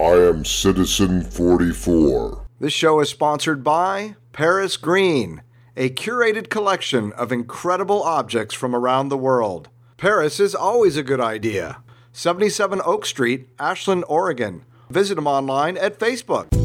I 0.00 0.14
am 0.14 0.46
Citizen 0.46 1.22
44. 1.22 2.46
This 2.58 2.72
show 2.72 3.00
is 3.00 3.10
sponsored 3.10 3.62
by 3.62 4.16
Paris 4.32 4.78
Green, 4.78 5.42
a 5.76 5.90
curated 5.90 6.48
collection 6.48 7.12
of 7.12 7.30
incredible 7.30 8.02
objects 8.02 8.54
from 8.54 8.74
around 8.74 9.10
the 9.10 9.18
world. 9.18 9.68
Paris 9.98 10.40
is 10.40 10.54
always 10.54 10.96
a 10.96 11.02
good 11.02 11.20
idea. 11.20 11.82
77 12.12 12.80
Oak 12.82 13.04
Street, 13.04 13.50
Ashland, 13.58 14.04
Oregon. 14.08 14.64
Visit 14.88 15.16
them 15.16 15.26
online 15.26 15.76
at 15.76 15.98
Facebook. 15.98 16.59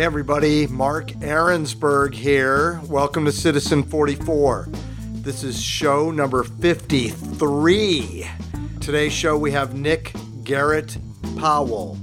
Hey 0.00 0.06
everybody, 0.06 0.66
Mark 0.66 1.08
Ahrensberg 1.08 2.14
here. 2.14 2.80
Welcome 2.86 3.26
to 3.26 3.32
Citizen 3.32 3.82
44. 3.82 4.68
This 5.16 5.44
is 5.44 5.62
show 5.62 6.10
number 6.10 6.42
53. 6.42 8.26
Today's 8.80 9.12
show 9.12 9.36
we 9.36 9.52
have 9.52 9.74
Nick 9.74 10.14
Garrett 10.42 10.96
Powell. 11.36 11.96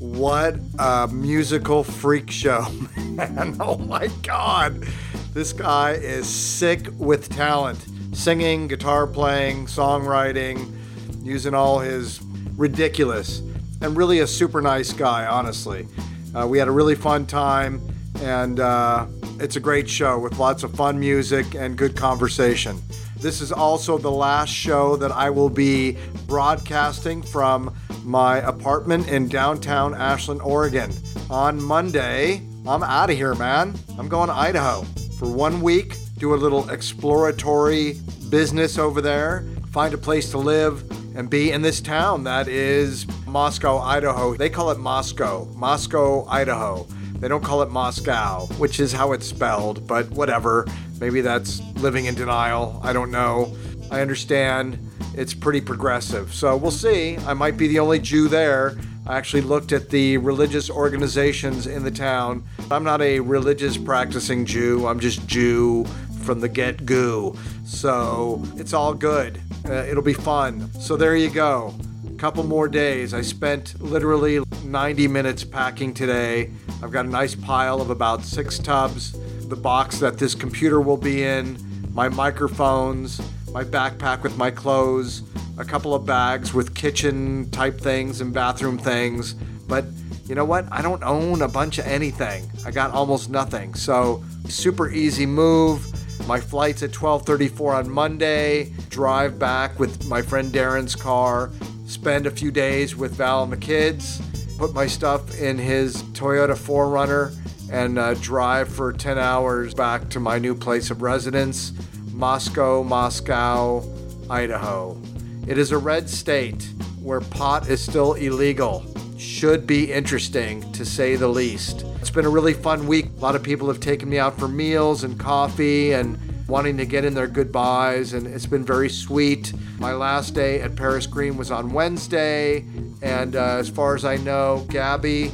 What 0.00 0.56
a 0.78 1.08
musical 1.08 1.82
freak 1.82 2.30
show, 2.30 2.66
man. 2.98 3.56
Oh 3.58 3.78
my 3.78 4.08
god. 4.22 4.86
This 5.32 5.54
guy 5.54 5.92
is 5.92 6.28
sick 6.28 6.88
with 6.98 7.30
talent. 7.30 7.82
Singing, 8.12 8.68
guitar 8.68 9.06
playing, 9.06 9.64
songwriting, 9.64 10.76
using 11.22 11.54
all 11.54 11.78
his 11.78 12.20
ridiculous 12.58 13.38
and 13.80 13.96
really 13.96 14.18
a 14.18 14.26
super 14.26 14.60
nice 14.60 14.92
guy, 14.92 15.24
honestly. 15.24 15.88
Uh, 16.34 16.46
we 16.46 16.58
had 16.58 16.68
a 16.68 16.70
really 16.70 16.94
fun 16.94 17.26
time, 17.26 17.80
and 18.22 18.60
uh, 18.60 19.06
it's 19.40 19.56
a 19.56 19.60
great 19.60 19.88
show 19.88 20.18
with 20.18 20.38
lots 20.38 20.62
of 20.62 20.72
fun 20.74 20.98
music 20.98 21.54
and 21.54 21.76
good 21.76 21.96
conversation. 21.96 22.80
This 23.16 23.40
is 23.40 23.52
also 23.52 23.98
the 23.98 24.10
last 24.10 24.50
show 24.50 24.96
that 24.96 25.10
I 25.12 25.28
will 25.28 25.50
be 25.50 25.98
broadcasting 26.26 27.22
from 27.22 27.74
my 28.04 28.38
apartment 28.38 29.08
in 29.08 29.28
downtown 29.28 29.94
Ashland, 29.94 30.40
Oregon. 30.40 30.92
On 31.28 31.62
Monday, 31.62 32.42
I'm 32.66 32.82
out 32.82 33.10
of 33.10 33.16
here, 33.16 33.34
man. 33.34 33.74
I'm 33.98 34.08
going 34.08 34.28
to 34.28 34.34
Idaho 34.34 34.82
for 35.18 35.30
one 35.30 35.60
week, 35.60 35.96
do 36.18 36.34
a 36.34 36.36
little 36.36 36.70
exploratory 36.70 37.98
business 38.30 38.78
over 38.78 39.00
there, 39.00 39.44
find 39.70 39.92
a 39.92 39.98
place 39.98 40.30
to 40.30 40.38
live 40.38 40.88
and 41.16 41.28
be 41.28 41.50
in 41.50 41.60
this 41.60 41.80
town 41.80 42.24
that 42.24 42.48
is 42.48 43.04
Moscow, 43.30 43.78
Idaho. 43.78 44.34
They 44.34 44.50
call 44.50 44.70
it 44.70 44.78
Moscow, 44.78 45.44
Moscow, 45.54 46.26
Idaho. 46.28 46.86
They 47.20 47.28
don't 47.28 47.44
call 47.44 47.62
it 47.62 47.70
Moscow, 47.70 48.46
which 48.58 48.80
is 48.80 48.92
how 48.92 49.12
it's 49.12 49.26
spelled, 49.26 49.86
but 49.86 50.10
whatever. 50.10 50.66
Maybe 51.00 51.20
that's 51.20 51.60
living 51.76 52.06
in 52.06 52.14
denial. 52.14 52.80
I 52.82 52.92
don't 52.92 53.10
know. 53.10 53.56
I 53.90 54.00
understand 54.00 54.78
it's 55.14 55.32
pretty 55.34 55.60
progressive. 55.60 56.34
So 56.34 56.56
we'll 56.56 56.70
see. 56.70 57.16
I 57.18 57.34
might 57.34 57.56
be 57.56 57.68
the 57.68 57.78
only 57.78 58.00
Jew 58.00 58.28
there. 58.28 58.76
I 59.06 59.16
actually 59.16 59.42
looked 59.42 59.72
at 59.72 59.90
the 59.90 60.18
religious 60.18 60.68
organizations 60.68 61.66
in 61.66 61.84
the 61.84 61.90
town. 61.90 62.44
I'm 62.70 62.84
not 62.84 63.00
a 63.00 63.20
religious 63.20 63.76
practicing 63.76 64.44
Jew, 64.44 64.86
I'm 64.86 65.00
just 65.00 65.26
Jew 65.26 65.84
from 66.22 66.40
the 66.40 66.48
get 66.48 66.84
go. 66.84 67.34
So 67.64 68.42
it's 68.56 68.72
all 68.72 68.94
good. 68.94 69.40
Uh, 69.64 69.84
it'll 69.88 70.02
be 70.02 70.14
fun. 70.14 70.70
So 70.80 70.96
there 70.96 71.16
you 71.16 71.30
go. 71.30 71.74
Couple 72.20 72.44
more 72.44 72.68
days. 72.68 73.14
I 73.14 73.22
spent 73.22 73.80
literally 73.80 74.40
90 74.62 75.08
minutes 75.08 75.42
packing 75.42 75.94
today. 75.94 76.50
I've 76.82 76.90
got 76.90 77.06
a 77.06 77.08
nice 77.08 77.34
pile 77.34 77.80
of 77.80 77.88
about 77.88 78.24
six 78.24 78.58
tubs, 78.58 79.12
the 79.48 79.56
box 79.56 80.00
that 80.00 80.18
this 80.18 80.34
computer 80.34 80.82
will 80.82 80.98
be 80.98 81.22
in, 81.22 81.56
my 81.94 82.10
microphones, 82.10 83.22
my 83.54 83.64
backpack 83.64 84.22
with 84.22 84.36
my 84.36 84.50
clothes, 84.50 85.22
a 85.56 85.64
couple 85.64 85.94
of 85.94 86.04
bags 86.04 86.52
with 86.52 86.74
kitchen 86.74 87.50
type 87.52 87.80
things 87.80 88.20
and 88.20 88.34
bathroom 88.34 88.76
things. 88.76 89.32
But 89.66 89.86
you 90.26 90.34
know 90.34 90.44
what? 90.44 90.70
I 90.70 90.82
don't 90.82 91.02
own 91.02 91.40
a 91.40 91.48
bunch 91.48 91.78
of 91.78 91.86
anything. 91.86 92.50
I 92.66 92.70
got 92.70 92.90
almost 92.90 93.30
nothing. 93.30 93.72
So 93.72 94.22
super 94.46 94.90
easy 94.90 95.24
move. 95.24 95.86
My 96.28 96.38
flight's 96.38 96.82
at 96.82 96.92
12:34 96.92 97.76
on 97.76 97.90
Monday. 97.90 98.74
Drive 98.90 99.38
back 99.38 99.78
with 99.80 100.06
my 100.06 100.20
friend 100.20 100.52
Darren's 100.52 100.94
car. 100.94 101.50
Spend 101.90 102.28
a 102.28 102.30
few 102.30 102.52
days 102.52 102.94
with 102.94 103.16
Val 103.16 103.42
and 103.42 103.52
the 103.52 103.56
kids. 103.56 104.22
Put 104.58 104.72
my 104.72 104.86
stuff 104.86 105.36
in 105.40 105.58
his 105.58 106.04
Toyota 106.14 106.54
4Runner 106.54 107.34
and 107.72 107.98
uh, 107.98 108.14
drive 108.14 108.68
for 108.68 108.92
10 108.92 109.18
hours 109.18 109.74
back 109.74 110.08
to 110.10 110.20
my 110.20 110.38
new 110.38 110.54
place 110.54 110.92
of 110.92 111.02
residence, 111.02 111.72
Moscow, 112.12 112.84
Moscow, 112.84 113.82
Idaho. 114.30 115.02
It 115.48 115.58
is 115.58 115.72
a 115.72 115.78
red 115.78 116.08
state 116.08 116.70
where 117.02 117.20
pot 117.20 117.68
is 117.68 117.82
still 117.82 118.12
illegal. 118.14 118.86
Should 119.18 119.66
be 119.66 119.92
interesting 119.92 120.70
to 120.70 120.84
say 120.84 121.16
the 121.16 121.26
least. 121.26 121.84
It's 121.96 122.10
been 122.10 122.24
a 122.24 122.30
really 122.30 122.54
fun 122.54 122.86
week. 122.86 123.06
A 123.18 123.20
lot 123.20 123.34
of 123.34 123.42
people 123.42 123.66
have 123.66 123.80
taken 123.80 124.08
me 124.08 124.20
out 124.20 124.38
for 124.38 124.46
meals 124.46 125.02
and 125.02 125.18
coffee 125.18 125.92
and 125.92 126.16
wanting 126.50 126.76
to 126.76 126.84
get 126.84 127.04
in 127.04 127.14
their 127.14 127.28
goodbyes, 127.28 128.12
and 128.12 128.26
it's 128.26 128.44
been 128.44 128.64
very 128.64 128.90
sweet. 128.90 129.52
My 129.78 129.92
last 129.92 130.34
day 130.34 130.60
at 130.60 130.74
Paris 130.74 131.06
Green 131.06 131.36
was 131.36 131.52
on 131.52 131.72
Wednesday, 131.72 132.64
and 133.02 133.36
uh, 133.36 133.56
as 133.58 133.70
far 133.70 133.94
as 133.94 134.04
I 134.04 134.16
know, 134.16 134.66
Gabby 134.68 135.30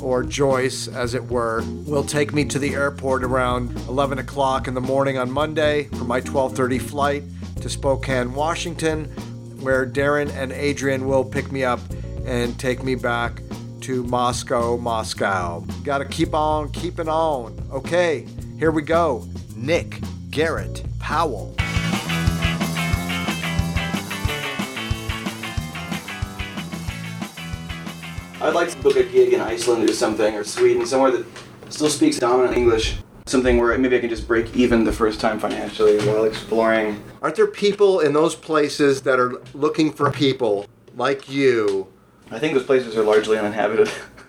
or 0.00 0.22
Joyce, 0.22 0.86
as 0.86 1.14
it 1.14 1.24
were, 1.24 1.64
will 1.86 2.04
take 2.04 2.32
me 2.32 2.44
to 2.44 2.60
the 2.60 2.74
airport 2.74 3.24
around 3.24 3.76
11 3.88 4.20
o'clock 4.20 4.68
in 4.68 4.74
the 4.74 4.80
morning 4.80 5.18
on 5.18 5.28
Monday 5.28 5.88
for 5.88 6.04
my 6.04 6.20
12:30 6.20 6.80
flight 6.80 7.24
to 7.60 7.68
Spokane, 7.68 8.32
Washington, 8.32 9.06
where 9.60 9.84
Darren 9.84 10.32
and 10.34 10.52
Adrian 10.52 11.08
will 11.08 11.24
pick 11.24 11.50
me 11.50 11.64
up 11.64 11.80
and 12.24 12.56
take 12.60 12.84
me 12.84 12.94
back 12.94 13.42
to 13.80 14.04
Moscow, 14.04 14.76
Moscow. 14.76 15.64
Gotta 15.82 16.04
keep 16.04 16.32
on 16.32 16.70
keeping 16.70 17.08
on. 17.08 17.60
Okay, 17.72 18.24
here 18.56 18.70
we 18.70 18.82
go. 18.82 19.26
Nick 19.56 20.00
Garrett 20.30 20.84
Powell. 21.00 21.56
I'd 28.40 28.54
like 28.54 28.70
to 28.70 28.76
book 28.78 28.94
a 28.94 29.02
gig 29.02 29.32
in 29.32 29.40
Iceland 29.40 29.90
or 29.90 29.92
something, 29.92 30.36
or 30.36 30.44
Sweden, 30.44 30.86
somewhere 30.86 31.10
that 31.10 31.26
still 31.68 31.90
speaks 31.90 32.20
dominant 32.20 32.56
English. 32.56 32.98
Something 33.26 33.58
where 33.58 33.76
maybe 33.76 33.96
I 33.96 34.00
can 34.00 34.08
just 34.08 34.28
break 34.28 34.54
even 34.54 34.84
the 34.84 34.92
first 34.92 35.20
time 35.20 35.40
financially 35.40 35.98
while 36.06 36.24
exploring. 36.24 37.02
Aren't 37.22 37.34
there 37.34 37.48
people 37.48 38.00
in 38.00 38.12
those 38.12 38.36
places 38.36 39.02
that 39.02 39.18
are 39.18 39.42
looking 39.52 39.92
for 39.92 40.12
people 40.12 40.66
like 40.96 41.28
you? 41.28 41.88
I 42.30 42.38
think 42.38 42.54
those 42.54 42.64
places 42.64 42.96
are 42.96 43.02
largely 43.02 43.36
uninhabited. 43.36 43.90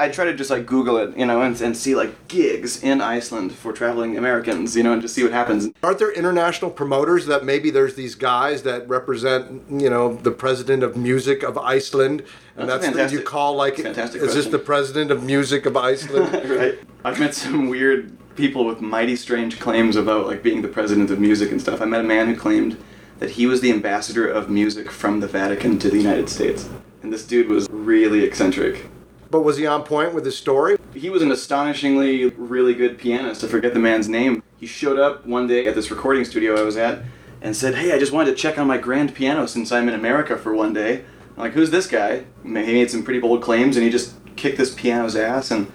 I 0.00 0.08
try 0.08 0.24
to 0.24 0.34
just 0.34 0.50
like 0.50 0.64
Google 0.64 0.96
it, 0.96 1.16
you 1.16 1.26
know, 1.26 1.42
and, 1.42 1.60
and 1.60 1.76
see 1.76 1.94
like 1.94 2.26
gigs 2.26 2.82
in 2.82 3.02
Iceland 3.02 3.52
for 3.52 3.72
traveling 3.72 4.16
Americans, 4.16 4.74
you 4.74 4.82
know, 4.82 4.94
and 4.94 5.02
just 5.02 5.14
see 5.14 5.22
what 5.22 5.32
happens. 5.32 5.70
Aren't 5.82 5.98
there 5.98 6.10
international 6.10 6.70
promoters 6.70 7.26
that 7.26 7.44
maybe 7.44 7.70
there's 7.70 7.94
these 7.96 8.14
guys 8.14 8.62
that 8.62 8.88
represent, 8.88 9.62
you 9.70 9.90
know, 9.90 10.14
the 10.14 10.30
president 10.30 10.82
of 10.82 10.96
music 10.96 11.42
of 11.42 11.58
Iceland, 11.58 12.24
and 12.56 12.68
That's 12.68 12.86
that's, 12.86 12.96
what 12.96 13.12
you 13.12 13.22
call 13.22 13.54
like, 13.54 13.78
is 13.78 13.84
Fantastic 13.84 14.22
this 14.22 14.46
the 14.46 14.58
president 14.58 15.10
of 15.10 15.22
music 15.22 15.66
of 15.66 15.76
Iceland? 15.76 16.50
right. 16.50 16.78
I've 17.04 17.20
met 17.20 17.34
some 17.34 17.68
weird 17.68 18.16
people 18.36 18.64
with 18.64 18.80
mighty 18.80 19.16
strange 19.16 19.60
claims 19.60 19.96
about 19.96 20.26
like 20.26 20.42
being 20.42 20.62
the 20.62 20.68
president 20.68 21.10
of 21.10 21.20
music 21.20 21.50
and 21.52 21.60
stuff. 21.60 21.82
I 21.82 21.84
met 21.84 22.00
a 22.00 22.04
man 22.04 22.26
who 22.26 22.36
claimed 22.36 22.82
that 23.18 23.30
he 23.30 23.46
was 23.46 23.60
the 23.60 23.70
ambassador 23.70 24.26
of 24.26 24.48
music 24.48 24.90
from 24.90 25.20
the 25.20 25.26
Vatican 25.26 25.78
to 25.78 25.90
the 25.90 25.98
United 25.98 26.30
States. 26.30 26.70
And 27.02 27.12
this 27.12 27.26
dude 27.26 27.48
was 27.48 27.68
really 27.70 28.24
eccentric. 28.24 28.86
But 29.30 29.42
was 29.42 29.56
he 29.56 29.66
on 29.66 29.84
point 29.84 30.14
with 30.14 30.24
his 30.24 30.36
story? 30.36 30.76
He 30.94 31.08
was 31.08 31.22
an 31.22 31.30
astonishingly 31.30 32.26
really 32.30 32.74
good 32.74 32.98
pianist. 32.98 33.44
I 33.44 33.48
forget 33.48 33.74
the 33.74 33.80
man's 33.80 34.08
name. 34.08 34.42
He 34.58 34.66
showed 34.66 34.98
up 34.98 35.24
one 35.24 35.46
day 35.46 35.66
at 35.66 35.74
this 35.74 35.90
recording 35.90 36.24
studio 36.24 36.58
I 36.58 36.62
was 36.62 36.76
at 36.76 37.02
and 37.40 37.56
said, 37.56 37.76
Hey, 37.76 37.92
I 37.92 37.98
just 37.98 38.12
wanted 38.12 38.30
to 38.30 38.36
check 38.36 38.58
on 38.58 38.66
my 38.66 38.76
grand 38.76 39.14
piano 39.14 39.46
since 39.46 39.72
I'm 39.72 39.88
in 39.88 39.94
America 39.94 40.36
for 40.36 40.54
one 40.54 40.72
day. 40.72 41.04
I'm 41.36 41.44
like, 41.44 41.52
who's 41.52 41.70
this 41.70 41.86
guy? 41.86 42.24
He 42.42 42.48
made 42.50 42.90
some 42.90 43.02
pretty 43.02 43.20
bold 43.20 43.42
claims 43.42 43.76
and 43.76 43.84
he 43.84 43.90
just 43.90 44.14
kicked 44.36 44.58
this 44.58 44.74
piano's 44.74 45.16
ass 45.16 45.50
and 45.50 45.72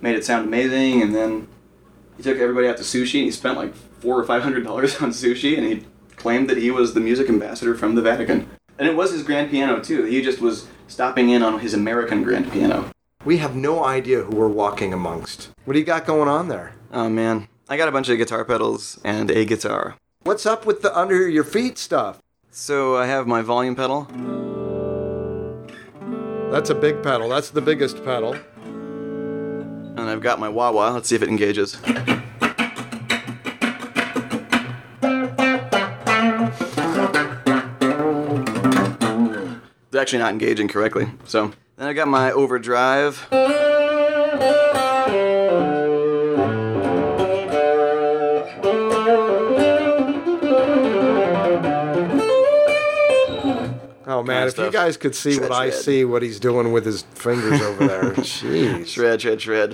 made 0.00 0.16
it 0.16 0.24
sound 0.24 0.46
amazing. 0.46 1.00
And 1.00 1.14
then 1.14 1.48
he 2.16 2.22
took 2.22 2.38
everybody 2.38 2.68
out 2.68 2.76
to 2.78 2.82
sushi 2.82 3.20
and 3.20 3.24
he 3.24 3.30
spent 3.30 3.56
like 3.56 3.74
four 3.74 4.18
or 4.18 4.24
five 4.24 4.42
hundred 4.42 4.64
dollars 4.64 5.00
on 5.00 5.10
sushi 5.10 5.56
and 5.56 5.66
he 5.66 5.86
claimed 6.16 6.50
that 6.50 6.58
he 6.58 6.70
was 6.70 6.92
the 6.92 7.00
music 7.00 7.28
ambassador 7.28 7.74
from 7.74 7.94
the 7.94 8.02
Vatican. 8.02 8.50
And 8.78 8.88
it 8.88 8.96
was 8.96 9.12
his 9.12 9.22
grand 9.22 9.50
piano 9.50 9.80
too. 9.80 10.04
He 10.04 10.22
just 10.22 10.40
was 10.40 10.66
stopping 10.90 11.30
in 11.30 11.42
on 11.42 11.60
his 11.60 11.72
American 11.72 12.22
grand 12.22 12.50
piano. 12.50 12.90
We 13.24 13.38
have 13.38 13.54
no 13.54 13.84
idea 13.84 14.22
who 14.22 14.36
we're 14.36 14.48
walking 14.48 14.92
amongst. 14.92 15.50
What 15.64 15.74
do 15.74 15.78
you 15.78 15.84
got 15.84 16.04
going 16.04 16.28
on 16.28 16.48
there? 16.48 16.74
Oh 16.92 17.08
man, 17.08 17.48
I 17.68 17.76
got 17.76 17.88
a 17.88 17.92
bunch 17.92 18.08
of 18.08 18.18
guitar 18.18 18.44
pedals 18.44 19.00
and 19.04 19.30
a 19.30 19.44
guitar. 19.44 19.96
What's 20.24 20.46
up 20.46 20.66
with 20.66 20.82
the 20.82 20.96
under 20.98 21.28
your 21.28 21.44
feet 21.44 21.78
stuff? 21.78 22.20
So 22.50 22.96
I 22.96 23.06
have 23.06 23.26
my 23.28 23.40
volume 23.40 23.76
pedal. 23.76 24.08
That's 26.50 26.70
a 26.70 26.74
big 26.74 27.02
pedal. 27.02 27.28
That's 27.28 27.50
the 27.50 27.60
biggest 27.60 28.04
pedal. 28.04 28.34
And 28.64 30.00
I've 30.00 30.20
got 30.20 30.40
my 30.40 30.48
wah 30.48 30.72
wah. 30.72 30.90
Let's 30.90 31.08
see 31.08 31.14
if 31.14 31.22
it 31.22 31.28
engages. 31.28 31.78
It's 39.90 39.96
actually 39.96 40.20
not 40.20 40.30
engaging 40.32 40.68
correctly. 40.68 41.08
So 41.24 41.50
then 41.76 41.88
I 41.88 41.92
got 41.94 42.06
my 42.06 42.30
overdrive. 42.30 43.26
Oh 54.12 54.22
man, 54.24 54.42
if 54.42 54.58
you 54.58 54.64
stuff. 54.64 54.72
guys 54.72 54.96
could 54.96 55.16
see 55.16 55.34
Shred, 55.34 55.48
what 55.48 55.58
I 55.58 55.70
shred. 55.70 55.82
see, 55.82 56.04
what 56.04 56.22
he's 56.22 56.38
doing 56.38 56.70
with 56.72 56.84
his 56.84 57.02
fingers 57.02 57.60
over 57.60 57.86
there. 57.86 58.02
Jeez. 58.14 58.86
Shred, 58.86 59.20
shred, 59.22 59.40
shred. 59.40 59.72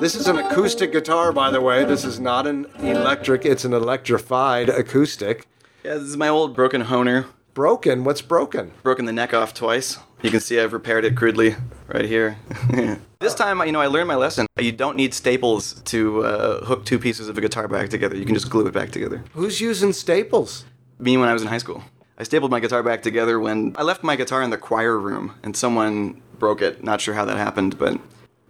This 0.00 0.14
is 0.14 0.28
an 0.28 0.38
acoustic 0.38 0.92
guitar, 0.92 1.32
by 1.32 1.50
the 1.50 1.60
way. 1.60 1.84
This 1.84 2.04
is 2.04 2.20
not 2.20 2.46
an 2.46 2.66
electric, 2.78 3.44
it's 3.44 3.64
an 3.64 3.72
electrified 3.72 4.68
acoustic. 4.68 5.46
Yeah, 5.84 5.94
this 5.94 6.04
is 6.04 6.16
my 6.16 6.28
old 6.28 6.54
broken 6.54 6.84
Hohner. 6.84 7.26
Broken? 7.54 8.04
What's 8.04 8.22
broken? 8.22 8.70
Broken 8.82 9.06
the 9.06 9.12
neck 9.12 9.34
off 9.34 9.54
twice. 9.54 9.98
You 10.22 10.30
can 10.30 10.40
see 10.40 10.60
I've 10.60 10.72
repaired 10.72 11.04
it 11.04 11.16
crudely 11.16 11.56
right 11.88 12.04
here. 12.04 12.36
this 13.18 13.34
time, 13.34 13.60
you 13.66 13.72
know, 13.72 13.80
I 13.80 13.86
learned 13.86 14.06
my 14.06 14.14
lesson. 14.14 14.46
You 14.58 14.70
don't 14.70 14.96
need 14.96 15.14
staples 15.14 15.80
to 15.86 16.24
uh, 16.24 16.64
hook 16.64 16.84
two 16.84 16.98
pieces 16.98 17.28
of 17.28 17.36
a 17.36 17.40
guitar 17.40 17.66
back 17.66 17.88
together. 17.88 18.16
You 18.16 18.24
can 18.24 18.34
just 18.34 18.50
glue 18.50 18.66
it 18.66 18.72
back 18.72 18.92
together. 18.92 19.24
Who's 19.32 19.60
using 19.60 19.92
staples? 19.92 20.64
Me 20.98 21.16
when 21.16 21.28
I 21.28 21.32
was 21.32 21.42
in 21.42 21.48
high 21.48 21.58
school. 21.58 21.82
I 22.18 22.22
stapled 22.22 22.50
my 22.50 22.60
guitar 22.60 22.82
back 22.82 23.02
together 23.02 23.40
when 23.40 23.74
I 23.76 23.82
left 23.82 24.04
my 24.04 24.14
guitar 24.14 24.42
in 24.42 24.50
the 24.50 24.58
choir 24.58 24.98
room 24.98 25.34
and 25.42 25.56
someone 25.56 26.22
broke 26.38 26.62
it. 26.62 26.84
Not 26.84 27.00
sure 27.00 27.14
how 27.14 27.24
that 27.24 27.36
happened, 27.36 27.78
but 27.78 27.98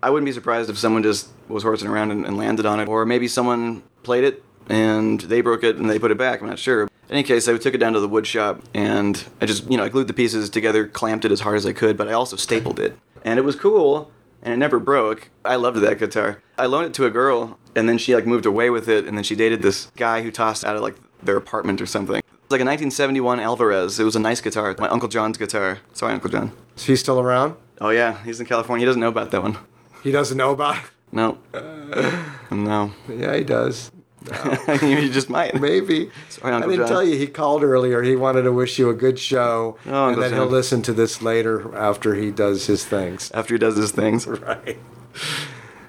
I 0.02 0.10
wouldn't 0.10 0.26
be 0.26 0.32
surprised 0.32 0.68
if 0.68 0.76
someone 0.76 1.02
just 1.02 1.28
was 1.48 1.62
horsing 1.62 1.88
around 1.88 2.10
and, 2.10 2.26
and 2.26 2.36
landed 2.36 2.66
on 2.66 2.80
it. 2.80 2.88
Or 2.88 3.06
maybe 3.06 3.28
someone 3.28 3.82
played 4.02 4.24
it 4.24 4.44
and 4.68 5.20
they 5.20 5.40
broke 5.40 5.64
it 5.64 5.76
and 5.76 5.88
they 5.88 5.98
put 5.98 6.10
it 6.10 6.18
back. 6.18 6.42
I'm 6.42 6.48
not 6.48 6.58
sure. 6.58 6.89
In 7.10 7.16
any 7.16 7.24
case, 7.24 7.48
I 7.48 7.58
took 7.58 7.74
it 7.74 7.78
down 7.78 7.94
to 7.94 8.00
the 8.00 8.06
wood 8.06 8.24
shop 8.24 8.62
and 8.72 9.24
I 9.40 9.46
just, 9.46 9.68
you 9.68 9.76
know, 9.76 9.82
I 9.82 9.88
glued 9.88 10.06
the 10.06 10.14
pieces 10.14 10.48
together, 10.48 10.86
clamped 10.86 11.24
it 11.24 11.32
as 11.32 11.40
hard 11.40 11.56
as 11.56 11.66
I 11.66 11.72
could, 11.72 11.96
but 11.96 12.06
I 12.06 12.12
also 12.12 12.36
stapled 12.36 12.78
it. 12.78 12.96
And 13.24 13.36
it 13.36 13.42
was 13.42 13.56
cool 13.56 14.12
and 14.44 14.54
it 14.54 14.58
never 14.58 14.78
broke. 14.78 15.28
I 15.44 15.56
loved 15.56 15.78
that 15.78 15.98
guitar. 15.98 16.40
I 16.56 16.66
loaned 16.66 16.86
it 16.86 16.94
to 16.94 17.06
a 17.06 17.10
girl 17.10 17.58
and 17.74 17.88
then 17.88 17.98
she 17.98 18.14
like 18.14 18.26
moved 18.26 18.46
away 18.46 18.70
with 18.70 18.88
it 18.88 19.06
and 19.06 19.16
then 19.16 19.24
she 19.24 19.34
dated 19.34 19.60
this 19.60 19.90
guy 19.96 20.22
who 20.22 20.30
tossed 20.30 20.64
out 20.64 20.76
of 20.76 20.82
like 20.82 20.94
their 21.20 21.36
apartment 21.36 21.80
or 21.80 21.86
something. 21.86 22.18
It's 22.18 22.52
like 22.52 22.60
a 22.60 22.64
1971 22.64 23.40
Alvarez. 23.40 23.98
It 23.98 24.04
was 24.04 24.14
a 24.14 24.20
nice 24.20 24.40
guitar. 24.40 24.76
My 24.78 24.88
Uncle 24.88 25.08
John's 25.08 25.36
guitar. 25.36 25.80
Sorry, 25.92 26.12
Uncle 26.12 26.30
John. 26.30 26.52
Is 26.76 26.84
he 26.84 26.94
still 26.94 27.18
around? 27.18 27.56
Oh 27.80 27.90
yeah, 27.90 28.22
he's 28.22 28.38
in 28.38 28.46
California. 28.46 28.84
He 28.84 28.86
doesn't 28.86 29.00
know 29.00 29.08
about 29.08 29.32
that 29.32 29.42
one. 29.42 29.58
He 30.04 30.12
doesn't 30.12 30.36
know 30.36 30.52
about 30.52 30.76
it? 30.76 30.90
No. 31.10 31.38
no. 32.52 32.92
Yeah, 33.08 33.34
he 33.34 33.42
does. 33.42 33.90
you 34.82 35.10
just 35.10 35.30
might. 35.30 35.58
Maybe. 35.60 36.10
Sorry, 36.28 36.52
I 36.52 36.60
didn't 36.60 36.76
John. 36.76 36.88
tell 36.88 37.04
you 37.04 37.16
he 37.16 37.26
called 37.26 37.62
earlier. 37.62 38.02
He 38.02 38.16
wanted 38.16 38.42
to 38.42 38.52
wish 38.52 38.78
you 38.78 38.90
a 38.90 38.94
good 38.94 39.18
show. 39.18 39.78
Oh, 39.86 39.88
and 39.88 39.96
Uncle 40.16 40.22
then 40.22 40.32
he'll 40.34 40.46
listen 40.46 40.82
to 40.82 40.92
this 40.92 41.22
later 41.22 41.74
after 41.76 42.14
he 42.14 42.30
does 42.30 42.66
his 42.66 42.84
things. 42.84 43.30
After 43.32 43.54
he 43.54 43.58
does 43.58 43.76
his 43.76 43.92
things. 43.92 44.26
Right. 44.40 44.78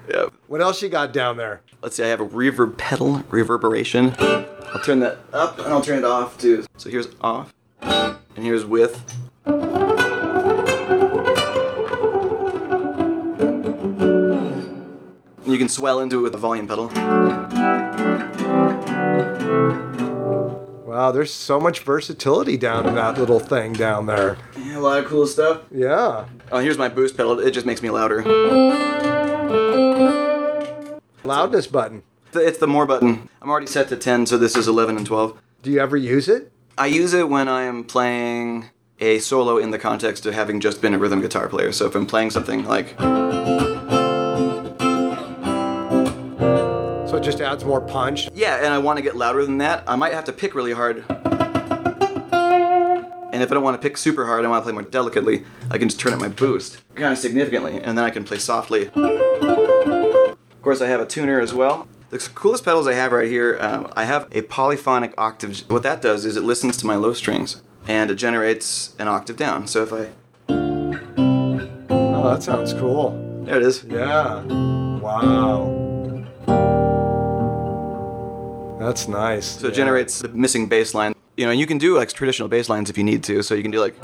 Yeah. 0.08 0.26
What 0.48 0.60
else 0.60 0.82
you 0.82 0.88
got 0.88 1.12
down 1.12 1.36
there? 1.36 1.60
Let's 1.80 1.96
see, 1.96 2.04
I 2.04 2.08
have 2.08 2.20
a 2.20 2.26
reverb 2.26 2.76
pedal, 2.76 3.22
reverberation. 3.30 4.14
I'll 4.18 4.80
turn 4.84 5.00
that 5.00 5.18
up 5.32 5.58
and 5.58 5.68
I'll 5.68 5.80
turn 5.80 5.98
it 5.98 6.04
off 6.04 6.38
too. 6.38 6.64
So 6.76 6.90
here's 6.90 7.08
off, 7.20 7.54
and 7.80 8.16
here's 8.36 8.64
with. 8.64 9.02
You 15.44 15.58
can 15.58 15.68
swell 15.68 16.00
into 16.00 16.20
it 16.20 16.22
with 16.22 16.32
the 16.32 16.38
volume 16.38 16.68
pedal. 16.68 16.88
Wow, 20.86 21.10
there's 21.10 21.32
so 21.32 21.58
much 21.58 21.80
versatility 21.80 22.56
down 22.56 22.86
in 22.86 22.94
that 22.94 23.18
little 23.18 23.40
thing 23.40 23.72
down 23.72 24.06
there. 24.06 24.36
Yeah, 24.56 24.78
a 24.78 24.80
lot 24.80 24.98
of 24.98 25.06
cool 25.06 25.26
stuff. 25.26 25.62
Yeah. 25.70 26.26
Oh, 26.52 26.58
here's 26.58 26.78
my 26.78 26.88
boost 26.88 27.16
pedal. 27.16 27.40
It 27.40 27.50
just 27.52 27.66
makes 27.66 27.82
me 27.82 27.90
louder. 27.90 28.22
Loudness 31.24 31.66
button. 31.66 32.02
It's 32.34 32.58
the 32.58 32.66
more 32.66 32.86
button. 32.86 33.28
I'm 33.40 33.50
already 33.50 33.66
set 33.66 33.88
to 33.88 33.96
10, 33.96 34.26
so 34.26 34.38
this 34.38 34.54
is 34.56 34.68
11 34.68 34.96
and 34.96 35.06
12. 35.06 35.36
Do 35.62 35.70
you 35.70 35.80
ever 35.80 35.96
use 35.96 36.28
it? 36.28 36.52
I 36.78 36.86
use 36.86 37.14
it 37.14 37.28
when 37.28 37.48
I 37.48 37.62
am 37.62 37.84
playing 37.84 38.70
a 39.00 39.18
solo 39.18 39.58
in 39.58 39.70
the 39.70 39.78
context 39.78 40.24
of 40.26 40.34
having 40.34 40.60
just 40.60 40.80
been 40.80 40.94
a 40.94 40.98
rhythm 40.98 41.20
guitar 41.20 41.48
player. 41.48 41.72
So 41.72 41.86
if 41.86 41.94
I'm 41.94 42.06
playing 42.06 42.30
something 42.30 42.64
like 42.64 42.96
So 47.12 47.18
it 47.18 47.24
just 47.24 47.42
adds 47.42 47.62
more 47.62 47.82
punch. 47.82 48.30
Yeah, 48.32 48.56
and 48.56 48.68
I 48.68 48.78
want 48.78 48.96
to 48.96 49.02
get 49.02 49.14
louder 49.14 49.44
than 49.44 49.58
that. 49.58 49.84
I 49.86 49.96
might 49.96 50.14
have 50.14 50.24
to 50.24 50.32
pick 50.32 50.54
really 50.54 50.72
hard. 50.72 51.04
And 51.10 52.32
if 53.42 53.50
I 53.50 53.54
don't 53.54 53.62
want 53.62 53.78
to 53.78 53.86
pick 53.86 53.98
super 53.98 54.24
hard, 54.24 54.46
I 54.46 54.48
want 54.48 54.62
to 54.62 54.64
play 54.64 54.72
more 54.72 54.80
delicately, 54.80 55.44
I 55.70 55.76
can 55.76 55.90
just 55.90 56.00
turn 56.00 56.14
up 56.14 56.20
my 56.20 56.28
boost 56.28 56.78
kind 56.94 57.12
of 57.12 57.18
significantly, 57.18 57.78
and 57.82 57.98
then 57.98 58.04
I 58.06 58.08
can 58.08 58.24
play 58.24 58.38
softly. 58.38 58.90
Of 58.94 60.36
course, 60.62 60.80
I 60.80 60.86
have 60.86 61.00
a 61.00 61.06
tuner 61.06 61.38
as 61.38 61.52
well. 61.52 61.86
The 62.08 62.16
coolest 62.34 62.64
pedals 62.64 62.86
I 62.86 62.94
have 62.94 63.12
right 63.12 63.28
here, 63.28 63.58
um, 63.60 63.92
I 63.94 64.04
have 64.04 64.26
a 64.32 64.40
polyphonic 64.40 65.12
octave. 65.18 65.70
What 65.70 65.82
that 65.82 66.00
does 66.00 66.24
is 66.24 66.38
it 66.38 66.44
listens 66.44 66.78
to 66.78 66.86
my 66.86 66.96
low 66.96 67.12
strings, 67.12 67.60
and 67.86 68.10
it 68.10 68.14
generates 68.14 68.94
an 68.98 69.08
octave 69.08 69.36
down. 69.36 69.66
So 69.66 69.82
if 69.82 69.92
I. 69.92 70.08
Oh, 71.90 72.30
that 72.30 72.42
sounds 72.42 72.72
cool. 72.72 73.44
There 73.44 73.58
it 73.58 73.62
is. 73.62 73.84
Yeah. 73.84 74.42
Wow. 74.44 75.81
That's 78.82 79.06
nice. 79.06 79.60
So 79.60 79.68
it 79.68 79.74
generates 79.74 80.18
the 80.20 80.28
missing 80.28 80.68
bass 80.68 80.92
line. 80.92 81.14
You 81.36 81.44
know, 81.46 81.52
and 81.52 81.60
you 81.60 81.66
can 81.66 81.78
do 81.78 81.96
like 81.96 82.12
traditional 82.12 82.48
bass 82.48 82.68
lines 82.68 82.90
if 82.90 82.98
you 82.98 83.04
need 83.04 83.22
to. 83.24 83.42
So 83.42 83.54
you 83.54 83.62
can 83.62 83.70
do 83.70 83.80
like. 83.80 83.94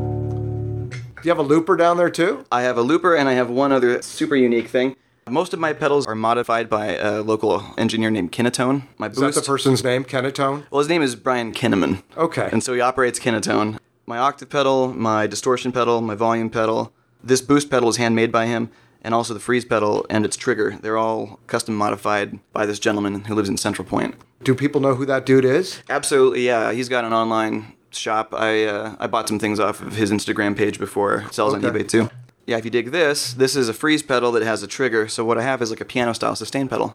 Do 0.00 1.28
you 1.28 1.30
have 1.30 1.38
a 1.38 1.42
looper 1.42 1.76
down 1.76 1.98
there 1.98 2.08
too? 2.08 2.46
I 2.50 2.62
have 2.62 2.78
a 2.78 2.82
looper 2.82 3.14
and 3.14 3.28
I 3.28 3.34
have 3.34 3.50
one 3.50 3.72
other 3.72 4.00
super 4.00 4.34
unique 4.34 4.68
thing. 4.68 4.96
Most 5.28 5.52
of 5.52 5.60
my 5.60 5.74
pedals 5.74 6.06
are 6.06 6.14
modified 6.14 6.70
by 6.70 6.96
a 6.96 7.20
local 7.20 7.62
engineer 7.76 8.10
named 8.10 8.32
Kinnetone. 8.32 8.84
My 8.96 9.08
Is 9.08 9.16
that 9.16 9.26
boost. 9.26 9.38
the 9.40 9.44
person's 9.44 9.84
name? 9.84 10.04
Kenatone? 10.04 10.64
well, 10.70 10.78
his 10.78 10.88
name 10.88 11.02
is 11.02 11.14
Brian 11.16 11.52
Kinneman. 11.52 12.02
Okay. 12.16 12.48
And 12.50 12.64
so 12.64 12.72
he 12.72 12.80
operates 12.80 13.20
Kinnetone. 13.20 13.78
My 14.06 14.16
octave 14.16 14.48
pedal, 14.48 14.94
my 14.94 15.26
distortion 15.26 15.70
pedal, 15.70 16.00
my 16.00 16.14
volume 16.14 16.48
pedal. 16.48 16.92
This 17.22 17.40
boost 17.40 17.70
pedal 17.70 17.88
is 17.88 17.96
handmade 17.96 18.32
by 18.32 18.46
him, 18.46 18.70
and 19.02 19.14
also 19.14 19.34
the 19.34 19.40
freeze 19.40 19.64
pedal 19.64 20.06
and 20.10 20.24
its 20.24 20.36
trigger. 20.36 20.78
They're 20.80 20.98
all 20.98 21.40
custom 21.46 21.74
modified 21.74 22.38
by 22.52 22.66
this 22.66 22.78
gentleman 22.78 23.24
who 23.24 23.34
lives 23.34 23.48
in 23.48 23.56
Central 23.56 23.86
Point. 23.86 24.14
Do 24.42 24.54
people 24.54 24.80
know 24.80 24.94
who 24.94 25.04
that 25.06 25.26
dude 25.26 25.44
is? 25.44 25.82
Absolutely, 25.88 26.46
yeah. 26.46 26.72
He's 26.72 26.88
got 26.88 27.04
an 27.04 27.12
online 27.12 27.74
shop. 27.90 28.34
I 28.34 28.64
uh, 28.64 28.96
I 28.98 29.06
bought 29.06 29.28
some 29.28 29.38
things 29.38 29.60
off 29.60 29.80
of 29.80 29.96
his 29.96 30.10
Instagram 30.10 30.56
page 30.56 30.78
before. 30.78 31.24
It 31.26 31.34
sells 31.34 31.54
on 31.54 31.62
eBay 31.62 31.86
too. 31.86 32.10
Yeah, 32.46 32.56
if 32.56 32.64
you 32.64 32.70
dig 32.70 32.90
this, 32.90 33.34
this 33.34 33.54
is 33.54 33.68
a 33.68 33.74
freeze 33.74 34.02
pedal 34.02 34.32
that 34.32 34.42
has 34.42 34.62
a 34.62 34.66
trigger. 34.66 35.08
So 35.08 35.24
what 35.24 35.38
I 35.38 35.42
have 35.42 35.62
is 35.62 35.70
like 35.70 35.80
a 35.80 35.84
piano 35.84 36.14
style 36.14 36.34
sustain 36.34 36.68
pedal. 36.68 36.94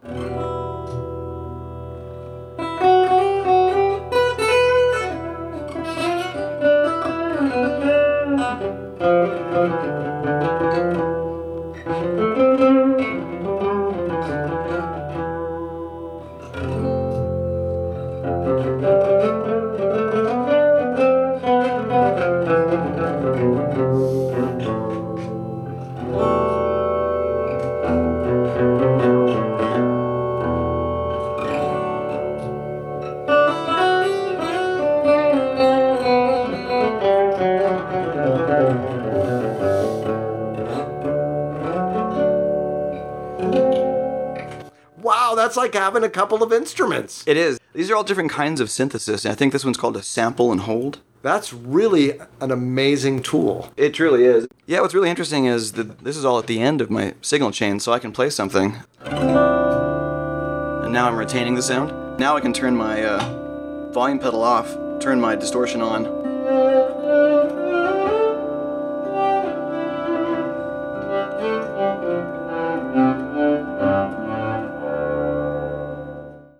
Having 45.76 46.02
a 46.02 46.08
couple 46.08 46.42
of 46.42 46.52
instruments. 46.52 47.22
It 47.26 47.36
is. 47.36 47.58
These 47.72 47.90
are 47.90 47.96
all 47.96 48.04
different 48.04 48.30
kinds 48.30 48.60
of 48.60 48.70
synthesis. 48.70 49.24
and 49.24 49.32
I 49.32 49.34
think 49.34 49.52
this 49.52 49.64
one's 49.64 49.76
called 49.76 49.96
a 49.96 50.02
sample 50.02 50.50
and 50.50 50.62
hold. 50.62 51.00
That's 51.22 51.52
really 51.52 52.18
an 52.40 52.50
amazing 52.50 53.22
tool. 53.22 53.72
It 53.76 53.94
truly 53.94 54.24
is. 54.24 54.46
Yeah, 54.66 54.80
what's 54.80 54.94
really 54.94 55.10
interesting 55.10 55.46
is 55.46 55.72
that 55.72 56.04
this 56.04 56.16
is 56.16 56.24
all 56.24 56.38
at 56.38 56.46
the 56.46 56.60
end 56.60 56.80
of 56.80 56.90
my 56.90 57.14
signal 57.20 57.50
chain, 57.50 57.80
so 57.80 57.92
I 57.92 57.98
can 57.98 58.12
play 58.12 58.30
something. 58.30 58.76
And 59.00 60.92
now 60.92 61.08
I'm 61.08 61.16
retaining 61.16 61.54
the 61.54 61.62
sound. 61.62 62.18
Now 62.18 62.36
I 62.36 62.40
can 62.40 62.52
turn 62.52 62.76
my 62.76 63.02
uh, 63.02 63.90
volume 63.92 64.18
pedal 64.18 64.42
off, 64.42 64.68
turn 65.00 65.20
my 65.20 65.34
distortion 65.34 65.82
on. 65.82 66.95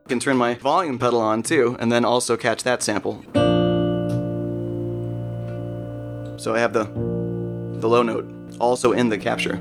Can 0.09 0.21
turn 0.21 0.37
my 0.37 0.55
volume 0.55 1.01
pedal 1.01 1.21
on 1.21 1.43
too, 1.43 1.77
and 1.81 1.91
then 1.91 2.05
also 2.05 2.37
catch 2.37 2.63
that 2.63 2.81
sample. 2.81 3.25
So 6.39 6.55
I 6.55 6.61
have 6.61 6.73
the 6.73 6.85
the 7.81 7.89
low 7.89 8.05
note 8.05 8.33
also 8.61 8.93
in 8.93 9.09
the 9.09 9.19
capture. 9.19 9.57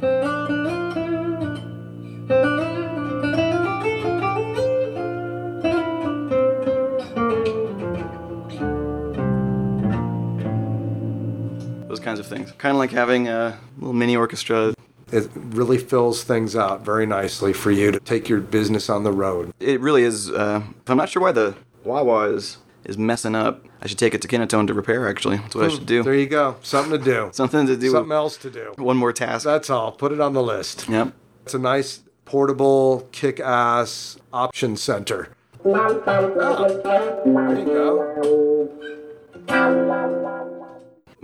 Those 11.88 12.00
kinds 12.00 12.20
of 12.20 12.28
things. 12.28 12.52
Kind 12.60 12.75
of 12.75 12.78
like 12.78 12.92
having 12.92 13.28
a 13.30 13.58
little 13.80 13.94
mini 13.94 14.16
orchestra. 14.16 14.75
It 15.12 15.30
really 15.36 15.78
fills 15.78 16.24
things 16.24 16.56
out 16.56 16.84
very 16.84 17.06
nicely 17.06 17.54
for 17.54 17.72
you 17.72 17.92
to 17.92 18.00
take 18.00 18.28
your 18.28 18.40
business 18.40 18.90
on 18.90 19.04
the 19.04 19.12
road. 19.12 19.54
It 19.60 19.80
really 19.80 20.04
is. 20.04 20.32
Uh, 20.32 20.64
I'm 20.88 20.98
not 20.98 21.10
sure 21.10 21.22
why 21.22 21.32
the 21.32 21.56
wah 21.84 22.04
wah 22.04 22.24
is 22.24 22.58
is 22.84 22.98
messing 22.98 23.36
up. 23.36 23.64
I 23.82 23.88
should 23.88 24.00
take 24.00 24.14
it 24.14 24.22
to 24.24 24.28
Kinetone 24.28 24.68
to 24.68 24.74
repair. 24.74 25.08
Actually, 25.08 25.38
that's 25.38 25.56
what 25.56 25.66
I 25.66 25.70
should 25.70 25.86
do. 25.86 26.04
There 26.04 26.16
you 26.16 26.28
go. 26.28 26.58
Something 26.62 26.98
to 26.98 27.04
do. 27.04 27.30
Something 27.34 27.68
to 27.68 27.78
do. 27.78 27.92
Something 27.92 28.10
with 28.10 28.16
else 28.16 28.38
to 28.38 28.50
do. 28.50 28.74
One 28.78 28.98
more 28.98 29.14
task. 29.14 29.46
That's 29.46 29.70
all. 29.70 29.92
Put 29.92 30.12
it 30.12 30.20
on 30.20 30.34
the 30.34 30.44
list. 30.44 30.90
Yep. 30.90 31.14
It's 31.44 31.54
a 31.54 31.60
nice, 31.60 32.02
portable, 32.26 33.08
kick 33.12 33.40
ass 33.40 34.18
option 34.34 34.76
center. 34.76 35.30
Ah, 35.68 35.90
there 37.26 37.60
you 37.60 37.66
go. 37.66 38.72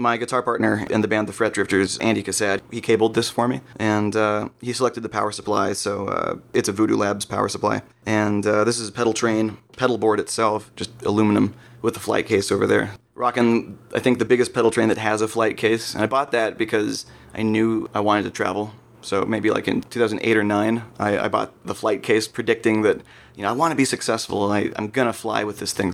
My 0.02 0.18
guitar 0.18 0.42
partner 0.42 0.88
in 0.90 1.02
the 1.02 1.08
band 1.08 1.28
The 1.28 1.34
Fret 1.34 1.54
Drifters, 1.54 2.00
Andy 2.00 2.24
Cassad, 2.24 2.62
he 2.72 2.82
cabled 2.82 3.14
this 3.14 3.30
for 3.30 3.48
me, 3.48 3.62
and 3.76 4.16
uh, 4.16 4.50
he 4.60 4.74
selected 4.74 5.02
the 5.02 5.10
power 5.10 5.32
supply. 5.32 5.74
So 5.74 6.08
uh, 6.08 6.38
it's 6.56 6.68
a 6.68 6.72
Voodoo 6.72 6.98
Labs 6.98 7.24
power 7.24 7.48
supply, 7.48 7.84
and 8.04 8.44
uh, 8.48 8.64
this 8.64 8.80
is 8.80 8.90
a 8.90 8.92
pedal 8.92 9.14
train, 9.14 9.60
pedal 9.78 10.00
board 10.00 10.20
itself, 10.20 10.72
just 10.76 10.90
aluminum 11.04 11.54
with 11.84 11.94
the 11.94 12.00
flight 12.00 12.26
case 12.26 12.52
over 12.52 12.66
there. 12.66 12.96
Rocking, 13.14 13.78
I 13.94 14.00
think 14.00 14.18
the 14.18 14.26
biggest 14.26 14.56
pedal 14.56 14.72
train 14.72 14.90
that 14.90 14.98
has 14.98 15.22
a 15.22 15.28
flight 15.28 15.56
case, 15.56 15.94
and 15.94 16.04
I 16.04 16.08
bought 16.08 16.32
that 16.32 16.58
because 16.58 17.06
I 17.36 17.44
knew 17.44 17.88
I 17.94 18.00
wanted 18.00 18.24
to 18.24 18.32
travel. 18.32 18.74
So 19.02 19.24
maybe 19.26 19.52
like 19.52 19.68
in 19.68 19.82
2008 19.82 20.36
or 20.36 20.44
9, 20.44 20.84
I, 20.98 21.20
I 21.20 21.28
bought 21.28 21.54
the 21.64 21.76
flight 21.76 22.02
case 22.02 22.28
predicting 22.28 22.82
that, 22.82 23.02
you 23.36 23.44
know, 23.44 23.50
I 23.50 23.52
want 23.52 23.72
to 23.72 23.76
be 23.76 23.86
successful. 23.86 24.52
I, 24.52 24.72
I'm 24.76 24.88
going 24.88 25.08
to 25.08 25.14
fly 25.14 25.44
with 25.44 25.60
this 25.60 25.74
thing. 25.74 25.94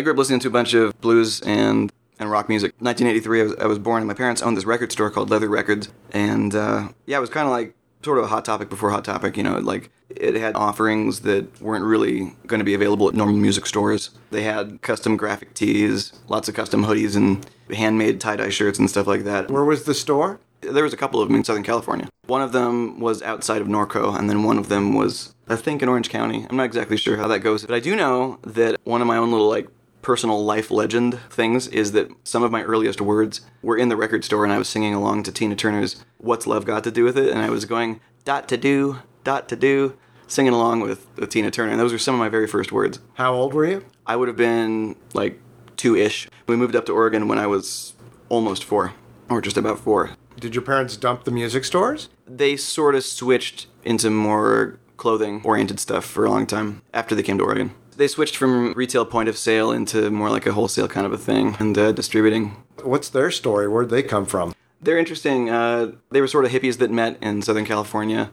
I 0.00 0.02
grew 0.02 0.14
up 0.14 0.18
listening 0.18 0.40
to 0.40 0.48
a 0.48 0.50
bunch 0.50 0.72
of 0.72 0.98
blues 1.02 1.42
and, 1.42 1.92
and 2.18 2.30
rock 2.30 2.48
music. 2.48 2.72
1983, 2.78 3.40
I 3.40 3.42
was, 3.42 3.54
I 3.56 3.66
was 3.66 3.78
born, 3.78 4.00
and 4.00 4.08
my 4.08 4.14
parents 4.14 4.40
owned 4.40 4.56
this 4.56 4.64
record 4.64 4.90
store 4.90 5.10
called 5.10 5.28
Leather 5.28 5.50
Records. 5.50 5.90
And 6.12 6.54
uh, 6.54 6.88
yeah, 7.04 7.18
it 7.18 7.20
was 7.20 7.28
kind 7.28 7.46
of 7.46 7.52
like 7.52 7.74
sort 8.02 8.16
of 8.16 8.24
a 8.24 8.28
hot 8.28 8.46
topic 8.46 8.70
before 8.70 8.88
hot 8.88 9.04
topic. 9.04 9.36
You 9.36 9.42
know, 9.42 9.58
like 9.58 9.90
it 10.08 10.36
had 10.36 10.56
offerings 10.56 11.20
that 11.20 11.60
weren't 11.60 11.84
really 11.84 12.34
going 12.46 12.60
to 12.60 12.64
be 12.64 12.72
available 12.72 13.08
at 13.08 13.14
normal 13.14 13.36
music 13.36 13.66
stores. 13.66 14.08
They 14.30 14.42
had 14.42 14.80
custom 14.80 15.18
graphic 15.18 15.52
tees, 15.52 16.14
lots 16.28 16.48
of 16.48 16.54
custom 16.54 16.86
hoodies, 16.86 17.14
and 17.14 17.46
handmade 17.68 18.22
tie 18.22 18.36
dye 18.36 18.48
shirts 18.48 18.78
and 18.78 18.88
stuff 18.88 19.06
like 19.06 19.24
that. 19.24 19.50
Where 19.50 19.66
was 19.66 19.84
the 19.84 19.92
store? 19.92 20.40
There 20.62 20.84
was 20.84 20.94
a 20.94 20.96
couple 20.96 21.20
of 21.20 21.28
them 21.28 21.36
in 21.36 21.44
Southern 21.44 21.62
California. 21.62 22.08
One 22.26 22.40
of 22.40 22.52
them 22.52 23.00
was 23.00 23.20
outside 23.20 23.60
of 23.60 23.68
Norco, 23.68 24.18
and 24.18 24.30
then 24.30 24.44
one 24.44 24.56
of 24.56 24.70
them 24.70 24.94
was, 24.94 25.34
I 25.46 25.56
think, 25.56 25.82
in 25.82 25.90
Orange 25.90 26.08
County. 26.08 26.46
I'm 26.48 26.56
not 26.56 26.64
exactly 26.64 26.96
sure 26.96 27.18
how 27.18 27.28
that 27.28 27.40
goes, 27.40 27.66
but 27.66 27.74
I 27.74 27.80
do 27.80 27.94
know 27.94 28.38
that 28.44 28.80
one 28.84 29.02
of 29.02 29.06
my 29.06 29.18
own 29.18 29.30
little 29.30 29.48
like 29.48 29.68
personal 30.02 30.44
life 30.44 30.70
legend 30.70 31.18
things 31.30 31.68
is 31.68 31.92
that 31.92 32.10
some 32.24 32.42
of 32.42 32.50
my 32.50 32.62
earliest 32.62 33.00
words 33.00 33.42
were 33.62 33.76
in 33.76 33.88
the 33.88 33.96
record 33.96 34.24
store, 34.24 34.44
and 34.44 34.52
I 34.52 34.58
was 34.58 34.68
singing 34.68 34.94
along 34.94 35.24
to 35.24 35.32
Tina 35.32 35.56
Turner's 35.56 36.04
"What's 36.18 36.46
Love 36.46 36.64
Got 36.64 36.84
to 36.84 36.90
Do 36.90 37.04
with 37.04 37.18
It," 37.18 37.30
and 37.30 37.40
I 37.40 37.50
was 37.50 37.64
going 37.64 38.00
dot 38.24 38.48
to 38.48 38.56
do, 38.56 38.98
dot 39.24 39.48
to 39.48 39.56
do, 39.56 39.96
singing 40.26 40.52
along 40.52 40.80
with, 40.80 41.06
with 41.16 41.30
Tina 41.30 41.50
Turner, 41.50 41.72
and 41.72 41.80
those 41.80 41.92
were 41.92 41.98
some 41.98 42.14
of 42.14 42.18
my 42.18 42.28
very 42.28 42.46
first 42.46 42.72
words. 42.72 43.00
How 43.14 43.34
old 43.34 43.54
were 43.54 43.66
you? 43.66 43.84
I 44.06 44.16
would 44.16 44.28
have 44.28 44.36
been 44.36 44.96
like 45.14 45.40
two 45.76 45.96
ish. 45.96 46.28
We 46.46 46.56
moved 46.56 46.76
up 46.76 46.86
to 46.86 46.92
Oregon 46.92 47.28
when 47.28 47.38
I 47.38 47.46
was 47.46 47.94
almost 48.28 48.64
four, 48.64 48.94
or 49.28 49.40
just 49.40 49.56
about 49.56 49.78
four. 49.78 50.10
Did 50.38 50.54
your 50.54 50.62
parents 50.62 50.96
dump 50.96 51.24
the 51.24 51.30
music 51.30 51.64
stores? 51.64 52.08
They 52.26 52.56
sort 52.56 52.94
of 52.94 53.04
switched 53.04 53.66
into 53.84 54.08
more 54.10 54.78
clothing 54.96 55.40
oriented 55.44 55.80
stuff 55.80 56.04
for 56.04 56.24
a 56.24 56.30
long 56.30 56.46
time 56.46 56.82
after 56.94 57.14
they 57.14 57.22
came 57.22 57.38
to 57.38 57.44
Oregon. 57.44 57.72
They 58.00 58.08
switched 58.08 58.38
from 58.38 58.72
retail 58.72 59.04
point 59.04 59.28
of 59.28 59.36
sale 59.36 59.70
into 59.70 60.10
more 60.10 60.30
like 60.30 60.46
a 60.46 60.54
wholesale 60.54 60.88
kind 60.88 61.04
of 61.04 61.12
a 61.12 61.18
thing 61.18 61.54
and 61.58 61.76
uh, 61.76 61.92
distributing. 61.92 62.56
What's 62.82 63.10
their 63.10 63.30
story? 63.30 63.68
Where'd 63.68 63.90
they 63.90 64.02
come 64.02 64.24
from? 64.24 64.54
They're 64.80 64.96
interesting. 64.96 65.50
Uh, 65.50 65.92
they 66.10 66.22
were 66.22 66.26
sort 66.26 66.46
of 66.46 66.50
hippies 66.50 66.78
that 66.78 66.90
met 66.90 67.18
in 67.22 67.42
Southern 67.42 67.66
California, 67.66 68.30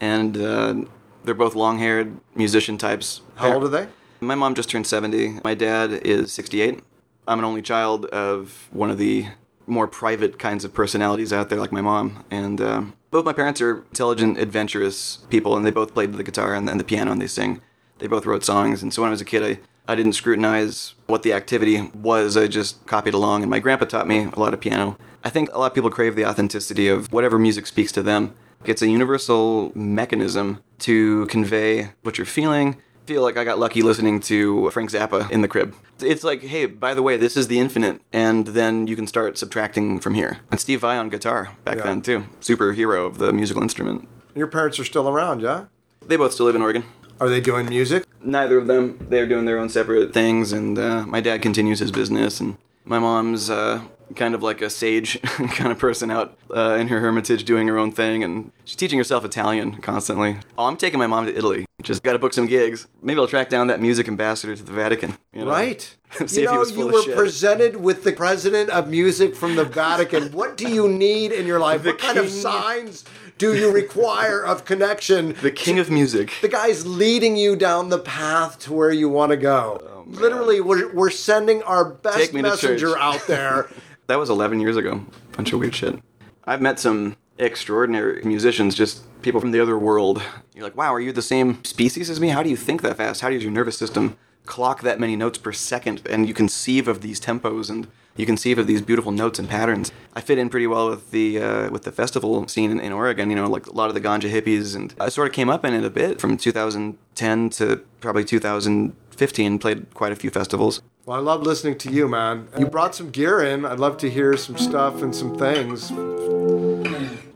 and 0.00 0.38
uh, 0.38 0.74
they're 1.22 1.34
both 1.34 1.54
long 1.54 1.78
haired 1.78 2.16
musician 2.34 2.78
types. 2.78 3.20
How 3.34 3.52
old 3.52 3.64
are 3.64 3.68
they? 3.68 3.88
My 4.20 4.34
mom 4.34 4.54
just 4.54 4.70
turned 4.70 4.86
70. 4.86 5.40
My 5.44 5.52
dad 5.52 5.92
is 5.92 6.32
68. 6.32 6.80
I'm 7.28 7.40
an 7.40 7.44
only 7.44 7.60
child 7.60 8.06
of 8.06 8.70
one 8.70 8.88
of 8.88 8.96
the 8.96 9.26
more 9.66 9.86
private 9.86 10.38
kinds 10.38 10.64
of 10.64 10.72
personalities 10.72 11.30
out 11.30 11.50
there, 11.50 11.60
like 11.60 11.72
my 11.72 11.82
mom. 11.82 12.24
And 12.30 12.58
uh, 12.58 12.84
both 13.10 13.26
my 13.26 13.34
parents 13.34 13.60
are 13.60 13.80
intelligent, 13.80 14.38
adventurous 14.38 15.18
people, 15.28 15.58
and 15.58 15.66
they 15.66 15.70
both 15.70 15.92
played 15.92 16.14
the 16.14 16.24
guitar 16.24 16.54
and, 16.54 16.70
and 16.70 16.80
the 16.80 16.84
piano 16.84 17.12
and 17.12 17.20
they 17.20 17.26
sing. 17.26 17.60
They 18.00 18.06
both 18.06 18.26
wrote 18.26 18.44
songs. 18.44 18.82
And 18.82 18.92
so 18.92 19.02
when 19.02 19.08
I 19.08 19.12
was 19.12 19.20
a 19.20 19.24
kid, 19.24 19.42
I, 19.42 19.92
I 19.92 19.94
didn't 19.94 20.14
scrutinize 20.14 20.94
what 21.06 21.22
the 21.22 21.32
activity 21.32 21.82
was. 21.94 22.36
I 22.36 22.46
just 22.48 22.84
copied 22.86 23.14
along. 23.14 23.42
And 23.42 23.50
my 23.50 23.58
grandpa 23.60 23.84
taught 23.84 24.08
me 24.08 24.24
a 24.32 24.38
lot 24.40 24.54
of 24.54 24.60
piano. 24.60 24.96
I 25.22 25.30
think 25.30 25.52
a 25.52 25.58
lot 25.58 25.66
of 25.66 25.74
people 25.74 25.90
crave 25.90 26.16
the 26.16 26.26
authenticity 26.26 26.88
of 26.88 27.12
whatever 27.12 27.38
music 27.38 27.66
speaks 27.66 27.92
to 27.92 28.02
them. 28.02 28.34
It's 28.64 28.82
a 28.82 28.88
universal 28.88 29.72
mechanism 29.74 30.62
to 30.80 31.26
convey 31.26 31.90
what 32.02 32.18
you're 32.18 32.26
feeling. 32.26 32.76
I 33.04 33.06
feel 33.06 33.22
like 33.22 33.36
I 33.36 33.44
got 33.44 33.58
lucky 33.58 33.82
listening 33.82 34.20
to 34.20 34.70
Frank 34.70 34.90
Zappa 34.90 35.30
in 35.30 35.40
the 35.40 35.48
crib. 35.48 35.74
It's 36.00 36.22
like, 36.22 36.42
hey, 36.42 36.66
by 36.66 36.94
the 36.94 37.02
way, 37.02 37.16
this 37.16 37.36
is 37.36 37.48
the 37.48 37.58
infinite, 37.58 38.00
and 38.12 38.46
then 38.48 38.86
you 38.86 38.96
can 38.96 39.06
start 39.06 39.36
subtracting 39.36 39.98
from 40.00 40.14
here. 40.14 40.38
And 40.50 40.60
Steve 40.60 40.80
Vai 40.80 40.96
on 40.96 41.08
guitar 41.08 41.50
back 41.64 41.78
Yeah. 41.78 41.82
then 41.84 42.02
too, 42.02 42.24
superhero 42.40 43.06
of 43.06 43.18
the 43.18 43.32
musical 43.32 43.62
instrument. 43.62 44.06
Your 44.34 44.46
parents 44.46 44.78
are 44.78 44.84
still 44.84 45.08
around, 45.08 45.40
yeah? 45.42 45.64
They 46.06 46.16
both 46.16 46.32
still 46.32 46.46
live 46.46 46.54
in 46.54 46.62
Oregon. 46.62 46.84
Are 47.20 47.28
they 47.28 47.40
doing 47.42 47.68
music? 47.68 48.04
Neither 48.22 48.56
of 48.56 48.66
them, 48.66 48.98
they're 49.10 49.26
doing 49.26 49.44
their 49.44 49.58
own 49.58 49.68
separate 49.68 50.14
things, 50.14 50.52
and 50.52 50.78
uh, 50.78 51.04
my 51.06 51.20
dad 51.20 51.42
continues 51.42 51.78
his 51.78 51.92
business, 51.92 52.40
and 52.40 52.56
my 52.86 52.98
mom's 52.98 53.50
uh, 53.50 53.82
kind 54.16 54.34
of 54.34 54.42
like 54.42 54.62
a 54.62 54.70
sage 54.70 55.20
kind 55.22 55.70
of 55.70 55.78
person 55.78 56.10
out 56.10 56.38
uh, 56.54 56.76
in 56.80 56.88
her 56.88 57.00
hermitage 57.00 57.44
doing 57.44 57.68
her 57.68 57.76
own 57.76 57.92
thing, 57.92 58.24
and 58.24 58.52
she's 58.64 58.76
teaching 58.76 58.98
herself 58.98 59.22
Italian 59.22 59.76
constantly. 59.82 60.38
Oh, 60.56 60.64
I'm 60.64 60.78
taking 60.78 60.98
my 60.98 61.06
mom 61.06 61.26
to 61.26 61.36
Italy. 61.36 61.66
Just 61.82 62.02
got 62.02 62.14
to 62.14 62.18
book 62.18 62.32
some 62.32 62.46
gigs. 62.46 62.88
Maybe 63.02 63.20
I'll 63.20 63.26
track 63.28 63.50
down 63.50 63.66
that 63.66 63.80
music 63.80 64.08
ambassador 64.08 64.56
to 64.56 64.62
the 64.62 64.72
Vatican. 64.72 65.18
you 65.34 65.44
know? 65.44 65.50
Right. 65.50 65.94
See 66.26 66.42
you 66.42 66.46
if 66.46 66.50
he 66.50 66.54
know, 66.54 66.58
was 66.58 66.72
you 66.72 66.86
of 66.86 66.92
were 66.92 67.02
shit. 67.02 67.16
presented 67.16 67.76
with 67.76 68.02
the 68.02 68.12
president 68.12 68.70
of 68.70 68.88
music 68.88 69.34
from 69.36 69.56
the 69.56 69.64
Vatican. 69.64 70.32
what 70.32 70.56
do 70.56 70.70
you 70.70 70.88
need 70.88 71.32
in 71.32 71.46
your 71.46 71.60
life? 71.60 71.82
The 71.82 71.90
what 71.90 71.98
kind 71.98 72.18
of 72.18 72.30
signs 72.30 73.04
do 73.40 73.54
you 73.56 73.72
require 73.72 74.44
of 74.44 74.64
connection? 74.64 75.34
The 75.42 75.50
king 75.50 75.78
of 75.78 75.90
music. 75.90 76.32
The 76.42 76.48
guy's 76.48 76.86
leading 76.86 77.36
you 77.36 77.56
down 77.56 77.88
the 77.88 77.98
path 77.98 78.58
to 78.60 78.72
where 78.72 78.92
you 78.92 79.08
want 79.08 79.30
to 79.30 79.36
go. 79.36 79.80
Oh, 79.82 80.04
Literally, 80.06 80.60
we're, 80.60 80.92
we're 80.92 81.10
sending 81.10 81.62
our 81.62 81.84
best 81.84 82.16
Oh, 82.16 82.20
Take 82.20 82.34
me 82.34 82.42
to 82.42 82.48
messenger 82.48 82.98
out 83.08 83.26
there. 83.26 83.68
That 84.06 84.18
was 84.18 84.28
11 84.28 84.58
years 84.58 84.76
ago. 84.76 85.06
Bunch 85.36 85.52
of 85.52 85.60
weird 85.60 85.72
shit. 85.72 85.96
I've 86.44 86.60
met 86.60 86.80
some 86.80 87.14
extraordinary 87.38 88.20
musicians, 88.24 88.74
just 88.74 89.04
people 89.22 89.40
from 89.40 89.52
the 89.52 89.60
other 89.60 89.78
world. 89.78 90.20
You're 90.52 90.64
like, 90.64 90.76
wow, 90.76 90.92
are 90.92 90.98
you 90.98 91.12
the 91.12 91.22
same 91.22 91.64
species 91.64 92.10
as 92.10 92.18
me? 92.18 92.28
How 92.30 92.42
do 92.42 92.50
you 92.50 92.56
think 92.56 92.82
that 92.82 92.96
fast? 92.96 93.20
How 93.20 93.30
does 93.30 93.44
your 93.44 93.52
nervous 93.52 93.78
system 93.78 94.16
clock 94.46 94.82
that 94.82 94.98
many 94.98 95.14
notes 95.14 95.38
per 95.38 95.52
second? 95.52 96.02
And 96.10 96.26
you 96.26 96.34
conceive 96.34 96.88
of 96.88 97.02
these 97.02 97.20
tempos 97.20 97.70
and 97.70 97.86
you 98.20 98.26
conceive 98.26 98.58
of 98.58 98.66
these 98.66 98.82
beautiful 98.82 99.10
notes 99.10 99.38
and 99.38 99.48
patterns. 99.48 99.90
I 100.14 100.20
fit 100.20 100.38
in 100.38 100.48
pretty 100.50 100.66
well 100.66 100.90
with 100.90 101.10
the 101.10 101.40
uh, 101.40 101.70
with 101.70 101.82
the 101.82 101.92
festival 101.92 102.46
scene 102.48 102.70
in, 102.70 102.78
in 102.78 102.92
Oregon. 102.92 103.30
You 103.30 103.36
know, 103.36 103.48
like 103.48 103.66
a 103.66 103.72
lot 103.72 103.88
of 103.88 103.94
the 103.94 104.00
ganja 104.00 104.30
hippies, 104.30 104.76
and 104.76 104.94
I 105.00 105.08
sort 105.08 105.28
of 105.28 105.34
came 105.34 105.48
up 105.48 105.64
in 105.64 105.74
it 105.74 105.84
a 105.84 105.90
bit 105.90 106.20
from 106.20 106.36
2010 106.36 107.50
to 107.50 107.76
probably 108.00 108.24
2015. 108.24 109.58
Played 109.58 109.94
quite 109.94 110.12
a 110.12 110.16
few 110.16 110.30
festivals. 110.30 110.82
Well, 111.06 111.18
I 111.18 111.20
love 111.22 111.42
listening 111.42 111.78
to 111.78 111.90
you, 111.90 112.08
man. 112.08 112.48
You 112.58 112.66
brought 112.66 112.94
some 112.94 113.10
gear 113.10 113.42
in. 113.42 113.64
I'd 113.64 113.80
love 113.80 113.96
to 113.98 114.10
hear 114.10 114.36
some 114.36 114.56
stuff 114.56 115.02
and 115.02 115.14
some 115.14 115.36
things. 115.36 115.90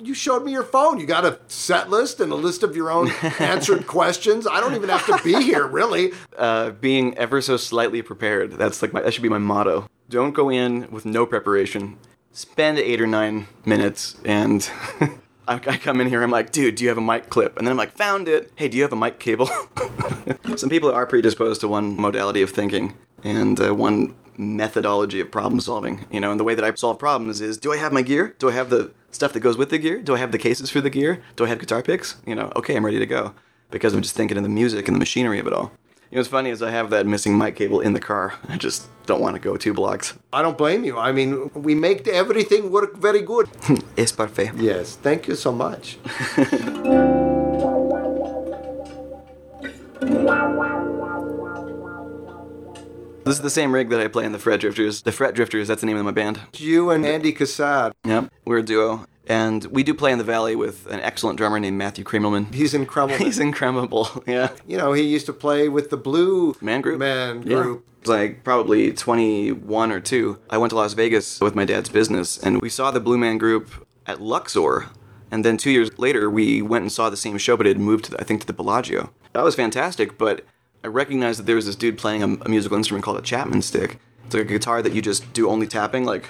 You 0.04 0.12
showed 0.12 0.44
me 0.44 0.52
your 0.52 0.64
phone. 0.64 1.00
You 1.00 1.06
got 1.06 1.24
a 1.24 1.38
set 1.48 1.88
list 1.88 2.20
and 2.20 2.30
a 2.30 2.34
list 2.34 2.62
of 2.62 2.76
your 2.76 2.90
own 2.90 3.10
answered 3.38 3.86
questions. 3.86 4.46
I 4.46 4.60
don't 4.60 4.74
even 4.74 4.90
have 4.90 5.06
to 5.06 5.18
be 5.24 5.42
here, 5.42 5.66
really. 5.66 6.12
uh, 6.36 6.70
being 6.72 7.16
ever 7.16 7.40
so 7.40 7.56
slightly 7.56 8.02
prepared. 8.02 8.52
That's 8.52 8.82
like 8.82 8.92
my, 8.92 9.00
that 9.00 9.14
should 9.14 9.22
be 9.22 9.28
my 9.30 9.38
motto. 9.38 9.88
Don't 10.10 10.32
go 10.32 10.50
in 10.50 10.90
with 10.90 11.06
no 11.06 11.24
preparation. 11.24 11.96
Spend 12.32 12.78
eight 12.78 13.00
or 13.00 13.06
nine 13.06 13.46
minutes 13.64 14.16
and 14.26 14.68
I, 15.48 15.54
I 15.54 15.76
come 15.78 16.00
in 16.02 16.08
here, 16.08 16.22
I'm 16.22 16.30
like, 16.30 16.52
dude, 16.52 16.74
do 16.74 16.84
you 16.84 16.88
have 16.88 16.98
a 16.98 17.02
mic 17.02 17.30
clip? 17.30 17.56
And 17.56 17.66
then 17.66 17.72
I'm 17.72 17.78
like, 17.78 17.92
found 17.96 18.28
it. 18.28 18.52
Hey, 18.56 18.68
do 18.68 18.76
you 18.76 18.82
have 18.82 18.92
a 18.92 18.96
mic 18.96 19.18
cable? 19.18 19.48
Some 20.56 20.68
people 20.68 20.90
are 20.90 21.06
predisposed 21.06 21.60
to 21.62 21.68
one 21.68 21.98
modality 21.98 22.42
of 22.42 22.50
thinking 22.50 22.94
and 23.22 23.58
uh, 23.60 23.74
one 23.74 24.14
methodology 24.36 25.20
of 25.20 25.30
problem 25.30 25.60
solving. 25.60 26.06
You 26.10 26.20
know, 26.20 26.30
and 26.30 26.40
the 26.40 26.44
way 26.44 26.54
that 26.54 26.64
I 26.64 26.74
solve 26.74 26.98
problems 26.98 27.40
is 27.40 27.58
do 27.58 27.72
I 27.72 27.76
have 27.76 27.92
my 27.92 28.02
gear? 28.02 28.34
Do 28.38 28.48
I 28.48 28.52
have 28.52 28.70
the 28.70 28.92
stuff 29.10 29.32
that 29.32 29.40
goes 29.40 29.56
with 29.56 29.70
the 29.70 29.78
gear? 29.78 30.00
Do 30.02 30.14
I 30.14 30.18
have 30.18 30.32
the 30.32 30.38
cases 30.38 30.70
for 30.70 30.80
the 30.80 30.90
gear? 30.90 31.22
Do 31.36 31.44
I 31.44 31.48
have 31.48 31.58
guitar 31.58 31.82
picks? 31.82 32.16
You 32.26 32.34
know, 32.34 32.52
okay, 32.56 32.76
I'm 32.76 32.84
ready 32.84 32.98
to 32.98 33.06
go 33.06 33.34
because 33.70 33.94
I'm 33.94 34.02
just 34.02 34.14
thinking 34.16 34.36
of 34.36 34.42
the 34.42 34.48
music 34.48 34.88
and 34.88 34.94
the 34.94 34.98
machinery 34.98 35.38
of 35.38 35.46
it 35.46 35.52
all. 35.52 35.72
You 36.10 36.16
know, 36.16 36.20
what's 36.20 36.28
funny 36.28 36.50
is 36.50 36.62
I 36.62 36.70
have 36.70 36.90
that 36.90 37.06
missing 37.06 37.36
mic 37.36 37.56
cable 37.56 37.80
in 37.80 37.92
the 37.92 38.00
car. 38.00 38.34
I 38.48 38.56
just 38.56 38.86
don't 39.06 39.20
want 39.20 39.34
to 39.34 39.40
go 39.40 39.56
two 39.56 39.74
blocks. 39.74 40.14
I 40.32 40.42
don't 40.42 40.56
blame 40.56 40.84
you. 40.84 40.96
I 40.96 41.10
mean, 41.10 41.50
we 41.54 41.74
make 41.74 42.06
everything 42.06 42.70
work 42.70 42.96
very 42.96 43.22
good. 43.22 43.48
Es 43.96 44.12
parfait. 44.12 44.52
yes, 44.56 44.96
thank 44.96 45.26
you 45.26 45.34
so 45.34 45.50
much. 45.50 45.98
This 53.24 53.36
is 53.36 53.40
the 53.42 53.50
same 53.50 53.72
rig 53.72 53.88
that 53.88 54.00
I 54.00 54.08
play 54.08 54.24
in 54.24 54.32
the 54.32 54.38
Fret 54.38 54.60
Drifters. 54.60 55.02
The 55.02 55.12
Fret 55.12 55.34
Drifters, 55.34 55.66
that's 55.68 55.80
the 55.80 55.86
name 55.86 55.96
of 55.96 56.04
my 56.04 56.10
band. 56.10 56.40
You 56.56 56.90
and 56.90 57.06
Andy 57.06 57.32
Cassad. 57.32 57.92
Yep, 58.04 58.30
we're 58.44 58.58
a 58.58 58.62
duo. 58.62 59.06
And 59.26 59.64
we 59.66 59.82
do 59.82 59.94
play 59.94 60.12
in 60.12 60.18
the 60.18 60.24
Valley 60.24 60.54
with 60.54 60.86
an 60.88 61.00
excellent 61.00 61.38
drummer 61.38 61.58
named 61.58 61.78
Matthew 61.78 62.04
Kremelman. 62.04 62.52
He's 62.54 62.74
incredible. 62.74 63.16
He's 63.24 63.38
incredible, 63.38 64.22
yeah. 64.26 64.50
you 64.66 64.76
know, 64.76 64.92
he 64.92 65.02
used 65.02 65.24
to 65.26 65.32
play 65.32 65.70
with 65.70 65.88
the 65.88 65.96
Blue 65.96 66.54
Man 66.60 66.82
Group. 66.82 66.98
Man 66.98 67.42
Yeah. 67.46 67.62
Group. 67.62 67.86
It 68.02 68.08
was 68.08 68.18
like 68.18 68.44
probably 68.44 68.92
21 68.92 69.90
or 69.90 70.00
2. 70.00 70.38
I 70.50 70.58
went 70.58 70.68
to 70.70 70.76
Las 70.76 70.92
Vegas 70.92 71.40
with 71.40 71.54
my 71.54 71.64
dad's 71.64 71.88
business, 71.88 72.36
and 72.36 72.60
we 72.60 72.68
saw 72.68 72.90
the 72.90 73.00
Blue 73.00 73.16
Man 73.16 73.38
Group 73.38 73.70
at 74.06 74.20
Luxor. 74.20 74.90
And 75.30 75.42
then 75.42 75.56
two 75.56 75.70
years 75.70 75.98
later, 75.98 76.28
we 76.28 76.60
went 76.60 76.82
and 76.82 76.92
saw 76.92 77.08
the 77.08 77.16
same 77.16 77.38
show, 77.38 77.56
but 77.56 77.66
it 77.66 77.70
had 77.70 77.78
moved, 77.80 78.04
to 78.04 78.10
the, 78.10 78.20
I 78.20 78.24
think, 78.24 78.42
to 78.42 78.46
the 78.46 78.52
Bellagio. 78.52 79.10
That 79.32 79.42
was 79.42 79.54
fantastic, 79.54 80.18
but 80.18 80.44
I 80.84 80.88
recognized 80.88 81.38
that 81.38 81.46
there 81.46 81.56
was 81.56 81.64
this 81.64 81.76
dude 81.76 81.96
playing 81.96 82.22
a, 82.22 82.26
a 82.44 82.48
musical 82.50 82.76
instrument 82.76 83.06
called 83.06 83.16
a 83.16 83.22
Chapman 83.22 83.62
stick. 83.62 83.98
It's 84.26 84.34
like 84.34 84.42
a 84.42 84.44
guitar 84.44 84.82
that 84.82 84.92
you 84.92 85.00
just 85.00 85.32
do 85.32 85.48
only 85.48 85.66
tapping, 85.66 86.04
like. 86.04 86.28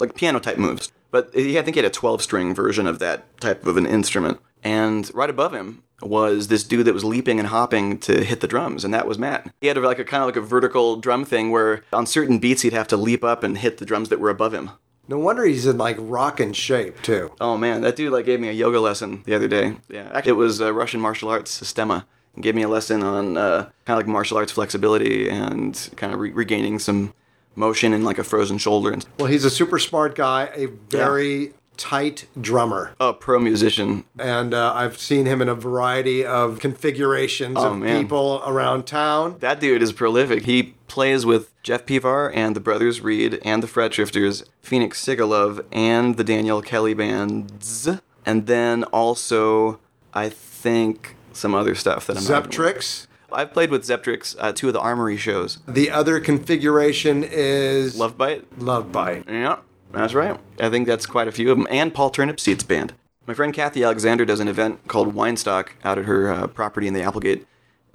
like 0.00 0.16
piano 0.16 0.40
type 0.40 0.58
moves. 0.58 0.90
But 1.12 1.30
he, 1.32 1.56
I 1.60 1.62
think 1.62 1.76
he 1.76 1.78
had 1.78 1.88
a 1.88 1.94
12 1.94 2.22
string 2.22 2.56
version 2.56 2.88
of 2.88 2.98
that 2.98 3.40
type 3.40 3.64
of 3.68 3.76
an 3.76 3.86
instrument. 3.86 4.40
And 4.64 5.08
right 5.14 5.30
above 5.30 5.54
him 5.54 5.84
was 6.00 6.48
this 6.48 6.64
dude 6.64 6.86
that 6.86 6.94
was 6.94 7.04
leaping 7.04 7.38
and 7.38 7.46
hopping 7.46 7.98
to 8.00 8.24
hit 8.24 8.40
the 8.40 8.48
drums, 8.48 8.84
and 8.84 8.92
that 8.92 9.06
was 9.06 9.16
Matt. 9.16 9.54
He 9.60 9.68
had 9.68 9.76
like 9.76 10.00
a 10.00 10.04
kind 10.04 10.24
of 10.24 10.26
like 10.26 10.34
a 10.34 10.40
vertical 10.40 10.96
drum 10.96 11.24
thing 11.24 11.52
where 11.52 11.84
on 11.92 12.04
certain 12.04 12.40
beats 12.40 12.62
he'd 12.62 12.72
have 12.72 12.88
to 12.88 12.96
leap 12.96 13.22
up 13.22 13.44
and 13.44 13.58
hit 13.58 13.78
the 13.78 13.86
drums 13.86 14.08
that 14.08 14.18
were 14.18 14.30
above 14.30 14.52
him. 14.52 14.72
No 15.12 15.18
wonder 15.18 15.44
he's 15.44 15.66
in 15.66 15.76
like 15.76 15.98
rockin' 16.00 16.54
shape 16.54 17.02
too. 17.02 17.32
Oh 17.38 17.58
man, 17.58 17.82
that 17.82 17.96
dude 17.96 18.14
like 18.14 18.24
gave 18.24 18.40
me 18.40 18.48
a 18.48 18.52
yoga 18.52 18.80
lesson 18.80 19.22
the 19.26 19.34
other 19.34 19.46
day. 19.46 19.76
Yeah, 19.90 20.08
actually 20.10 20.30
it 20.30 20.36
was 20.36 20.62
uh, 20.62 20.72
Russian 20.72 21.00
martial 21.00 21.28
arts 21.28 21.50
Systema. 21.50 22.06
He 22.34 22.40
gave 22.40 22.54
me 22.54 22.62
a 22.62 22.68
lesson 22.68 23.02
on 23.02 23.36
uh, 23.36 23.64
kind 23.84 23.90
of 23.90 23.96
like 23.98 24.06
martial 24.06 24.38
arts 24.38 24.52
flexibility 24.52 25.28
and 25.28 25.90
kind 25.96 26.14
of 26.14 26.18
re- 26.18 26.30
regaining 26.32 26.78
some 26.78 27.12
motion 27.56 27.92
in 27.92 28.04
like 28.04 28.16
a 28.16 28.24
frozen 28.24 28.56
shoulder 28.56 28.90
and 28.90 29.04
Well, 29.18 29.28
he's 29.28 29.44
a 29.44 29.50
super 29.50 29.78
smart 29.78 30.14
guy, 30.14 30.48
a 30.54 30.64
very 30.88 31.52
tight 31.82 32.26
drummer. 32.40 32.92
a 33.00 33.12
pro 33.12 33.40
musician. 33.40 34.04
And 34.16 34.54
uh, 34.54 34.72
I've 34.72 34.96
seen 34.98 35.26
him 35.26 35.42
in 35.42 35.48
a 35.48 35.54
variety 35.56 36.24
of 36.24 36.60
configurations 36.60 37.56
Oh, 37.58 37.72
of 37.72 37.78
man. 37.78 38.02
people 38.02 38.40
around 38.46 38.86
town. 38.86 39.36
That 39.40 39.58
dude 39.58 39.82
is 39.82 39.92
prolific. 39.92 40.44
He 40.44 40.74
plays 40.86 41.26
with 41.26 41.50
Jeff 41.64 41.84
Pivar 41.84 42.30
and 42.34 42.54
the 42.54 42.60
Brothers 42.60 43.00
Reed 43.00 43.40
and 43.44 43.62
the 43.64 43.66
Fret 43.66 43.90
Drifters, 43.92 44.44
Phoenix 44.60 45.04
Sigalov, 45.04 45.64
and 45.72 46.16
the 46.16 46.22
Daniel 46.22 46.62
Kelly 46.62 46.94
bands. 46.94 47.88
And 48.24 48.46
then 48.46 48.84
also, 48.84 49.80
I 50.14 50.28
think, 50.28 51.16
some 51.32 51.52
other 51.54 51.74
stuff 51.74 52.06
that 52.06 52.16
I'm 52.16 52.24
not- 52.24 52.50
Zeptrix. 52.50 53.08
I've 53.32 53.52
played 53.52 53.70
with 53.70 53.82
Zeptrix, 53.84 54.36
uh, 54.38 54.52
two 54.52 54.68
of 54.68 54.74
the 54.74 54.80
Armory 54.80 55.16
shows. 55.16 55.58
The 55.66 55.90
other 55.90 56.20
configuration 56.20 57.24
is 57.24 57.98
Love 57.98 58.16
Bite? 58.18 58.44
Love 58.60 58.92
Bite. 58.92 59.24
Yeah, 59.28 59.56
that's 59.92 60.14
right. 60.14 60.38
I 60.60 60.70
think 60.70 60.86
that's 60.86 61.06
quite 61.06 61.28
a 61.28 61.32
few 61.32 61.50
of 61.50 61.58
them. 61.58 61.66
And 61.70 61.92
Paul 61.92 62.10
Turnipseed's 62.10 62.64
band. 62.64 62.94
My 63.26 63.34
friend 63.34 63.54
Kathy 63.54 63.84
Alexander 63.84 64.24
does 64.24 64.40
an 64.40 64.48
event 64.48 64.88
called 64.88 65.14
Winestock 65.14 65.76
out 65.84 65.98
at 65.98 66.06
her 66.06 66.32
uh, 66.32 66.46
property 66.48 66.86
in 66.88 66.94
the 66.94 67.02
Applegate. 67.02 67.46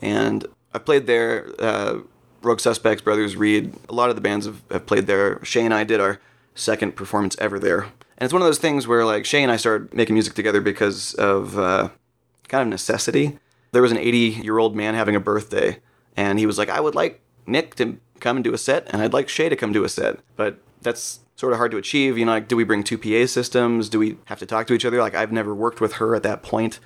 And 0.02 0.46
I've 0.74 0.86
played 0.86 1.08
there. 1.08 1.50
Uh, 1.60 2.00
Rogue 2.42 2.60
Suspects, 2.60 3.02
Brothers 3.02 3.36
Reed, 3.36 3.74
a 3.90 3.94
lot 3.94 4.10
of 4.10 4.16
the 4.16 4.22
bands 4.22 4.46
have, 4.46 4.62
have 4.72 4.86
played 4.86 5.08
there. 5.08 5.44
Shay 5.44 5.66
and 5.66 5.74
I 5.74 5.84
did 5.84 6.00
our 6.00 6.20
second 6.56 6.96
performance 6.96 7.36
ever 7.40 7.60
there. 7.60 7.82
And 7.82 8.26
it's 8.26 8.34
one 8.34 8.42
of 8.42 8.48
those 8.48 8.60
things 8.60 8.88
where, 8.88 9.06
like, 9.06 9.26
Shay 9.26 9.44
and 9.44 9.52
I 9.52 9.58
started 9.58 9.94
making 9.94 10.14
music 10.16 10.34
together 10.34 10.62
because 10.62 11.14
of 11.16 11.58
uh, 11.58 11.90
kind 12.48 12.62
of 12.62 12.68
necessity. 12.68 13.40
There 13.72 13.82
was 13.82 13.92
an 13.92 13.98
80 13.98 14.18
year 14.18 14.58
old 14.58 14.76
man 14.76 14.96
having 14.96 15.16
a 15.16 15.20
birthday, 15.20 15.80
and 16.16 16.40
he 16.40 16.46
was 16.46 16.58
like, 16.58 16.70
I 16.70 16.80
would 16.80 16.96
like 16.96 17.22
Nick 17.46 17.76
to 17.76 18.00
come 18.20 18.38
and 18.38 18.44
do 18.44 18.54
a 18.54 18.58
set, 18.58 18.88
and 18.92 19.02
I'd 19.02 19.14
like 19.14 19.30
Shay 19.30 19.50
to 19.50 19.56
come 19.56 19.74
do 19.74 19.84
a 19.84 19.90
set. 19.90 20.20
But 20.36 20.60
that's 20.82 21.20
sort 21.38 21.54
of 21.54 21.58
hard 21.58 21.72
to 21.72 21.78
achieve. 21.78 22.18
You 22.18 22.26
know, 22.26 22.34
like, 22.34 22.50
do 22.50 22.58
we 22.58 22.66
bring 22.66 22.84
two 22.84 22.98
PA 22.98 23.26
systems? 23.26 23.88
Do 23.88 24.00
we 24.00 24.18
have 24.26 24.40
to 24.40 24.46
talk 24.46 24.68
to 24.68 24.74
each 24.74 24.84
other? 24.84 25.00
Like, 25.00 25.16
I've 25.16 25.32
never 25.32 25.56
worked 25.56 25.80
with 25.80 25.94
her 25.94 26.16
at 26.16 26.24
that 26.24 26.44
point. 26.44 26.82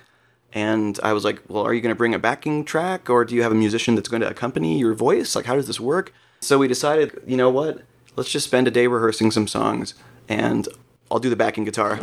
And 0.52 1.00
I 1.02 1.14
was 1.14 1.24
like, 1.24 1.40
well, 1.48 1.64
are 1.64 1.72
you 1.72 1.80
going 1.80 1.94
to 1.94 1.98
bring 1.98 2.14
a 2.14 2.18
backing 2.18 2.64
track, 2.64 3.08
or 3.08 3.24
do 3.24 3.34
you 3.34 3.42
have 3.42 3.52
a 3.52 3.56
musician 3.56 3.94
that's 3.94 4.08
going 4.08 4.20
to 4.20 4.28
accompany 4.28 4.78
your 4.78 4.92
voice? 4.92 5.34
Like, 5.34 5.46
how 5.46 5.54
does 5.54 5.66
this 5.66 5.80
work? 5.80 6.12
So 6.40 6.58
we 6.58 6.68
decided, 6.68 7.22
you 7.26 7.38
know 7.38 7.48
what? 7.48 7.82
Let's 8.16 8.30
just 8.30 8.46
spend 8.46 8.68
a 8.68 8.70
day 8.70 8.86
rehearsing 8.86 9.30
some 9.30 9.48
songs, 9.48 9.94
and 10.28 10.68
I'll 11.10 11.20
do 11.20 11.30
the 11.30 11.36
backing 11.36 11.64
guitar, 11.64 11.98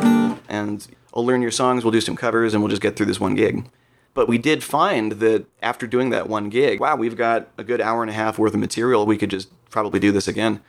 and 0.48 0.84
I'll 1.14 1.24
learn 1.24 1.42
your 1.42 1.52
songs. 1.52 1.84
We'll 1.84 1.92
do 1.92 2.00
some 2.00 2.16
covers, 2.16 2.52
and 2.52 2.60
we'll 2.60 2.70
just 2.70 2.82
get 2.82 2.96
through 2.96 3.06
this 3.06 3.20
one 3.20 3.36
gig. 3.36 3.70
But 4.14 4.26
we 4.26 4.38
did 4.38 4.64
find 4.64 5.12
that 5.12 5.46
after 5.62 5.86
doing 5.86 6.10
that 6.10 6.28
one 6.28 6.48
gig, 6.48 6.80
wow, 6.80 6.96
we've 6.96 7.16
got 7.16 7.48
a 7.56 7.62
good 7.62 7.80
hour 7.80 8.02
and 8.02 8.10
a 8.10 8.14
half 8.14 8.36
worth 8.36 8.54
of 8.54 8.58
material. 8.58 9.06
We 9.06 9.16
could 9.16 9.30
just 9.30 9.48
probably 9.70 10.00
do 10.00 10.10
this 10.10 10.26
again. 10.26 10.60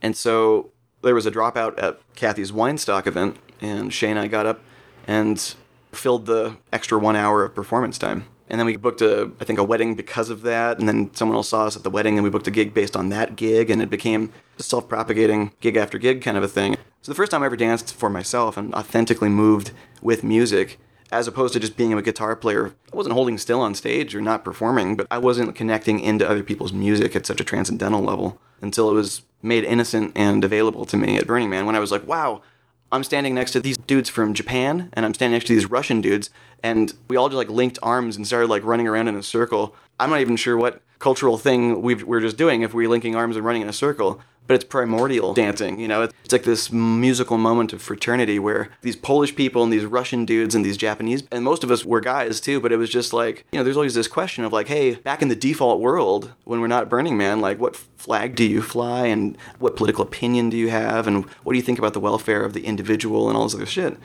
And 0.00 0.16
so 0.16 0.70
there 1.06 1.14
was 1.14 1.26
a 1.26 1.30
dropout 1.30 1.82
at 1.82 2.00
Kathy's 2.14 2.52
Winestock 2.52 3.06
event, 3.06 3.38
and 3.60 3.92
Shay 3.92 4.10
and 4.10 4.18
I 4.18 4.28
got 4.28 4.44
up 4.44 4.60
and 5.06 5.54
filled 5.92 6.26
the 6.26 6.56
extra 6.72 6.98
one 6.98 7.16
hour 7.16 7.44
of 7.44 7.54
performance 7.54 7.96
time. 7.96 8.26
And 8.48 8.60
then 8.60 8.66
we 8.66 8.76
booked 8.76 9.00
a, 9.00 9.30
I 9.40 9.44
think, 9.44 9.58
a 9.58 9.64
wedding 9.64 9.96
because 9.96 10.30
of 10.30 10.42
that. 10.42 10.78
And 10.78 10.88
then 10.88 11.12
someone 11.14 11.36
else 11.36 11.48
saw 11.48 11.66
us 11.66 11.76
at 11.76 11.82
the 11.82 11.90
wedding, 11.90 12.16
and 12.16 12.22
we 12.22 12.30
booked 12.30 12.46
a 12.46 12.52
gig 12.52 12.74
based 12.74 12.96
on 12.96 13.08
that 13.08 13.34
gig, 13.34 13.70
and 13.70 13.82
it 13.82 13.90
became 13.90 14.32
a 14.58 14.62
self-propagating 14.62 15.52
gig 15.60 15.76
after 15.76 15.98
gig 15.98 16.22
kind 16.22 16.36
of 16.36 16.44
a 16.44 16.48
thing. 16.48 16.76
So 17.02 17.10
the 17.10 17.16
first 17.16 17.30
time 17.32 17.42
I 17.42 17.46
ever 17.46 17.56
danced 17.56 17.94
for 17.94 18.10
myself 18.10 18.56
and 18.56 18.74
authentically 18.74 19.28
moved 19.28 19.72
with 20.00 20.22
music, 20.22 20.78
as 21.12 21.28
opposed 21.28 21.52
to 21.52 21.60
just 21.60 21.76
being 21.76 21.92
a 21.92 22.02
guitar 22.02 22.34
player, 22.36 22.74
I 22.92 22.96
wasn't 22.96 23.14
holding 23.14 23.38
still 23.38 23.60
on 23.60 23.74
stage 23.74 24.14
or 24.14 24.20
not 24.20 24.44
performing, 24.44 24.96
but 24.96 25.06
I 25.10 25.18
wasn't 25.18 25.54
connecting 25.54 26.00
into 26.00 26.28
other 26.28 26.42
people's 26.42 26.72
music 26.72 27.14
at 27.14 27.26
such 27.26 27.40
a 27.40 27.44
transcendental 27.44 28.02
level 28.02 28.40
until 28.60 28.90
it 28.90 28.94
was 28.94 29.22
made 29.42 29.64
innocent 29.64 30.12
and 30.16 30.44
available 30.44 30.84
to 30.86 30.96
me 30.96 31.16
at 31.16 31.26
Burning 31.26 31.50
Man. 31.50 31.66
When 31.66 31.76
I 31.76 31.80
was 31.80 31.92
like, 31.92 32.06
wow, 32.06 32.42
I'm 32.90 33.04
standing 33.04 33.34
next 33.34 33.52
to 33.52 33.60
these 33.60 33.76
dudes 33.76 34.08
from 34.08 34.34
Japan 34.34 34.90
and 34.92 35.04
I'm 35.04 35.14
standing 35.14 35.34
next 35.34 35.46
to 35.46 35.54
these 35.54 35.70
Russian 35.70 36.00
dudes 36.00 36.30
and 36.62 36.92
we 37.08 37.16
all 37.16 37.28
just 37.28 37.36
like 37.36 37.50
linked 37.50 37.78
arms 37.82 38.16
and 38.16 38.26
started 38.26 38.48
like 38.48 38.64
running 38.64 38.88
around 38.88 39.08
in 39.08 39.16
a 39.16 39.22
circle. 39.22 39.74
I'm 40.00 40.10
not 40.10 40.20
even 40.20 40.36
sure 40.36 40.56
what 40.56 40.80
cultural 40.98 41.38
thing 41.38 41.82
we've, 41.82 42.02
we're 42.02 42.20
just 42.20 42.36
doing 42.36 42.62
if 42.62 42.74
we're 42.74 42.88
linking 42.88 43.14
arms 43.14 43.36
and 43.36 43.44
running 43.44 43.62
in 43.62 43.68
a 43.68 43.72
circle, 43.72 44.20
but 44.46 44.54
it's 44.54 44.64
primordial 44.64 45.34
dancing. 45.34 45.80
You 45.80 45.88
know, 45.88 46.02
it's 46.02 46.32
like 46.32 46.44
this 46.44 46.70
musical 46.70 47.36
moment 47.36 47.72
of 47.72 47.82
fraternity 47.82 48.38
where 48.38 48.68
these 48.82 48.96
Polish 48.96 49.34
people 49.34 49.62
and 49.62 49.72
these 49.72 49.84
Russian 49.84 50.24
dudes 50.24 50.54
and 50.54 50.64
these 50.64 50.76
Japanese, 50.76 51.24
and 51.30 51.44
most 51.44 51.64
of 51.64 51.70
us 51.70 51.84
were 51.84 52.00
guys 52.00 52.40
too, 52.40 52.60
but 52.60 52.72
it 52.72 52.76
was 52.76 52.90
just 52.90 53.12
like, 53.12 53.44
you 53.52 53.58
know, 53.58 53.64
there's 53.64 53.76
always 53.76 53.94
this 53.94 54.08
question 54.08 54.44
of 54.44 54.52
like, 54.52 54.68
hey, 54.68 54.94
back 54.96 55.22
in 55.22 55.28
the 55.28 55.36
default 55.36 55.80
world, 55.80 56.32
when 56.44 56.60
we're 56.60 56.66
not 56.66 56.88
Burning 56.88 57.16
Man, 57.16 57.40
like 57.40 57.58
what 57.58 57.76
flag 57.76 58.34
do 58.36 58.44
you 58.44 58.62
fly 58.62 59.06
and 59.06 59.36
what 59.58 59.76
political 59.76 60.04
opinion 60.04 60.50
do 60.50 60.56
you 60.56 60.70
have 60.70 61.06
and 61.06 61.24
what 61.42 61.52
do 61.52 61.58
you 61.58 61.64
think 61.64 61.78
about 61.78 61.92
the 61.92 62.00
welfare 62.00 62.44
of 62.44 62.52
the 62.52 62.64
individual 62.66 63.28
and 63.28 63.36
all 63.36 63.44
this 63.44 63.54
other 63.54 63.66
shit? 63.66 63.96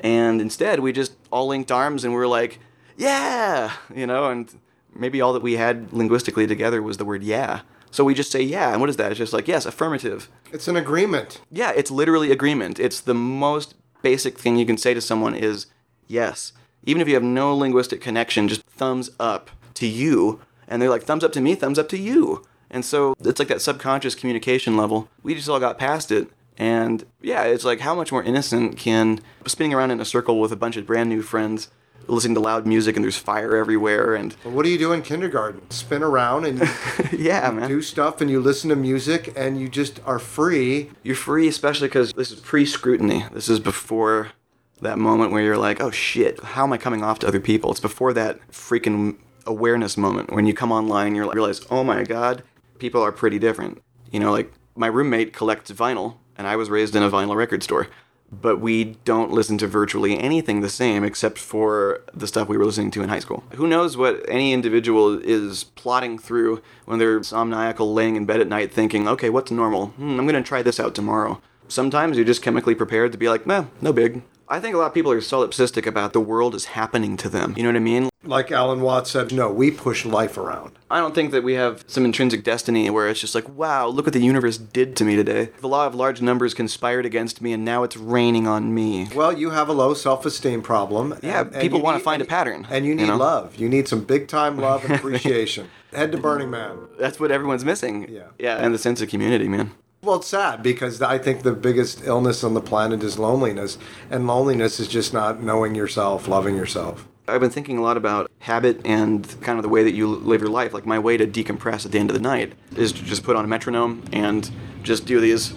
And 0.00 0.40
instead, 0.40 0.80
we 0.80 0.92
just 0.92 1.16
all 1.30 1.46
linked 1.46 1.70
arms 1.70 2.04
and 2.04 2.12
we 2.12 2.18
were 2.18 2.28
like, 2.28 2.58
yeah, 2.96 3.72
you 3.94 4.06
know, 4.06 4.30
and 4.30 4.52
maybe 4.94 5.20
all 5.20 5.32
that 5.32 5.42
we 5.42 5.54
had 5.54 5.92
linguistically 5.92 6.46
together 6.46 6.82
was 6.82 6.96
the 6.96 7.04
word 7.04 7.22
yeah. 7.22 7.60
So 7.90 8.04
we 8.04 8.14
just 8.14 8.32
say 8.32 8.42
yeah, 8.42 8.72
and 8.72 8.80
what 8.80 8.88
is 8.90 8.96
that? 8.96 9.10
It's 9.10 9.18
just 9.18 9.32
like, 9.32 9.46
yes, 9.48 9.66
affirmative. 9.66 10.30
It's 10.50 10.68
an 10.68 10.76
agreement. 10.76 11.40
Yeah, 11.50 11.72
it's 11.76 11.90
literally 11.90 12.30
agreement. 12.30 12.80
It's 12.80 13.00
the 13.00 13.14
most 13.14 13.74
basic 14.00 14.38
thing 14.38 14.56
you 14.56 14.66
can 14.66 14.78
say 14.78 14.94
to 14.94 15.00
someone 15.00 15.34
is 15.34 15.66
yes. 16.08 16.52
Even 16.84 17.00
if 17.02 17.08
you 17.08 17.14
have 17.14 17.22
no 17.22 17.54
linguistic 17.54 18.00
connection, 18.00 18.48
just 18.48 18.62
thumbs 18.62 19.10
up 19.20 19.50
to 19.74 19.86
you. 19.86 20.40
And 20.66 20.80
they're 20.80 20.88
like, 20.88 21.02
thumbs 21.02 21.22
up 21.22 21.32
to 21.32 21.40
me, 21.40 21.54
thumbs 21.54 21.78
up 21.78 21.88
to 21.90 21.98
you. 21.98 22.44
And 22.70 22.84
so 22.84 23.14
it's 23.20 23.38
like 23.38 23.48
that 23.48 23.60
subconscious 23.60 24.14
communication 24.14 24.76
level. 24.76 25.08
We 25.22 25.34
just 25.34 25.48
all 25.48 25.60
got 25.60 25.78
past 25.78 26.10
it. 26.10 26.28
And 26.56 27.04
yeah, 27.20 27.44
it's 27.44 27.64
like 27.64 27.80
how 27.80 27.94
much 27.94 28.10
more 28.10 28.22
innocent 28.22 28.78
can 28.78 29.20
spinning 29.46 29.74
around 29.74 29.90
in 29.90 30.00
a 30.00 30.04
circle 30.04 30.40
with 30.40 30.52
a 30.52 30.56
bunch 30.56 30.76
of 30.76 30.86
brand 30.86 31.08
new 31.08 31.22
friends 31.22 31.68
listening 32.08 32.34
to 32.34 32.40
loud 32.40 32.66
music 32.66 32.96
and 32.96 33.04
there's 33.04 33.16
fire 33.16 33.56
everywhere 33.56 34.14
and 34.14 34.36
Well, 34.44 34.54
what 34.54 34.64
do 34.64 34.70
you 34.70 34.78
do 34.78 34.92
in 34.92 35.02
kindergarten? 35.02 35.70
Spin 35.70 36.02
around 36.02 36.44
and 36.44 36.60
yeah, 37.12 37.50
man. 37.50 37.68
do 37.68 37.82
stuff 37.82 38.20
and 38.20 38.30
you 38.30 38.40
listen 38.40 38.70
to 38.70 38.76
music 38.76 39.32
and 39.36 39.60
you 39.60 39.68
just 39.68 40.00
are 40.04 40.18
free. 40.18 40.90
You're 41.02 41.16
free, 41.16 41.48
especially 41.48 41.88
because 41.88 42.12
this 42.12 42.30
is 42.30 42.40
pre-scrutiny. 42.40 43.24
This 43.32 43.48
is 43.48 43.60
before 43.60 44.32
that 44.80 44.98
moment 44.98 45.32
where 45.32 45.42
you're 45.42 45.56
like, 45.58 45.80
oh 45.80 45.90
shit, 45.90 46.42
how 46.42 46.64
am 46.64 46.72
I 46.72 46.78
coming 46.78 47.02
off 47.04 47.20
to 47.20 47.28
other 47.28 47.40
people? 47.40 47.70
It's 47.70 47.80
before 47.80 48.12
that 48.14 48.40
freaking 48.50 49.16
awareness 49.46 49.96
moment 49.96 50.32
when 50.32 50.46
you 50.46 50.54
come 50.54 50.72
online, 50.72 51.14
you 51.14 51.30
realize, 51.32 51.60
oh 51.70 51.84
my 51.84 52.04
god, 52.04 52.42
people 52.78 53.02
are 53.02 53.12
pretty 53.12 53.38
different. 53.38 53.82
You 54.10 54.20
know, 54.20 54.32
like 54.32 54.52
my 54.74 54.86
roommate 54.88 55.32
collects 55.32 55.70
vinyl, 55.70 56.16
and 56.36 56.46
I 56.46 56.56
was 56.56 56.68
raised 56.70 56.96
in 56.96 57.02
a 57.02 57.10
vinyl 57.10 57.36
record 57.36 57.62
store. 57.62 57.88
But 58.32 58.60
we 58.60 58.96
don't 59.04 59.30
listen 59.30 59.58
to 59.58 59.66
virtually 59.66 60.18
anything 60.18 60.60
the 60.60 60.70
same 60.70 61.04
except 61.04 61.38
for 61.38 62.00
the 62.14 62.26
stuff 62.26 62.48
we 62.48 62.56
were 62.56 62.64
listening 62.64 62.90
to 62.92 63.02
in 63.02 63.10
high 63.10 63.18
school. 63.18 63.44
Who 63.54 63.66
knows 63.66 63.96
what 63.96 64.24
any 64.28 64.52
individual 64.52 65.18
is 65.18 65.64
plotting 65.64 66.18
through 66.18 66.62
when 66.86 66.98
they're 66.98 67.20
somniacal 67.20 67.92
laying 67.92 68.16
in 68.16 68.24
bed 68.24 68.40
at 68.40 68.48
night 68.48 68.72
thinking, 68.72 69.06
okay, 69.06 69.28
what's 69.28 69.50
normal? 69.50 69.88
Hmm, 69.88 70.18
I'm 70.18 70.26
going 70.26 70.42
to 70.42 70.48
try 70.48 70.62
this 70.62 70.80
out 70.80 70.94
tomorrow. 70.94 71.42
Sometimes 71.68 72.16
you're 72.16 72.26
just 72.26 72.42
chemically 72.42 72.74
prepared 72.74 73.12
to 73.12 73.18
be 73.18 73.28
like, 73.28 73.46
meh, 73.46 73.66
no 73.80 73.92
big. 73.92 74.22
I 74.48 74.60
think 74.60 74.74
a 74.74 74.78
lot 74.78 74.86
of 74.86 74.94
people 74.94 75.12
are 75.12 75.20
solipsistic 75.20 75.86
about 75.86 76.12
the 76.12 76.20
world 76.20 76.54
is 76.54 76.66
happening 76.66 77.16
to 77.18 77.28
them. 77.28 77.54
You 77.56 77.62
know 77.62 77.70
what 77.70 77.76
I 77.76 77.80
mean? 77.80 78.11
Like 78.24 78.52
Alan 78.52 78.80
Watts 78.82 79.10
said, 79.10 79.32
no, 79.32 79.50
we 79.50 79.72
push 79.72 80.04
life 80.04 80.38
around. 80.38 80.72
I 80.88 80.98
don't 81.00 81.12
think 81.14 81.32
that 81.32 81.42
we 81.42 81.54
have 81.54 81.82
some 81.88 82.04
intrinsic 82.04 82.44
destiny 82.44 82.88
where 82.88 83.08
it's 83.08 83.20
just 83.20 83.34
like, 83.34 83.48
wow, 83.48 83.88
look 83.88 84.06
what 84.06 84.12
the 84.12 84.20
universe 84.20 84.58
did 84.58 84.94
to 84.96 85.04
me 85.04 85.16
today. 85.16 85.50
The 85.60 85.66
law 85.68 85.86
of 85.88 85.94
large 85.96 86.22
numbers 86.22 86.54
conspired 86.54 87.04
against 87.04 87.40
me 87.40 87.52
and 87.52 87.64
now 87.64 87.82
it's 87.82 87.96
raining 87.96 88.46
on 88.46 88.72
me. 88.72 89.08
Well, 89.14 89.36
you 89.36 89.50
have 89.50 89.68
a 89.68 89.72
low 89.72 89.92
self-esteem 89.94 90.62
problem. 90.62 91.18
Yeah, 91.22 91.40
and- 91.40 91.52
and 91.52 91.60
people 91.62 91.78
you 91.78 91.84
wanna 91.84 91.98
find 91.98 92.22
a 92.22 92.24
pattern, 92.24 92.66
And 92.70 92.84
you 92.84 92.90
you 92.90 92.96
need 92.96 93.08
know? 93.08 93.16
love. 93.16 93.56
You 93.56 93.68
need 93.68 93.88
some 93.88 94.04
big 94.04 94.28
time 94.28 94.56
love 94.56 94.84
and 94.84 94.94
appreciation. 95.00 95.68
Head 95.92 96.12
to 96.12 96.18
Burning 96.18 96.50
Man. 96.50 96.78
That's 97.00 97.18
what 97.18 97.32
everyone's 97.32 97.64
missing. 97.64 98.06
Yeah. 98.08 98.22
Yeah, 98.38 98.56
and 98.58 98.72
the 98.72 98.78
sense 98.78 99.00
of 99.02 99.08
community, 99.08 99.48
man. 99.48 99.72
Well, 100.04 100.16
it's 100.16 100.26
sad 100.28 100.62
because 100.62 101.00
I 101.02 101.18
think 101.18 101.42
the 101.42 101.52
biggest 101.52 102.02
illness 102.04 102.42
on 102.44 102.54
the 102.54 102.60
planet 102.60 103.02
is 103.02 103.18
loneliness. 103.18 103.78
And 104.10 104.26
loneliness 104.26 104.80
is 104.80 104.88
just 104.88 105.12
not 105.12 105.42
knowing 105.42 105.74
yourself, 105.76 106.26
loving 106.28 106.56
yourself. 106.56 107.06
I've 107.28 107.40
been 107.40 107.50
thinking 107.50 107.78
a 107.78 107.82
lot 107.82 107.96
about 107.96 108.30
habit 108.40 108.80
and 108.84 109.24
kind 109.42 109.58
of 109.58 109.62
the 109.62 109.68
way 109.68 109.84
that 109.84 109.92
you 109.92 110.08
live 110.08 110.40
your 110.40 110.50
life. 110.50 110.74
Like 110.74 110.84
my 110.84 110.98
way 110.98 111.16
to 111.16 111.26
decompress 111.26 111.86
at 111.86 111.92
the 111.92 111.98
end 111.98 112.10
of 112.10 112.14
the 112.14 112.22
night 112.22 112.54
is 112.76 112.92
to 112.92 113.02
just 113.04 113.22
put 113.22 113.36
on 113.36 113.44
a 113.44 113.48
metronome 113.48 114.04
and 114.12 114.50
just 114.82 115.06
do 115.06 115.20
these 115.20 115.50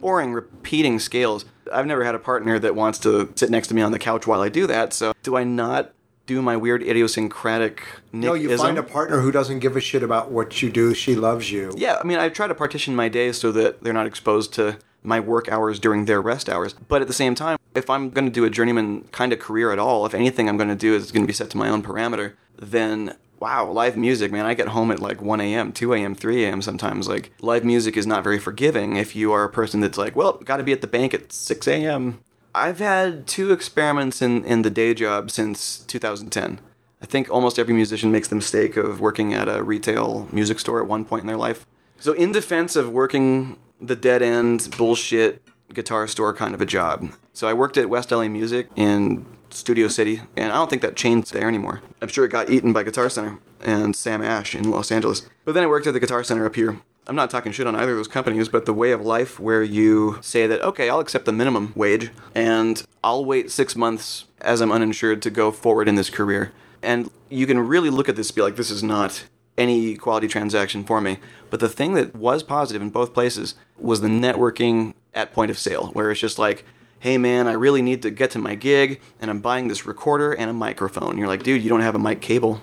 boring 0.00 0.32
repeating 0.32 0.98
scales. 0.98 1.44
I've 1.70 1.86
never 1.86 2.04
had 2.04 2.14
a 2.14 2.18
partner 2.18 2.58
that 2.58 2.74
wants 2.74 2.98
to 3.00 3.30
sit 3.36 3.50
next 3.50 3.68
to 3.68 3.74
me 3.74 3.82
on 3.82 3.92
the 3.92 3.98
couch 3.98 4.26
while 4.26 4.40
I 4.40 4.48
do 4.48 4.66
that. 4.66 4.94
So 4.94 5.12
do 5.22 5.36
I 5.36 5.44
not 5.44 5.92
do 6.24 6.40
my 6.40 6.56
weird 6.56 6.82
idiosyncratic 6.82 7.82
No, 8.12 8.34
you 8.34 8.56
find 8.56 8.78
a 8.78 8.82
partner 8.82 9.20
who 9.20 9.30
doesn't 9.30 9.58
give 9.58 9.76
a 9.76 9.80
shit 9.80 10.02
about 10.02 10.30
what 10.30 10.62
you 10.62 10.70
do. 10.70 10.94
She 10.94 11.14
loves 11.14 11.50
you. 11.50 11.74
Yeah, 11.76 11.98
I 12.00 12.06
mean, 12.06 12.18
I 12.18 12.30
try 12.30 12.46
to 12.46 12.54
partition 12.54 12.96
my 12.96 13.08
days 13.08 13.38
so 13.38 13.52
that 13.52 13.82
they're 13.82 13.92
not 13.92 14.06
exposed 14.06 14.54
to 14.54 14.78
my 15.02 15.20
work 15.20 15.48
hours 15.48 15.78
during 15.78 16.04
their 16.04 16.20
rest 16.20 16.48
hours. 16.48 16.74
But 16.74 17.02
at 17.02 17.08
the 17.08 17.14
same 17.14 17.34
time, 17.34 17.58
if 17.78 17.88
I'm 17.88 18.10
going 18.10 18.26
to 18.26 18.30
do 18.30 18.44
a 18.44 18.50
journeyman 18.50 19.02
kind 19.12 19.32
of 19.32 19.38
career 19.38 19.72
at 19.72 19.78
all, 19.78 20.04
if 20.04 20.14
anything 20.14 20.48
I'm 20.48 20.56
going 20.56 20.68
to 20.68 20.74
do 20.76 20.94
is 20.94 21.10
going 21.10 21.22
to 21.22 21.26
be 21.26 21.32
set 21.32 21.48
to 21.50 21.56
my 21.56 21.68
own 21.68 21.82
parameter, 21.82 22.34
then 22.58 23.16
wow, 23.40 23.70
live 23.70 23.96
music, 23.96 24.32
man. 24.32 24.46
I 24.46 24.54
get 24.54 24.68
home 24.68 24.90
at 24.90 25.00
like 25.00 25.22
1 25.22 25.40
a.m., 25.40 25.72
2 25.72 25.94
a.m., 25.94 26.14
3 26.14 26.44
a.m. 26.44 26.62
sometimes. 26.62 27.08
Like, 27.08 27.32
live 27.40 27.64
music 27.64 27.96
is 27.96 28.06
not 28.06 28.24
very 28.24 28.38
forgiving 28.38 28.96
if 28.96 29.14
you 29.14 29.32
are 29.32 29.44
a 29.44 29.48
person 29.48 29.80
that's 29.80 29.98
like, 29.98 30.16
well, 30.16 30.34
got 30.38 30.58
to 30.58 30.64
be 30.64 30.72
at 30.72 30.80
the 30.80 30.86
bank 30.86 31.14
at 31.14 31.32
6 31.32 31.68
a.m. 31.68 32.20
I've 32.54 32.78
had 32.78 33.26
two 33.26 33.52
experiments 33.52 34.20
in, 34.20 34.44
in 34.44 34.62
the 34.62 34.70
day 34.70 34.94
job 34.94 35.30
since 35.30 35.78
2010. 35.80 36.60
I 37.00 37.06
think 37.06 37.30
almost 37.30 37.58
every 37.58 37.74
musician 37.74 38.10
makes 38.10 38.28
the 38.28 38.34
mistake 38.34 38.76
of 38.76 39.00
working 39.00 39.32
at 39.32 39.48
a 39.48 39.62
retail 39.62 40.28
music 40.32 40.58
store 40.58 40.80
at 40.82 40.88
one 40.88 41.04
point 41.04 41.22
in 41.22 41.28
their 41.28 41.36
life. 41.36 41.64
So, 42.00 42.12
in 42.12 42.32
defense 42.32 42.74
of 42.74 42.90
working 42.90 43.56
the 43.80 43.94
dead 43.94 44.22
end 44.22 44.74
bullshit 44.76 45.42
guitar 45.72 46.08
store 46.08 46.34
kind 46.34 46.54
of 46.54 46.60
a 46.60 46.66
job, 46.66 47.12
so 47.38 47.46
I 47.46 47.52
worked 47.52 47.76
at 47.76 47.88
West 47.88 48.10
LA 48.10 48.26
Music 48.26 48.66
in 48.74 49.24
Studio 49.50 49.86
City, 49.86 50.22
and 50.36 50.50
I 50.50 50.56
don't 50.56 50.68
think 50.68 50.82
that 50.82 50.96
chain's 50.96 51.30
there 51.30 51.46
anymore. 51.46 51.80
I'm 52.02 52.08
sure 52.08 52.24
it 52.24 52.32
got 52.32 52.50
eaten 52.50 52.72
by 52.72 52.82
Guitar 52.82 53.08
Center 53.08 53.38
and 53.60 53.94
Sam 53.94 54.24
Ash 54.24 54.56
in 54.56 54.68
Los 54.68 54.90
Angeles. 54.90 55.22
But 55.44 55.52
then 55.54 55.62
I 55.62 55.68
worked 55.68 55.86
at 55.86 55.94
the 55.94 56.00
Guitar 56.00 56.24
Center 56.24 56.44
up 56.46 56.56
here. 56.56 56.80
I'm 57.06 57.14
not 57.14 57.30
talking 57.30 57.52
shit 57.52 57.68
on 57.68 57.76
either 57.76 57.92
of 57.92 57.96
those 57.96 58.08
companies, 58.08 58.48
but 58.48 58.66
the 58.66 58.74
way 58.74 58.90
of 58.90 59.02
life 59.02 59.38
where 59.38 59.62
you 59.62 60.18
say 60.20 60.48
that, 60.48 60.60
okay, 60.62 60.90
I'll 60.90 60.98
accept 60.98 61.26
the 61.26 61.32
minimum 61.32 61.72
wage 61.76 62.10
and 62.34 62.82
I'll 63.04 63.24
wait 63.24 63.52
six 63.52 63.76
months 63.76 64.24
as 64.40 64.60
I'm 64.60 64.72
uninsured 64.72 65.22
to 65.22 65.30
go 65.30 65.52
forward 65.52 65.86
in 65.86 65.94
this 65.94 66.10
career. 66.10 66.50
And 66.82 67.08
you 67.28 67.46
can 67.46 67.60
really 67.60 67.88
look 67.88 68.08
at 68.08 68.16
this 68.16 68.30
and 68.30 68.34
be 68.34 68.42
like, 68.42 68.56
this 68.56 68.72
is 68.72 68.82
not 68.82 69.26
any 69.56 69.94
quality 69.94 70.26
transaction 70.26 70.82
for 70.82 71.00
me. 71.00 71.18
But 71.50 71.60
the 71.60 71.68
thing 71.68 71.94
that 71.94 72.16
was 72.16 72.42
positive 72.42 72.82
in 72.82 72.90
both 72.90 73.14
places 73.14 73.54
was 73.78 74.00
the 74.00 74.08
networking 74.08 74.94
at 75.14 75.32
point 75.32 75.52
of 75.52 75.58
sale, 75.58 75.90
where 75.92 76.10
it's 76.10 76.20
just 76.20 76.40
like, 76.40 76.64
hey 77.00 77.18
man, 77.18 77.46
I 77.46 77.52
really 77.52 77.82
need 77.82 78.02
to 78.02 78.10
get 78.10 78.30
to 78.32 78.38
my 78.38 78.54
gig 78.54 79.00
and 79.20 79.30
I'm 79.30 79.40
buying 79.40 79.68
this 79.68 79.86
recorder 79.86 80.32
and 80.32 80.50
a 80.50 80.54
microphone. 80.54 81.18
You're 81.18 81.28
like, 81.28 81.42
dude, 81.42 81.62
you 81.62 81.68
don't 81.68 81.80
have 81.80 81.94
a 81.94 81.98
mic 81.98 82.20
cable. 82.20 82.60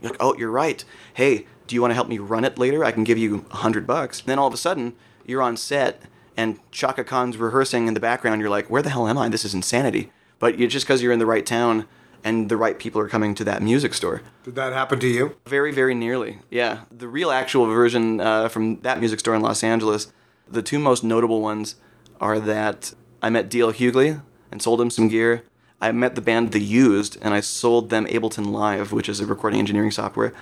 You're 0.00 0.12
like, 0.12 0.22
oh, 0.22 0.36
you're 0.36 0.50
right. 0.50 0.84
Hey, 1.14 1.46
do 1.66 1.74
you 1.74 1.80
want 1.80 1.90
to 1.90 1.94
help 1.96 2.08
me 2.08 2.18
run 2.18 2.44
it 2.44 2.58
later? 2.58 2.84
I 2.84 2.92
can 2.92 3.04
give 3.04 3.18
you 3.18 3.44
a 3.50 3.56
hundred 3.56 3.86
bucks. 3.86 4.20
Then 4.20 4.38
all 4.38 4.46
of 4.46 4.54
a 4.54 4.58
sudden, 4.58 4.94
you're 5.24 5.42
on 5.42 5.56
set 5.56 6.02
and 6.36 6.60
Chaka 6.70 7.04
Khan's 7.04 7.36
rehearsing 7.36 7.88
in 7.88 7.94
the 7.94 8.00
background. 8.00 8.40
You're 8.40 8.50
like, 8.50 8.70
where 8.70 8.82
the 8.82 8.90
hell 8.90 9.08
am 9.08 9.18
I? 9.18 9.28
This 9.28 9.44
is 9.44 9.54
insanity. 9.54 10.12
But 10.38 10.58
you 10.58 10.68
just 10.68 10.86
because 10.86 11.02
you're 11.02 11.12
in 11.12 11.18
the 11.18 11.26
right 11.26 11.44
town 11.44 11.86
and 12.24 12.48
the 12.48 12.56
right 12.56 12.78
people 12.78 13.00
are 13.00 13.08
coming 13.08 13.34
to 13.36 13.44
that 13.44 13.62
music 13.62 13.94
store. 13.94 14.22
Did 14.44 14.54
that 14.56 14.72
happen 14.72 15.00
to 15.00 15.06
you? 15.06 15.36
Very, 15.46 15.72
very 15.72 15.94
nearly. 15.94 16.38
Yeah. 16.50 16.80
The 16.90 17.08
real 17.08 17.30
actual 17.30 17.66
version 17.66 18.20
uh, 18.20 18.48
from 18.48 18.80
that 18.80 19.00
music 19.00 19.20
store 19.20 19.34
in 19.34 19.42
Los 19.42 19.62
Angeles, 19.62 20.12
the 20.48 20.62
two 20.62 20.78
most 20.78 21.04
notable 21.04 21.40
ones 21.40 21.76
are 22.20 22.40
that 22.40 22.94
I 23.22 23.30
met 23.30 23.48
D.L. 23.48 23.72
Hughley 23.72 24.20
and 24.50 24.62
sold 24.62 24.80
him 24.80 24.90
some 24.90 25.08
gear. 25.08 25.42
I 25.80 25.92
met 25.92 26.14
the 26.14 26.20
band 26.20 26.52
The 26.52 26.60
Used 26.60 27.18
and 27.22 27.34
I 27.34 27.40
sold 27.40 27.90
them 27.90 28.06
Ableton 28.06 28.46
Live, 28.50 28.92
which 28.92 29.08
is 29.08 29.20
a 29.20 29.26
recording 29.26 29.58
engineering 29.60 29.90
software. 29.90 30.32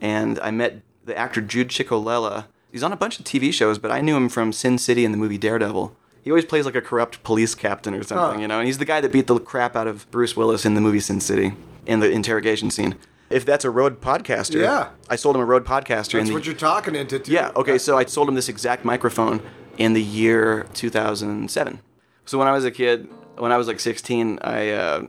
And 0.00 0.38
I 0.40 0.50
met 0.50 0.82
the 1.04 1.16
actor 1.16 1.40
Jude 1.40 1.68
Ciccolella. 1.68 2.46
He's 2.70 2.82
on 2.82 2.92
a 2.92 2.96
bunch 2.96 3.18
of 3.18 3.24
TV 3.24 3.52
shows, 3.52 3.78
but 3.78 3.90
I 3.90 4.00
knew 4.00 4.16
him 4.16 4.28
from 4.28 4.52
Sin 4.52 4.78
City 4.78 5.04
and 5.04 5.12
the 5.12 5.18
movie 5.18 5.38
Daredevil. 5.38 5.96
He 6.22 6.30
always 6.30 6.44
plays 6.44 6.66
like 6.66 6.74
a 6.74 6.82
corrupt 6.82 7.22
police 7.22 7.54
captain 7.54 7.94
or 7.94 8.02
something, 8.02 8.40
you 8.40 8.46
know? 8.48 8.58
And 8.58 8.66
he's 8.66 8.78
the 8.78 8.84
guy 8.84 9.00
that 9.00 9.10
beat 9.12 9.26
the 9.26 9.38
crap 9.40 9.74
out 9.74 9.86
of 9.86 10.08
Bruce 10.10 10.36
Willis 10.36 10.66
in 10.66 10.74
the 10.74 10.80
movie 10.80 11.00
Sin 11.00 11.20
City 11.20 11.54
in 11.86 12.00
the 12.00 12.10
interrogation 12.10 12.70
scene. 12.70 12.96
If 13.30 13.44
that's 13.44 13.64
a 13.64 13.70
Rode 13.70 14.00
podcaster, 14.00 14.60
Yeah. 14.60 14.90
I 15.08 15.16
sold 15.16 15.36
him 15.36 15.42
a 15.42 15.44
Rode 15.44 15.64
podcaster. 15.64 16.12
That's 16.18 16.28
the, 16.28 16.34
what 16.34 16.44
you're 16.46 16.54
talking 16.54 16.94
into. 16.94 17.18
Too. 17.18 17.32
yeah, 17.32 17.50
okay, 17.56 17.78
so 17.78 17.96
I 17.96 18.04
sold 18.04 18.28
him 18.28 18.34
this 18.34 18.48
exact 18.48 18.84
microphone 18.84 19.40
in 19.78 19.92
the 19.94 20.02
year 20.02 20.66
2007. 20.74 21.80
So 22.28 22.36
when 22.36 22.46
I 22.46 22.52
was 22.52 22.66
a 22.66 22.70
kid, 22.70 23.08
when 23.38 23.52
I 23.52 23.56
was 23.56 23.68
like 23.68 23.80
16, 23.80 24.40
I, 24.42 24.72
uh, 24.72 25.06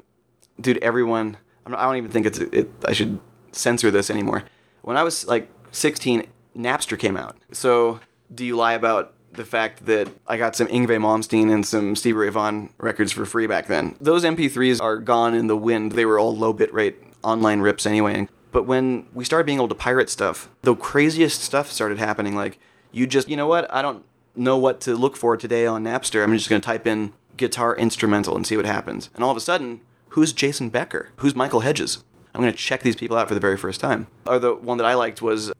dude, 0.62 0.78
everyone, 0.78 1.36
I 1.66 1.86
don't 1.86 1.98
even 1.98 2.12
think 2.12 2.26
it's, 2.26 2.40
it, 2.40 2.70
I 2.86 2.94
should 2.94 3.20
censor 3.52 3.92
this 3.92 4.10
anymore. 4.10 4.46
When 4.84 4.96
I 4.96 5.04
was 5.04 5.28
like 5.28 5.50
16, 5.72 6.26
Napster 6.56 6.98
came 6.98 7.18
out. 7.18 7.36
So 7.52 8.00
do 8.34 8.46
you 8.46 8.56
lie 8.56 8.72
about 8.72 9.16
the 9.34 9.44
fact 9.44 9.86
that 9.88 10.08
I 10.28 10.38
got 10.38 10.56
some 10.56 10.68
Yngwie 10.68 10.98
Malmsteen 10.98 11.52
and 11.54 11.68
some 11.68 11.98
Stevie 11.98 12.20
Ray 12.20 12.30
Vaughan 12.30 12.70
records 12.78 13.12
for 13.12 13.26
free 13.26 13.48
back 13.48 13.68
then? 13.68 13.98
Those 14.00 14.24
MP3s 14.24 14.82
are 14.82 14.96
gone 14.96 15.34
in 15.34 15.48
the 15.48 15.58
wind. 15.58 15.92
They 15.92 16.06
were 16.06 16.20
all 16.20 16.34
low 16.34 16.54
bitrate 16.54 16.96
online 17.22 17.60
rips 17.60 17.86
anyway. 17.86 18.30
But 18.54 18.64
when 18.64 19.08
we 19.14 19.26
started 19.26 19.46
being 19.46 19.58
able 19.58 19.68
to 19.68 19.76
pirate 19.76 20.10
stuff, 20.10 20.50
the 20.62 20.74
craziest 20.74 21.42
stuff 21.42 21.70
started 21.70 22.00
happening. 22.00 22.38
Like, 22.38 22.60
you 22.94 23.06
just, 23.06 23.28
you 23.28 23.36
know 23.36 23.48
what? 23.48 23.72
I 23.74 23.82
don't 23.82 24.06
know 24.36 24.58
what 24.58 24.82
to 24.82 24.96
look 24.96 25.16
for 25.18 25.36
today 25.38 25.66
on 25.66 25.84
Napster. 25.84 26.24
I'm 26.24 26.36
just 26.38 26.50
going 26.50 26.62
to 26.62 26.66
type 26.66 26.86
in 26.88 27.14
guitar 27.38 27.76
instrumental 27.76 28.36
and 28.36 28.46
see 28.46 28.56
what 28.58 28.66
happens. 28.66 29.10
And 29.16 29.24
all 29.24 29.32
of 29.32 29.38
a 29.38 29.42
sudden, 29.42 29.82
who's 30.10 30.34
Jason 30.34 30.70
Becker? 30.70 31.10
Who's 31.18 31.36
Michael 31.36 31.62
Hedges? 31.62 32.04
I'm 32.34 32.42
going 32.42 32.52
to 32.54 32.58
check 32.58 32.82
these 32.84 32.96
people 32.96 33.18
out 33.18 33.28
for 33.28 33.34
the 33.34 33.40
very 33.40 33.58
first 33.58 33.82
time. 33.82 34.08
Or 34.26 34.40
the 34.40 34.54
one 34.56 34.78
that 34.78 34.86
I 34.86 34.94
liked 34.94 35.22
was 35.22 35.52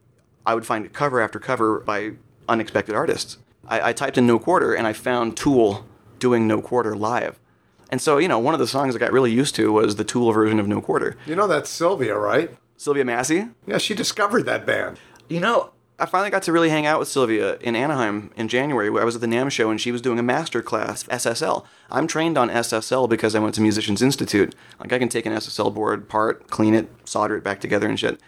I 0.46 0.54
would 0.54 0.64
find 0.66 0.90
cover 0.92 1.20
after 1.20 1.38
cover 1.38 1.80
by 1.80 2.12
unexpected 2.48 2.94
artists. 2.94 3.38
I, 3.66 3.90
I 3.90 3.92
typed 3.92 4.18
in 4.18 4.26
No 4.26 4.38
Quarter 4.38 4.74
and 4.74 4.86
I 4.86 4.92
found 4.92 5.36
Tool 5.36 5.86
doing 6.18 6.46
No 6.46 6.60
Quarter 6.62 6.96
live. 6.96 7.38
And 7.90 8.00
so, 8.00 8.18
you 8.18 8.28
know, 8.28 8.38
one 8.38 8.54
of 8.54 8.60
the 8.60 8.66
songs 8.68 8.94
I 8.94 8.98
got 8.98 9.12
really 9.12 9.32
used 9.32 9.54
to 9.56 9.72
was 9.72 9.96
the 9.96 10.04
Tool 10.04 10.30
version 10.32 10.60
of 10.60 10.68
No 10.68 10.80
Quarter. 10.80 11.16
You 11.26 11.34
know 11.34 11.46
that's 11.48 11.68
Sylvia, 11.68 12.16
right? 12.16 12.56
Sylvia 12.76 13.04
Massy, 13.04 13.48
Yeah, 13.66 13.78
she 13.78 13.94
discovered 13.94 14.44
that 14.46 14.64
band. 14.64 14.98
you 15.28 15.40
know, 15.40 15.70
I 16.00 16.06
finally 16.06 16.30
got 16.30 16.42
to 16.44 16.52
really 16.52 16.70
hang 16.70 16.86
out 16.86 16.98
with 16.98 17.08
Sylvia 17.08 17.58
in 17.58 17.76
Anaheim 17.76 18.30
in 18.34 18.48
January. 18.48 18.88
Where 18.88 19.02
I 19.02 19.04
was 19.04 19.14
at 19.14 19.20
the 19.20 19.26
NAMM 19.26 19.52
show 19.52 19.70
and 19.70 19.78
she 19.78 19.92
was 19.92 20.00
doing 20.00 20.18
a 20.18 20.22
master 20.22 20.62
class, 20.62 21.04
SSL. 21.04 21.66
I'm 21.90 22.06
trained 22.06 22.38
on 22.38 22.48
SSL 22.48 23.06
because 23.06 23.34
I 23.34 23.38
went 23.38 23.54
to 23.56 23.60
Musicians 23.60 24.00
Institute. 24.00 24.54
Like 24.80 24.94
I 24.94 24.98
can 24.98 25.10
take 25.10 25.26
an 25.26 25.34
SSL 25.34 25.74
board 25.74 26.04
apart, 26.04 26.48
clean 26.48 26.72
it, 26.72 26.88
solder 27.04 27.36
it 27.36 27.44
back 27.44 27.60
together 27.60 27.86
and 27.86 28.00
shit. 28.00 28.18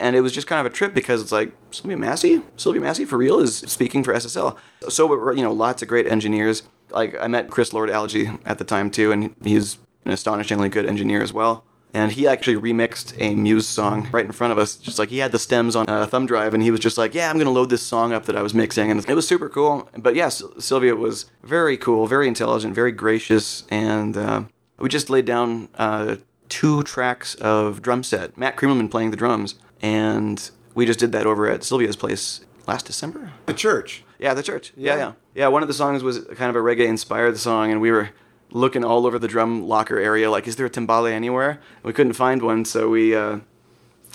And 0.00 0.16
it 0.16 0.22
was 0.22 0.32
just 0.32 0.48
kind 0.48 0.66
of 0.66 0.72
a 0.72 0.74
trip 0.74 0.92
because 0.92 1.22
it's 1.22 1.30
like 1.30 1.52
Sylvia 1.70 1.96
Massy, 1.96 2.42
Sylvia 2.56 2.82
Massy 2.82 3.04
for 3.04 3.16
real 3.16 3.38
is 3.38 3.58
speaking 3.58 4.02
for 4.02 4.12
SSL. 4.12 4.56
So 4.88 5.30
you 5.30 5.42
know, 5.42 5.52
lots 5.52 5.82
of 5.82 5.88
great 5.88 6.08
engineers. 6.08 6.64
Like 6.90 7.14
I 7.20 7.28
met 7.28 7.48
Chris 7.48 7.72
Lord 7.72 7.90
Alge 7.90 8.40
at 8.44 8.58
the 8.58 8.64
time 8.64 8.90
too, 8.90 9.12
and 9.12 9.36
he's 9.44 9.78
an 10.04 10.10
astonishingly 10.10 10.68
good 10.68 10.86
engineer 10.86 11.22
as 11.22 11.32
well. 11.32 11.64
And 11.92 12.12
he 12.12 12.26
actually 12.28 12.56
remixed 12.56 13.14
a 13.18 13.34
Muse 13.34 13.66
song 13.66 14.08
right 14.12 14.24
in 14.24 14.32
front 14.32 14.52
of 14.52 14.58
us. 14.58 14.76
Just 14.76 14.98
like 14.98 15.08
he 15.08 15.18
had 15.18 15.32
the 15.32 15.38
stems 15.38 15.74
on 15.74 15.88
a 15.88 16.06
thumb 16.06 16.26
drive, 16.26 16.54
and 16.54 16.62
he 16.62 16.70
was 16.70 16.78
just 16.80 16.96
like, 16.96 17.14
"Yeah, 17.14 17.28
I'm 17.30 17.38
gonna 17.38 17.50
load 17.50 17.68
this 17.70 17.82
song 17.82 18.12
up 18.12 18.26
that 18.26 18.36
I 18.36 18.42
was 18.42 18.54
mixing," 18.54 18.90
and 18.90 19.04
it 19.08 19.14
was 19.14 19.26
super 19.26 19.48
cool. 19.48 19.88
But 19.98 20.14
yes, 20.14 20.42
Sylvia 20.58 20.94
was 20.94 21.26
very 21.42 21.76
cool, 21.76 22.06
very 22.06 22.28
intelligent, 22.28 22.74
very 22.74 22.92
gracious, 22.92 23.64
and 23.70 24.16
uh, 24.16 24.42
we 24.78 24.88
just 24.88 25.10
laid 25.10 25.24
down 25.24 25.68
uh, 25.78 26.16
two 26.48 26.82
tracks 26.84 27.34
of 27.36 27.82
drum 27.82 28.02
set. 28.04 28.38
Matt 28.38 28.56
Cremelman 28.56 28.90
playing 28.90 29.10
the 29.10 29.16
drums, 29.16 29.56
and 29.82 30.50
we 30.74 30.86
just 30.86 30.98
did 31.00 31.10
that 31.12 31.26
over 31.26 31.48
at 31.50 31.64
Sylvia's 31.64 31.96
place 31.96 32.40
last 32.68 32.86
December. 32.86 33.32
The 33.46 33.54
church. 33.54 34.04
Yeah, 34.18 34.34
the 34.34 34.42
church. 34.44 34.72
Yeah, 34.76 34.94
Yeah. 34.94 34.98
yeah. 34.98 35.12
Yeah, 35.34 35.48
one 35.48 35.62
of 35.62 35.68
the 35.68 35.74
songs 35.74 36.02
was 36.02 36.18
kind 36.36 36.50
of 36.50 36.56
a 36.56 36.58
reggae 36.58 36.86
inspired 36.86 37.36
song, 37.38 37.70
and 37.72 37.80
we 37.80 37.90
were 37.90 38.10
looking 38.52 38.84
all 38.84 39.06
over 39.06 39.18
the 39.18 39.28
drum 39.28 39.66
locker 39.66 39.98
area, 39.98 40.30
like, 40.30 40.46
is 40.46 40.56
there 40.56 40.66
a 40.66 40.70
timbale 40.70 41.10
anywhere? 41.10 41.60
We 41.82 41.92
couldn't 41.92 42.14
find 42.14 42.42
one, 42.42 42.64
so 42.64 42.88
we 42.88 43.14
uh, 43.14 43.40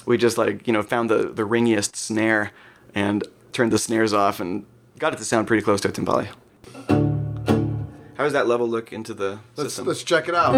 we 0.05 0.17
just 0.17 0.37
like 0.37 0.67
you 0.67 0.73
know 0.73 0.83
found 0.83 1.09
the 1.09 1.29
the 1.31 1.43
ringiest 1.43 1.95
snare 1.95 2.51
and 2.93 3.27
turned 3.51 3.71
the 3.71 3.79
snares 3.79 4.13
off 4.13 4.39
and 4.39 4.65
got 4.99 5.13
it 5.13 5.17
to 5.17 5.25
sound 5.25 5.47
pretty 5.47 5.63
close 5.63 5.81
to 5.81 5.89
a 5.89 5.91
timbale. 5.91 6.27
How 8.17 8.23
does 8.23 8.33
that 8.33 8.47
level 8.47 8.67
look 8.67 8.93
into 8.93 9.13
the 9.13 9.39
Let's 9.57 9.73
system? 9.73 9.87
let's 9.87 10.03
check 10.03 10.29
it 10.29 10.35
out. 10.35 10.53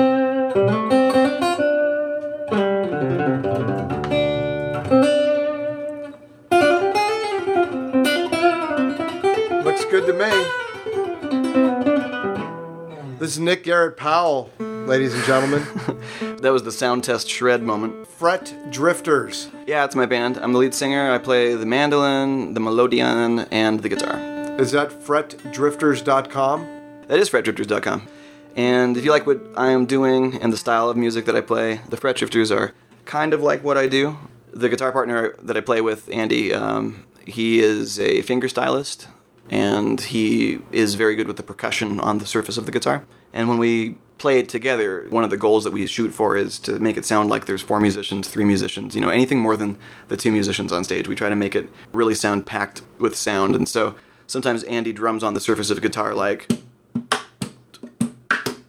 Looks 9.63 9.86
good 9.86 10.06
to 10.08 10.13
me. 10.13 10.66
This 13.19 13.32
is 13.32 13.39
Nick 13.39 13.63
Garrett 13.63 13.97
Powell, 13.97 14.51
ladies 14.60 15.12
and 15.15 15.23
gentlemen. 15.23 15.65
that 16.39 16.53
was 16.53 16.62
the 16.62 16.71
sound 16.71 17.03
test 17.03 17.27
shred 17.27 17.63
moment. 17.63 18.08
Fret 18.08 18.56
Drifters. 18.69 19.49
Yeah, 19.65 19.86
it's 19.86 19.95
my 19.95 20.06
band. 20.06 20.38
I'm 20.38 20.53
the 20.53 20.60
lead 20.60 20.75
singer. 20.75 21.12
I 21.12 21.17
play 21.17 21.56
the 21.56 21.65
mandolin, 21.65 22.53
the 22.53 22.60
melodeon, 22.60 23.47
and 23.49 23.80
the 23.82 23.89
guitar. 23.89 24.19
Is 24.60 24.71
that 24.73 24.91
fretdrifters.com? 24.91 26.67
That 27.08 27.17
is 27.17 27.27
fretdrifters.com. 27.32 28.08
And 28.56 28.95
if 28.95 29.03
you 29.03 29.10
like 29.10 29.25
what 29.25 29.41
I 29.56 29.71
am 29.71 29.88
doing 29.88 30.39
and 30.39 30.53
the 30.53 30.58
style 30.58 30.88
of 30.88 30.95
music 30.95 31.25
that 31.25 31.36
I 31.36 31.41
play, 31.41 31.82
the 31.89 31.97
Fret 31.97 32.17
Drifters 32.17 32.51
are 32.51 32.75
kind 33.06 33.34
of 33.34 33.41
like 33.41 33.63
what 33.63 33.80
I 33.80 33.88
do. 33.88 34.15
The 34.53 34.69
guitar 34.69 34.91
partner 34.91 35.34
that 35.41 35.58
I 35.58 35.62
play 35.62 35.82
with, 35.82 36.08
Andy, 36.13 36.53
um, 36.53 37.03
he 37.25 37.62
is 37.62 37.99
a 37.99 38.21
finger 38.21 38.47
stylist 38.47 39.08
and 39.49 39.99
he 40.01 40.60
is 40.71 40.95
very 40.95 41.15
good 41.15 41.27
with 41.27 41.38
the 41.38 41.43
percussion 41.43 41.99
on 41.99 42.17
the 42.17 42.25
surface 42.25 42.57
of 42.57 42.65
the 42.65 42.71
guitar. 42.71 43.05
And 43.33 43.47
when 43.47 43.57
we 43.57 43.97
play 44.17 44.39
it 44.39 44.49
together, 44.49 45.05
one 45.10 45.23
of 45.23 45.29
the 45.29 45.38
goals 45.38 45.63
that 45.63 45.71
we 45.71 45.86
shoot 45.86 46.12
for 46.12 46.36
is 46.36 46.57
to 46.60 46.79
make 46.79 46.97
it 46.97 47.05
sound 47.05 47.29
like 47.29 47.45
there's 47.45 47.62
four 47.62 47.79
musicians, 47.79 48.27
three 48.27 48.45
musicians, 48.45 48.95
you 48.95 49.01
know, 49.01 49.10
anything 49.10 49.39
more 49.39 49.55
than 49.55 49.77
the 50.07 50.17
two 50.17 50.31
musicians 50.31 50.71
on 50.71 50.83
stage. 50.83 51.07
We 51.07 51.15
try 51.15 51.29
to 51.29 51.36
make 51.36 51.55
it 51.55 51.69
really 51.93 52.15
sound 52.15 52.45
packed 52.45 52.81
with 52.97 53.15
sound. 53.15 53.55
And 53.55 53.67
so 53.67 53.95
sometimes 54.25 54.63
Andy 54.63 54.91
drums 54.91 55.23
on 55.23 55.33
the 55.33 55.39
surface 55.39 55.69
of 55.69 55.77
a 55.77 55.81
guitar 55.81 56.13
like 56.13 56.51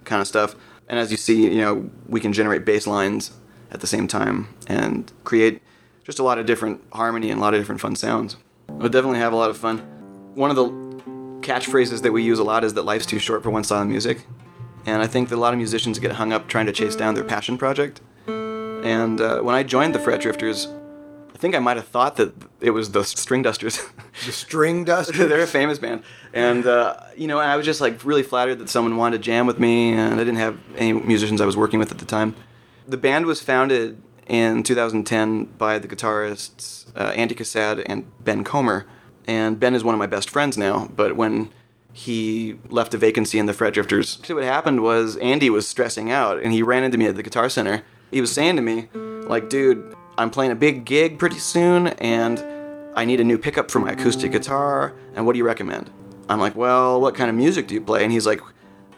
kind 0.04 0.20
of 0.20 0.28
stuff. 0.28 0.54
And 0.88 0.98
as 0.98 1.10
you 1.10 1.16
see, 1.16 1.44
you 1.44 1.60
know, 1.60 1.90
we 2.06 2.20
can 2.20 2.32
generate 2.32 2.64
bass 2.64 2.86
lines 2.86 3.32
at 3.70 3.80
the 3.80 3.86
same 3.86 4.08
time 4.08 4.48
and 4.66 5.12
create 5.24 5.62
just 6.04 6.18
a 6.18 6.22
lot 6.22 6.38
of 6.38 6.46
different 6.46 6.82
harmony 6.92 7.30
and 7.30 7.38
a 7.38 7.42
lot 7.42 7.54
of 7.54 7.60
different 7.60 7.80
fun 7.80 7.94
sounds. 7.94 8.36
We'll 8.68 8.88
definitely 8.88 9.18
have 9.18 9.32
a 9.32 9.36
lot 9.36 9.50
of 9.50 9.56
fun. 9.56 9.97
One 10.38 10.50
of 10.50 10.56
the 10.56 10.68
catchphrases 11.40 12.02
that 12.02 12.12
we 12.12 12.22
use 12.22 12.38
a 12.38 12.44
lot 12.44 12.62
is 12.62 12.74
that 12.74 12.84
life's 12.84 13.06
too 13.06 13.18
short 13.18 13.42
for 13.42 13.50
one 13.50 13.64
style 13.64 13.82
of 13.82 13.88
music. 13.88 14.24
And 14.86 15.02
I 15.02 15.08
think 15.08 15.30
that 15.30 15.34
a 15.34 15.40
lot 15.40 15.52
of 15.52 15.56
musicians 15.56 15.98
get 15.98 16.12
hung 16.12 16.32
up 16.32 16.46
trying 16.46 16.66
to 16.66 16.72
chase 16.72 16.94
down 16.94 17.14
their 17.14 17.24
passion 17.24 17.58
project. 17.58 18.00
And 18.28 19.20
uh, 19.20 19.40
when 19.40 19.56
I 19.56 19.64
joined 19.64 19.96
the 19.96 19.98
Fret 19.98 20.20
Drifters, 20.20 20.68
I 21.34 21.38
think 21.38 21.56
I 21.56 21.58
might 21.58 21.76
have 21.76 21.88
thought 21.88 22.14
that 22.18 22.34
it 22.60 22.70
was 22.70 22.92
the 22.92 23.02
String 23.02 23.42
Dusters. 23.42 23.80
The 24.26 24.30
String 24.30 24.84
Dusters? 24.84 25.16
They're 25.28 25.42
a 25.42 25.46
famous 25.46 25.80
band, 25.80 26.02
and 26.32 26.66
uh, 26.66 26.96
you 27.16 27.28
know, 27.28 27.38
I 27.38 27.56
was 27.56 27.64
just 27.64 27.80
like 27.80 28.04
really 28.04 28.24
flattered 28.24 28.58
that 28.58 28.68
someone 28.68 28.96
wanted 28.96 29.18
to 29.18 29.22
jam 29.22 29.46
with 29.46 29.60
me, 29.60 29.92
and 29.92 30.14
I 30.14 30.18
didn't 30.18 30.36
have 30.36 30.58
any 30.76 30.92
musicians 30.92 31.40
I 31.40 31.46
was 31.46 31.56
working 31.56 31.78
with 31.78 31.92
at 31.92 31.98
the 31.98 32.04
time. 32.04 32.34
The 32.88 32.96
band 32.96 33.26
was 33.26 33.40
founded 33.40 34.02
in 34.26 34.64
2010 34.64 35.44
by 35.56 35.78
the 35.78 35.86
guitarists 35.86 36.86
uh, 36.96 37.12
Andy 37.14 37.36
Cassad 37.36 37.82
and 37.86 38.06
Ben 38.24 38.42
Comer, 38.42 38.86
and 39.28 39.60
Ben 39.60 39.74
is 39.74 39.84
one 39.84 39.94
of 39.94 39.98
my 40.00 40.06
best 40.06 40.30
friends 40.30 40.58
now. 40.58 40.90
But 40.96 41.14
when 41.14 41.50
he 41.92 42.58
left 42.68 42.94
a 42.94 42.98
vacancy 42.98 43.38
in 43.38 43.46
the 43.46 43.54
Fret 43.54 43.74
Drifters, 43.74 44.18
so 44.24 44.34
what 44.34 44.44
happened 44.44 44.82
was 44.82 45.16
Andy 45.18 45.50
was 45.50 45.68
stressing 45.68 46.10
out, 46.10 46.42
and 46.42 46.52
he 46.52 46.62
ran 46.62 46.82
into 46.82 46.98
me 46.98 47.06
at 47.06 47.14
the 47.14 47.22
Guitar 47.22 47.48
Center. 47.48 47.84
He 48.10 48.20
was 48.20 48.32
saying 48.32 48.56
to 48.56 48.62
me, 48.62 48.88
like, 48.94 49.50
dude, 49.50 49.94
I'm 50.16 50.30
playing 50.30 50.50
a 50.50 50.56
big 50.56 50.84
gig 50.84 51.18
pretty 51.18 51.38
soon, 51.38 51.88
and 51.88 52.42
I 52.96 53.04
need 53.04 53.20
a 53.20 53.24
new 53.24 53.38
pickup 53.38 53.70
for 53.70 53.78
my 53.78 53.92
acoustic 53.92 54.32
guitar, 54.32 54.94
and 55.14 55.26
what 55.26 55.34
do 55.34 55.38
you 55.38 55.44
recommend? 55.44 55.90
I'm 56.28 56.40
like, 56.40 56.56
well, 56.56 57.00
what 57.00 57.14
kind 57.14 57.30
of 57.30 57.36
music 57.36 57.68
do 57.68 57.74
you 57.74 57.80
play? 57.80 58.02
And 58.02 58.12
he's 58.12 58.26
like, 58.26 58.40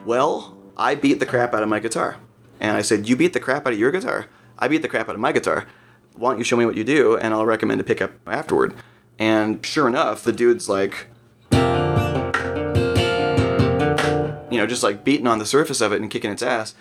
well, 0.04 0.56
I 0.76 0.94
beat 0.94 1.20
the 1.20 1.26
crap 1.26 1.52
out 1.54 1.62
of 1.62 1.68
my 1.68 1.80
guitar. 1.80 2.16
And 2.60 2.76
I 2.76 2.82
said, 2.82 3.08
you 3.08 3.16
beat 3.16 3.32
the 3.32 3.40
crap 3.40 3.66
out 3.66 3.72
of 3.72 3.78
your 3.78 3.90
guitar? 3.90 4.26
I 4.58 4.68
beat 4.68 4.82
the 4.82 4.88
crap 4.88 5.08
out 5.08 5.14
of 5.14 5.20
my 5.20 5.32
guitar. 5.32 5.66
Why 6.14 6.30
don't 6.30 6.38
you 6.38 6.44
show 6.44 6.56
me 6.56 6.66
what 6.66 6.76
you 6.76 6.84
do, 6.84 7.16
and 7.16 7.34
I'll 7.34 7.46
recommend 7.46 7.80
a 7.80 7.84
pickup 7.84 8.12
afterward. 8.26 8.74
And 9.20 9.64
sure 9.64 9.86
enough, 9.86 10.24
the 10.24 10.32
dude's 10.32 10.66
like, 10.66 11.06
you 11.52 11.58
know, 14.58 14.66
just 14.66 14.82
like 14.82 15.04
beating 15.04 15.26
on 15.26 15.38
the 15.38 15.44
surface 15.44 15.82
of 15.82 15.92
it 15.92 16.00
and 16.00 16.10
kicking 16.10 16.30
its 16.30 16.42
ass. 16.42 16.74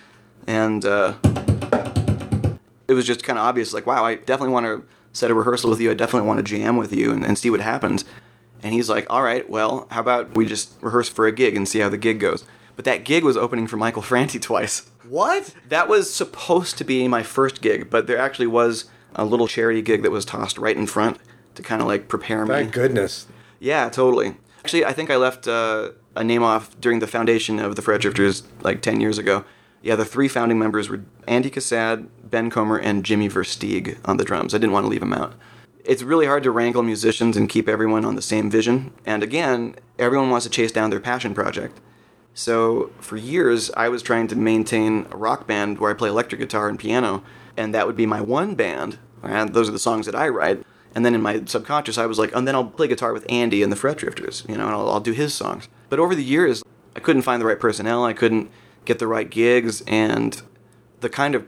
And 0.48 0.86
uh, 0.86 1.16
it 2.88 2.94
was 2.94 3.06
just 3.06 3.24
kind 3.24 3.38
of 3.38 3.44
obvious, 3.44 3.74
like, 3.74 3.86
wow, 3.86 4.06
I 4.06 4.16
definitely 4.16 4.54
want 4.54 4.66
to 4.68 4.86
set 5.12 5.30
a 5.30 5.34
rehearsal 5.34 5.70
with 5.70 5.82
you. 5.82 5.92
I 5.92 5.96
definitely 5.96 6.30
want 6.30 6.38
to 6.38 6.44
jam 6.44 6.78
with 6.78 6.94
you 6.94 7.12
and, 7.12 7.26
and 7.26 7.38
see 7.38 7.50
what 7.50 7.60
happens. 7.60 8.06
And 8.64 8.74
he's 8.74 8.90
like, 8.90 9.06
all 9.10 9.22
right, 9.22 9.48
well, 9.50 9.88
how 9.92 10.00
about 10.00 10.36
we 10.36 10.46
just 10.46 10.72
rehearse 10.80 11.10
for 11.10 11.28
a 11.28 11.34
gig 11.34 11.58
and 11.58 11.68
see 11.68 11.80
how 11.80 11.90
the 11.90 11.98
gig 11.98 12.22
goes? 12.22 12.46
But 12.78 12.86
that 12.86 13.04
gig 13.04 13.26
was 13.26 13.36
opening 13.36 13.68
for 13.68 13.76
Michael 13.76 14.02
Franti 14.02 14.40
twice. 14.40 14.90
What? 15.04 15.54
That 15.68 15.90
was 15.90 16.14
supposed 16.14 16.78
to 16.78 16.86
be 16.86 17.06
my 17.10 17.22
first 17.22 17.62
gig, 17.62 17.90
but 17.90 18.08
there 18.08 18.18
actually 18.18 18.48
was 18.48 18.86
a 19.14 19.26
little 19.26 19.48
charity 19.50 19.82
gig 19.82 20.04
that 20.04 20.12
was 20.12 20.24
tossed 20.24 20.58
right 20.58 20.78
in 20.78 20.88
front 20.88 21.18
to 21.60 21.68
kind 21.68 21.82
of 21.82 21.88
like 21.88 22.08
prepare 22.08 22.46
me. 22.46 22.54
Thank 22.56 22.74
goodness. 22.74 23.28
Yeah, 23.60 23.90
totally. 23.90 24.38
Actually, 24.60 24.86
I 24.86 24.94
think 24.94 25.10
I 25.10 25.18
left 25.18 25.48
uh, 25.48 25.92
a 26.16 26.24
name 26.24 26.44
off 26.44 26.80
during 26.80 27.00
the 27.00 27.08
foundation 27.08 27.60
of 27.60 27.76
the 27.76 27.82
Fret 27.82 28.02
Drifters 28.02 28.44
like 28.62 28.82
10 28.82 29.02
years 29.02 29.18
ago. 29.18 29.46
Yeah, 29.82 29.96
the 29.96 30.06
three 30.06 30.28
founding 30.28 30.60
members 30.60 30.90
were 30.90 31.02
Andy 31.28 31.50
Cassad, 31.50 32.08
Ben 32.24 32.50
Comer, 32.50 32.78
and 32.78 33.06
Jimmy 33.06 33.30
Versteeg 33.30 33.98
on 34.06 34.18
the 34.18 34.26
drums. 34.26 34.54
I 34.54 34.58
didn't 34.58 34.74
want 34.74 34.86
to 34.86 34.90
leave 34.90 35.00
them 35.00 35.14
out. 35.14 35.34
It's 35.86 36.04
really 36.04 36.26
hard 36.26 36.44
to 36.44 36.52
wrangle 36.52 36.84
musicians 36.84 37.38
and 37.38 37.48
keep 37.48 37.70
everyone 37.70 38.04
on 38.04 38.16
the 38.16 38.22
same 38.22 38.50
vision. 38.50 38.92
And 39.06 39.24
again, 39.24 39.76
everyone 39.98 40.30
wants 40.30 40.46
to 40.46 40.50
chase 40.50 40.72
down 40.72 40.90
their 40.90 41.00
passion 41.00 41.34
project. 41.34 41.80
So 42.34 42.92
for 43.00 43.18
years, 43.18 43.72
I 43.76 43.90
was 43.90 44.04
trying 44.04 44.28
to 44.28 44.36
maintain 44.36 45.08
a 45.12 45.18
rock 45.18 45.48
band 45.48 45.80
where 45.80 45.92
I 45.92 45.94
play 45.94 46.10
electric 46.10 46.42
guitar 46.42 46.68
and 46.68 46.78
piano, 46.78 47.24
and 47.56 47.74
that 47.74 47.88
would 47.88 47.96
be 47.96 48.06
my 48.06 48.22
one 48.22 48.56
band. 48.56 49.00
And 49.24 49.54
those 49.54 49.70
are 49.70 49.74
the 49.74 49.80
songs 49.80 50.06
that 50.06 50.16
I 50.16 50.28
write. 50.30 50.64
And 50.96 51.06
then 51.06 51.14
in 51.14 51.22
my 51.22 51.44
subconscious, 51.46 51.98
I 51.98 52.06
was 52.06 52.18
like, 52.18 52.36
and 52.36 52.48
then 52.48 52.56
I'll 52.56 52.66
play 52.66 52.88
guitar 52.88 53.14
with 53.14 53.26
Andy 53.30 53.62
and 53.62 53.72
the 53.72 53.76
Fret 53.76 53.98
Drifters, 53.98 54.44
you 54.50 54.58
know, 54.58 54.66
and 54.66 54.74
I'll, 54.76 54.90
I'll 54.90 55.00
do 55.00 55.12
his 55.12 55.34
songs. 55.34 55.68
But 55.90 56.00
over 56.00 56.16
the 56.16 56.24
years, 56.24 56.64
I 56.96 57.00
couldn't 57.00 57.22
find 57.22 57.42
the 57.42 57.46
right 57.46 57.60
personnel. 57.60 58.04
I 58.04 58.14
couldn't 58.14 58.50
get 58.86 59.00
the 59.00 59.08
right 59.08 59.30
gigs, 59.30 59.82
and 59.88 60.42
the 61.02 61.10
kind 61.10 61.36
of, 61.36 61.46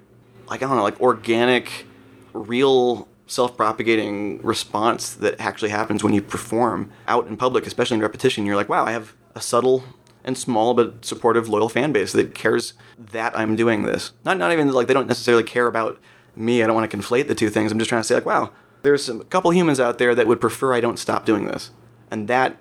like 0.48 0.62
I 0.62 0.68
don't 0.68 0.76
know, 0.78 0.84
like 0.84 1.02
organic, 1.02 1.88
real 2.34 3.08
self-propagating 3.26 4.42
response 4.44 5.14
that 5.14 5.40
actually 5.40 5.70
happens 5.70 6.04
when 6.04 6.14
you 6.14 6.22
perform 6.22 6.92
out 7.08 7.28
in 7.28 7.38
public, 7.38 7.66
especially 7.66 7.96
in 7.96 8.02
repetition. 8.02 8.46
You're 8.46 8.58
like, 8.58 8.70
wow, 8.70 8.86
I 8.86 8.92
have 8.92 9.16
a 9.34 9.42
subtle 9.42 9.84
and 10.24 10.38
small 10.38 10.74
but 10.74 11.04
supportive, 11.04 11.50
loyal 11.50 11.70
fan 11.70 11.92
base 11.92 12.12
that 12.12 12.36
cares 12.36 12.74
that 12.98 13.38
I'm 13.38 13.56
doing 13.56 13.84
this. 13.84 14.12
Not 14.24 14.38
not 14.38 14.52
even 14.52 14.72
like 14.72 14.88
they 14.88 14.94
don't 14.94 15.08
necessarily 15.08 15.44
care 15.44 15.68
about 15.68 16.00
me. 16.36 16.62
I 16.62 16.68
don't 16.68 16.76
want 16.76 16.90
to 16.92 16.96
conflate 16.96 17.28
the 17.28 17.36
two 17.36 17.50
things. 17.50 17.72
I'm 17.72 17.80
just 17.80 17.90
trying 17.90 18.02
to 18.02 18.08
say 18.08 18.16
like, 18.16 18.26
wow, 18.26 18.52
there's 18.84 19.10
a 19.10 19.24
couple 19.26 19.52
humans 19.52 19.80
out 19.80 19.98
there 19.98 20.16
that 20.16 20.28
would 20.28 20.42
prefer 20.42 20.74
I 20.74 20.82
don't 20.82 21.00
stop 21.00 21.26
doing 21.26 21.46
this, 21.46 21.72
and 22.10 22.28
that 22.28 22.58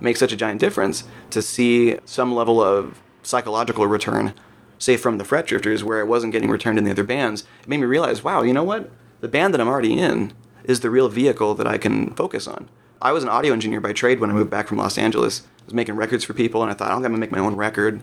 makes 0.00 0.20
such 0.20 0.32
a 0.32 0.36
giant 0.36 0.60
difference 0.60 1.04
to 1.30 1.42
see 1.42 1.98
some 2.04 2.34
level 2.34 2.62
of 2.62 3.02
psychological 3.22 3.86
return, 3.86 4.34
say 4.78 4.96
from 4.96 5.18
the 5.18 5.24
Fret 5.24 5.46
Drifters, 5.46 5.82
where 5.82 6.00
it 6.00 6.06
wasn't 6.06 6.32
getting 6.32 6.50
returned 6.50 6.78
in 6.78 6.84
the 6.84 6.90
other 6.90 7.04
bands. 7.04 7.44
It 7.62 7.68
made 7.68 7.80
me 7.80 7.86
realize, 7.86 8.22
wow, 8.22 8.42
you 8.42 8.52
know 8.52 8.64
what? 8.64 8.90
The 9.20 9.28
band 9.28 9.54
that 9.54 9.60
I'm 9.60 9.68
already 9.68 9.98
in 9.98 10.32
is 10.64 10.80
the 10.80 10.90
real 10.90 11.08
vehicle 11.08 11.54
that 11.54 11.66
I 11.66 11.78
can 11.78 12.14
focus 12.14 12.46
on. 12.46 12.68
I 13.00 13.12
was 13.12 13.22
an 13.22 13.28
audio 13.28 13.52
engineer 13.52 13.80
by 13.80 13.92
trade 13.92 14.20
when 14.20 14.30
I 14.30 14.34
moved 14.34 14.50
back 14.50 14.66
from 14.68 14.78
Los 14.78 14.98
Angeles. 14.98 15.42
I 15.60 15.64
was 15.66 15.74
making 15.74 15.96
records 15.96 16.24
for 16.24 16.34
people, 16.34 16.62
and 16.62 16.70
I 16.70 16.74
thought, 16.74 16.90
I'm 16.90 17.02
gonna 17.02 17.18
make 17.18 17.32
my 17.32 17.38
own 17.38 17.56
record. 17.56 18.02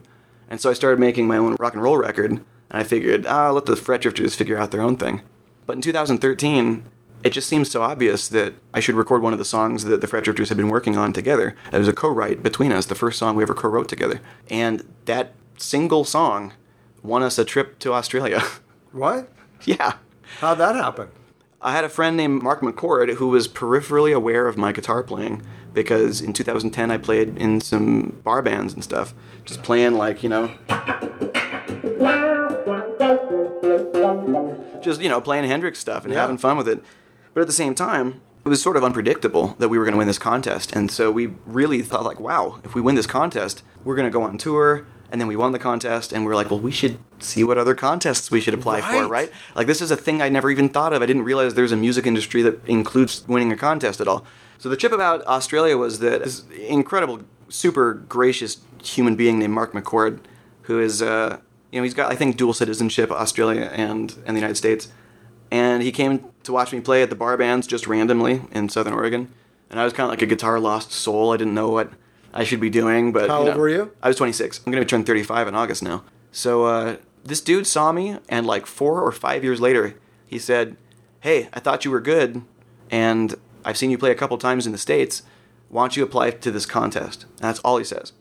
And 0.50 0.60
so 0.60 0.70
I 0.70 0.74
started 0.74 1.00
making 1.00 1.28
my 1.28 1.38
own 1.38 1.56
rock 1.60 1.74
and 1.74 1.82
roll 1.82 1.98
record, 1.98 2.32
and 2.32 2.44
I 2.70 2.84
figured, 2.84 3.26
ah, 3.26 3.52
let 3.52 3.66
the 3.66 3.76
Fret 3.76 4.02
Drifters 4.02 4.36
figure 4.36 4.58
out 4.58 4.72
their 4.72 4.82
own 4.82 4.98
thing. 4.98 5.22
But 5.66 5.76
in 5.76 5.82
2013, 5.82 6.84
it 7.24 7.32
just 7.32 7.48
seems 7.48 7.70
so 7.70 7.82
obvious 7.82 8.28
that 8.30 8.54
I 8.74 8.80
should 8.80 8.96
record 8.96 9.22
one 9.22 9.34
of 9.34 9.40
the 9.40 9.46
songs 9.46 9.84
that 9.86 10.02
the 10.02 10.08
Fret 10.08 10.24
Drifters 10.24 10.50
had 10.50 10.58
been 10.58 10.70
working 10.70 10.98
on 10.98 11.14
together. 11.14 11.56
It 11.72 11.78
was 11.78 11.88
a 11.88 11.94
co-write 11.94 12.42
between 12.44 12.72
us, 12.72 12.86
the 12.86 12.96
first 12.96 13.20
song 13.20 13.36
we 13.36 13.44
ever 13.44 13.54
co-wrote 13.54 13.88
together. 13.90 14.20
And 14.50 14.84
that 15.06 15.34
single 15.58 16.04
song 16.06 16.54
won 17.04 17.24
us 17.24 17.38
a 17.38 17.46
trip 17.46 17.80
to 17.80 17.94
Australia. 17.94 18.42
What? 18.92 19.30
yeah. 19.64 19.94
How'd 20.42 20.58
that 20.58 20.76
happen? 20.76 21.08
I 21.62 21.72
had 21.72 21.86
a 21.86 21.90
friend 21.90 22.18
named 22.18 22.44
Mark 22.44 22.60
McCord 22.60 23.14
who 23.14 23.30
was 23.30 23.48
peripherally 23.48 24.14
aware 24.14 24.48
of 24.48 24.58
my 24.58 24.74
guitar 24.74 25.02
playing 25.02 25.44
because 25.74 26.20
in 26.20 26.34
2010 26.34 26.92
I 26.92 26.98
played 26.98 27.38
in 27.38 27.62
some 27.62 28.20
bar 28.26 28.42
bands 28.42 28.74
and 28.74 28.84
stuff, 28.84 29.14
just 29.46 29.64
playing 29.64 29.94
like, 29.94 30.24
you 30.24 30.30
know, 30.30 30.52
just, 34.82 35.02
you 35.02 35.10
know, 35.10 35.22
playing 35.22 35.46
Hendrix 35.46 35.80
stuff 35.80 36.04
and 36.04 36.14
Yeah. 36.14 36.22
having 36.22 36.38
fun 36.38 36.58
with 36.58 36.68
it. 36.68 36.84
But 37.34 37.41
at 37.41 37.48
the 37.48 37.54
same 37.54 37.76
time, 37.76 38.22
it 38.46 38.50
was 38.50 38.62
sort 38.62 38.76
of 38.78 38.84
unpredictable 38.84 39.56
that 39.60 39.70
we 39.70 39.78
were 39.78 39.86
going 39.86 39.94
to 39.94 39.98
win 39.98 40.08
this 40.08 40.17
contest. 40.17 40.76
And 40.76 40.89
so 40.91 41.12
we 41.12 41.28
really 41.46 41.82
thought 41.82 42.04
like, 42.04 42.20
wow, 42.20 42.60
if 42.63 42.74
we 42.76 42.82
win 42.82 42.96
this 42.96 43.08
contest, 43.08 43.63
we're 43.84 43.96
going 43.96 44.08
to 44.08 44.12
go 44.12 44.24
on 44.24 44.38
tour. 44.38 44.86
And 45.12 45.20
then 45.20 45.28
we 45.28 45.36
won 45.36 45.52
the 45.52 45.60
contest 45.60 46.13
and 46.13 46.24
we 46.24 46.30
were 46.30 46.36
like, 46.36 46.50
well, 46.50 46.60
we 46.60 46.72
should 46.72 46.98
see 47.20 47.44
what 47.44 47.58
other 47.58 47.76
contests 47.76 48.32
we 48.32 48.39
should 48.39 48.54
apply 48.54 48.80
for, 48.82 49.02
Right. 49.02 49.10
right? 49.10 49.32
Like 49.56 49.67
this 49.67 49.82
is 49.82 49.91
a 49.91 49.98
thing 49.98 50.22
I 50.22 50.30
never 50.30 50.50
even 50.50 50.70
thought 50.70 50.94
of. 50.94 51.02
I 51.02 51.06
didn't 51.06 51.24
realize 51.24 51.54
there's 51.54 51.74
a 51.74 51.78
music 51.78 52.06
industry 52.08 52.41
that 52.44 52.65
includes 52.65 53.24
winning 53.28 53.52
a 53.52 53.58
contest 53.58 54.00
at 54.00 54.08
all. 54.08 54.26
So 54.58 54.70
the 54.70 54.78
trip 54.78 54.94
about 54.94 55.26
Australia 55.28 55.76
was 55.78 56.00
that 56.00 56.24
this 56.24 56.44
incredible, 56.67 57.22
super 57.50 57.94
gracious 57.94 58.58
human 58.82 59.15
being 59.17 59.38
named 59.39 59.54
Mark 59.54 59.74
McCord, 59.74 60.20
who 60.63 60.80
is, 60.80 61.02
uh, 61.02 61.39
you 61.72 61.80
know, 61.80 61.84
he's 61.84 61.94
got 61.94 62.10
I 62.12 62.15
think 62.15 62.38
dual 62.38 62.54
citizenship, 62.54 63.12
Australia 63.12 63.70
and 63.74 64.15
and 64.26 64.36
the 64.38 64.39
United 64.39 64.56
States, 64.56 64.88
and 65.52 65.84
he 65.84 65.92
came 65.92 66.26
to 66.44 66.54
watch 66.54 66.72
me 66.72 66.80
play 66.80 67.04
at 67.04 67.10
the 67.10 67.16
bar 67.16 67.38
bands 67.38 67.68
just 67.68 67.86
randomly 67.86 68.42
in 68.52 68.70
Southern 68.70 68.94
Oregon, 68.94 69.32
and 69.70 69.80
I 69.80 69.84
was 69.84 69.94
kind 69.94 70.06
of 70.06 70.10
like 70.10 70.22
a 70.22 70.26
guitar 70.26 70.60
lost 70.60 70.92
soul. 70.92 71.32
I 71.34 71.38
didn't 71.38 71.54
know 71.54 71.70
what 71.70 71.92
I 72.34 72.44
should 72.46 72.60
be 72.62 72.70
doing, 72.70 73.12
but 73.12 73.30
How 73.30 73.44
you 73.44 73.50
old 73.50 73.58
were 73.58 73.70
you? 73.70 73.92
I 74.02 74.08
was 74.08 74.18
26. 74.18 74.62
I'm 74.66 74.72
gonna 74.72 74.86
turn 74.86 75.04
35 75.04 75.50
in 75.50 75.56
August 75.56 75.84
now. 75.84 76.04
So 76.32 76.66
uh, 76.66 76.96
this 77.24 77.42
dude 77.42 77.68
saw 77.68 77.92
me, 77.92 78.18
and 78.30 78.48
like 78.48 78.66
four 78.66 79.02
or 79.02 79.12
five 79.12 79.44
years 79.44 79.60
later, 79.60 79.96
he 80.26 80.40
said, 80.40 80.78
"Hey, 81.20 81.50
I 81.54 81.60
thought 81.60 81.84
you 81.86 81.92
were 81.92 82.02
good, 82.02 82.42
and 82.90 83.36
I've 83.66 83.78
seen 83.78 83.92
you 83.92 83.98
play 83.98 84.12
a 84.12 84.16
couple 84.16 84.38
times 84.38 84.66
in 84.66 84.72
the 84.72 84.78
states. 84.78 85.24
Why 85.70 85.84
don't 85.84 85.98
you 85.98 86.04
apply 86.04 86.32
to 86.32 86.52
this 86.52 86.66
contest?" 86.66 87.24
And 87.24 87.40
that's 87.42 87.60
all 87.60 87.78
he 87.78 87.84
says. 87.84 88.14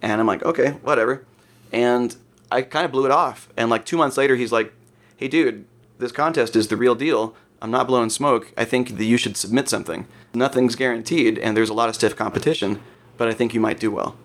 And 0.00 0.20
I'm 0.20 0.26
like, 0.26 0.42
"Okay, 0.42 0.70
whatever." 0.82 1.24
And 1.72 2.16
I 2.50 2.62
kind 2.62 2.84
of 2.84 2.92
blew 2.92 3.04
it 3.04 3.10
off. 3.10 3.48
And 3.56 3.68
like 3.68 3.84
two 3.84 3.96
months 3.96 4.16
later, 4.16 4.36
he's 4.36 4.52
like, 4.52 4.72
"Hey, 5.16 5.28
dude, 5.28 5.66
this 5.98 6.12
contest 6.12 6.56
is 6.56 6.68
the 6.68 6.76
real 6.76 6.94
deal. 6.94 7.34
I'm 7.62 7.70
not 7.70 7.86
blowing 7.86 8.10
smoke. 8.10 8.52
I 8.56 8.64
think 8.64 8.96
that 8.98 9.04
you 9.04 9.16
should 9.16 9.36
submit 9.36 9.68
something. 9.68 10.06
Nothing's 10.34 10.76
guaranteed, 10.76 11.38
and 11.38 11.56
there's 11.56 11.70
a 11.70 11.74
lot 11.74 11.88
of 11.88 11.94
stiff 11.94 12.16
competition, 12.16 12.80
but 13.16 13.28
I 13.28 13.32
think 13.32 13.54
you 13.54 13.60
might 13.60 13.80
do 13.80 13.90
well." 13.90 14.16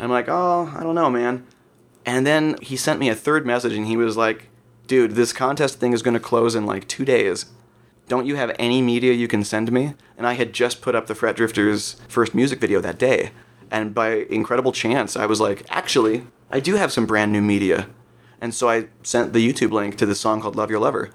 I'm 0.00 0.10
like, 0.10 0.28
oh, 0.28 0.72
I 0.74 0.82
don't 0.82 0.94
know, 0.94 1.10
man. 1.10 1.46
And 2.06 2.26
then 2.26 2.56
he 2.62 2.76
sent 2.76 3.00
me 3.00 3.10
a 3.10 3.14
third 3.14 3.44
message 3.44 3.74
and 3.74 3.86
he 3.86 3.96
was 3.96 4.16
like, 4.16 4.48
dude, 4.86 5.12
this 5.12 5.32
contest 5.32 5.78
thing 5.78 5.92
is 5.92 6.02
going 6.02 6.14
to 6.14 6.20
close 6.20 6.54
in 6.54 6.64
like 6.64 6.88
two 6.88 7.04
days. 7.04 7.46
Don't 8.08 8.26
you 8.26 8.36
have 8.36 8.56
any 8.58 8.82
media 8.82 9.12
you 9.12 9.28
can 9.28 9.44
send 9.44 9.70
me? 9.70 9.94
And 10.16 10.26
I 10.26 10.32
had 10.32 10.52
just 10.52 10.80
put 10.80 10.94
up 10.94 11.06
the 11.06 11.14
Fret 11.14 11.36
Drifters' 11.36 11.96
first 12.08 12.34
music 12.34 12.60
video 12.60 12.80
that 12.80 12.98
day. 12.98 13.30
And 13.70 13.94
by 13.94 14.26
incredible 14.30 14.72
chance, 14.72 15.16
I 15.16 15.26
was 15.26 15.40
like, 15.40 15.64
actually, 15.68 16.26
I 16.50 16.58
do 16.58 16.74
have 16.74 16.90
some 16.90 17.06
brand 17.06 17.30
new 17.30 17.42
media. 17.42 17.88
And 18.40 18.54
so 18.54 18.68
I 18.68 18.88
sent 19.02 19.32
the 19.32 19.46
YouTube 19.46 19.70
link 19.70 19.96
to 19.98 20.06
this 20.06 20.20
song 20.20 20.40
called 20.40 20.56
Love 20.56 20.70
Your 20.70 20.80
Lover. 20.80 21.10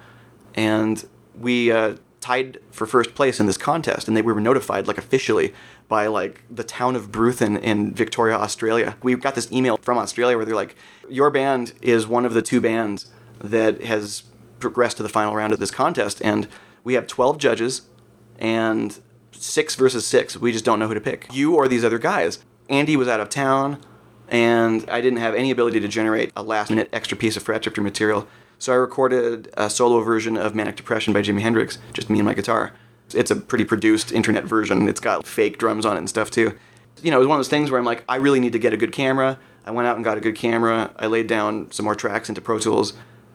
And 0.54 1.08
we 1.38 1.72
uh, 1.72 1.96
tied 2.22 2.60
for 2.72 2.86
first 2.86 3.16
place 3.16 3.40
in 3.40 3.46
this 3.46 3.58
contest. 3.58 4.08
And 4.08 4.16
they 4.16 4.22
we 4.22 4.34
were 4.34 4.42
notified, 4.42 4.88
like 4.88 4.98
officially, 4.98 5.54
by 5.88 6.08
like 6.08 6.44
the 6.50 6.64
town 6.64 6.96
of 6.96 7.12
Bruthen 7.12 7.62
in 7.62 7.94
Victoria, 7.94 8.36
Australia. 8.36 8.98
We 9.04 9.16
got 9.16 9.36
this 9.36 9.52
email 9.52 9.78
from 9.78 9.98
Australia 9.98 10.38
where 10.38 10.46
they're 10.46 10.56
like, 10.56 10.76
your 11.10 11.30
band 11.30 11.74
is 11.82 12.08
one 12.08 12.26
of 12.26 12.34
the 12.34 12.42
two 12.42 12.62
bands 12.62 13.12
that 13.40 13.84
has 13.84 14.24
progressed 14.60 14.98
to 14.98 15.04
the 15.04 15.10
final 15.10 15.36
round 15.36 15.54
of 15.54 15.60
this 15.60 15.72
contest. 15.72 16.22
And 16.24 16.48
we 16.84 16.94
have 16.94 17.08
12 17.08 17.38
judges 17.38 17.84
and 18.40 19.00
six 19.32 19.76
versus 19.76 20.06
six. 20.06 20.38
We 20.38 20.52
just 20.52 20.66
don't 20.66 20.80
know 20.80 20.88
who 20.88 20.94
to 20.94 21.02
pick. 21.02 21.28
You 21.32 21.56
or 21.56 21.68
these 21.68 21.84
other 21.84 22.00
guys. 22.00 22.40
Andy 22.70 22.96
was 22.96 23.08
out 23.08 23.20
of 23.20 23.30
town, 23.30 23.80
and 24.30 24.88
I 24.90 25.02
didn't 25.02 25.20
have 25.20 25.36
any 25.36 25.52
ability 25.52 25.80
to 25.80 25.88
generate 25.88 26.32
a 26.36 26.44
last 26.44 26.70
minute 26.70 26.90
extra 26.92 27.18
piece 27.18 27.38
of 27.38 27.44
fret 27.44 27.62
drifter 27.62 27.82
material. 27.82 28.28
So 28.58 28.74
I 28.74 28.78
recorded 28.78 29.54
a 29.56 29.70
solo 29.70 30.02
version 30.02 30.38
of 30.38 30.56
Manic 30.56 30.76
Depression 30.76 31.14
by 31.14 31.22
Jimi 31.22 31.42
Hendrix, 31.42 31.78
just 31.94 32.10
me 32.10 32.20
and 32.20 32.26
my 32.26 32.34
guitar. 32.34 32.74
It's 33.14 33.30
a 33.30 33.36
pretty 33.36 33.66
produced 33.66 34.12
internet 34.12 34.46
version. 34.46 34.88
It's 34.88 35.00
got 35.00 35.28
fake 35.28 35.58
drums 35.58 35.86
on 35.86 35.96
it 35.96 36.00
and 36.00 36.10
stuff 36.10 36.32
too. 36.32 36.58
You 37.04 37.12
know, 37.12 37.18
it 37.18 37.20
was 37.20 37.28
one 37.28 37.36
of 37.36 37.40
those 37.40 37.50
things 37.50 37.70
where 37.70 37.80
I'm 37.80 37.86
like, 37.86 38.04
I 38.08 38.16
really 38.16 38.40
need 38.40 38.54
to 38.54 38.60
get 38.60 38.74
a 38.74 38.78
good 38.78 38.92
camera. 38.92 39.38
I 39.66 39.72
went 39.72 39.88
out 39.88 39.96
and 39.96 40.06
got 40.06 40.18
a 40.18 40.22
good 40.22 40.36
camera. 40.36 40.92
I 40.98 41.08
laid 41.08 41.28
down 41.28 41.72
some 41.72 41.84
more 41.84 41.96
tracks 41.96 42.30
into 42.30 42.42
Pro 42.42 42.58
Tools. 42.60 42.94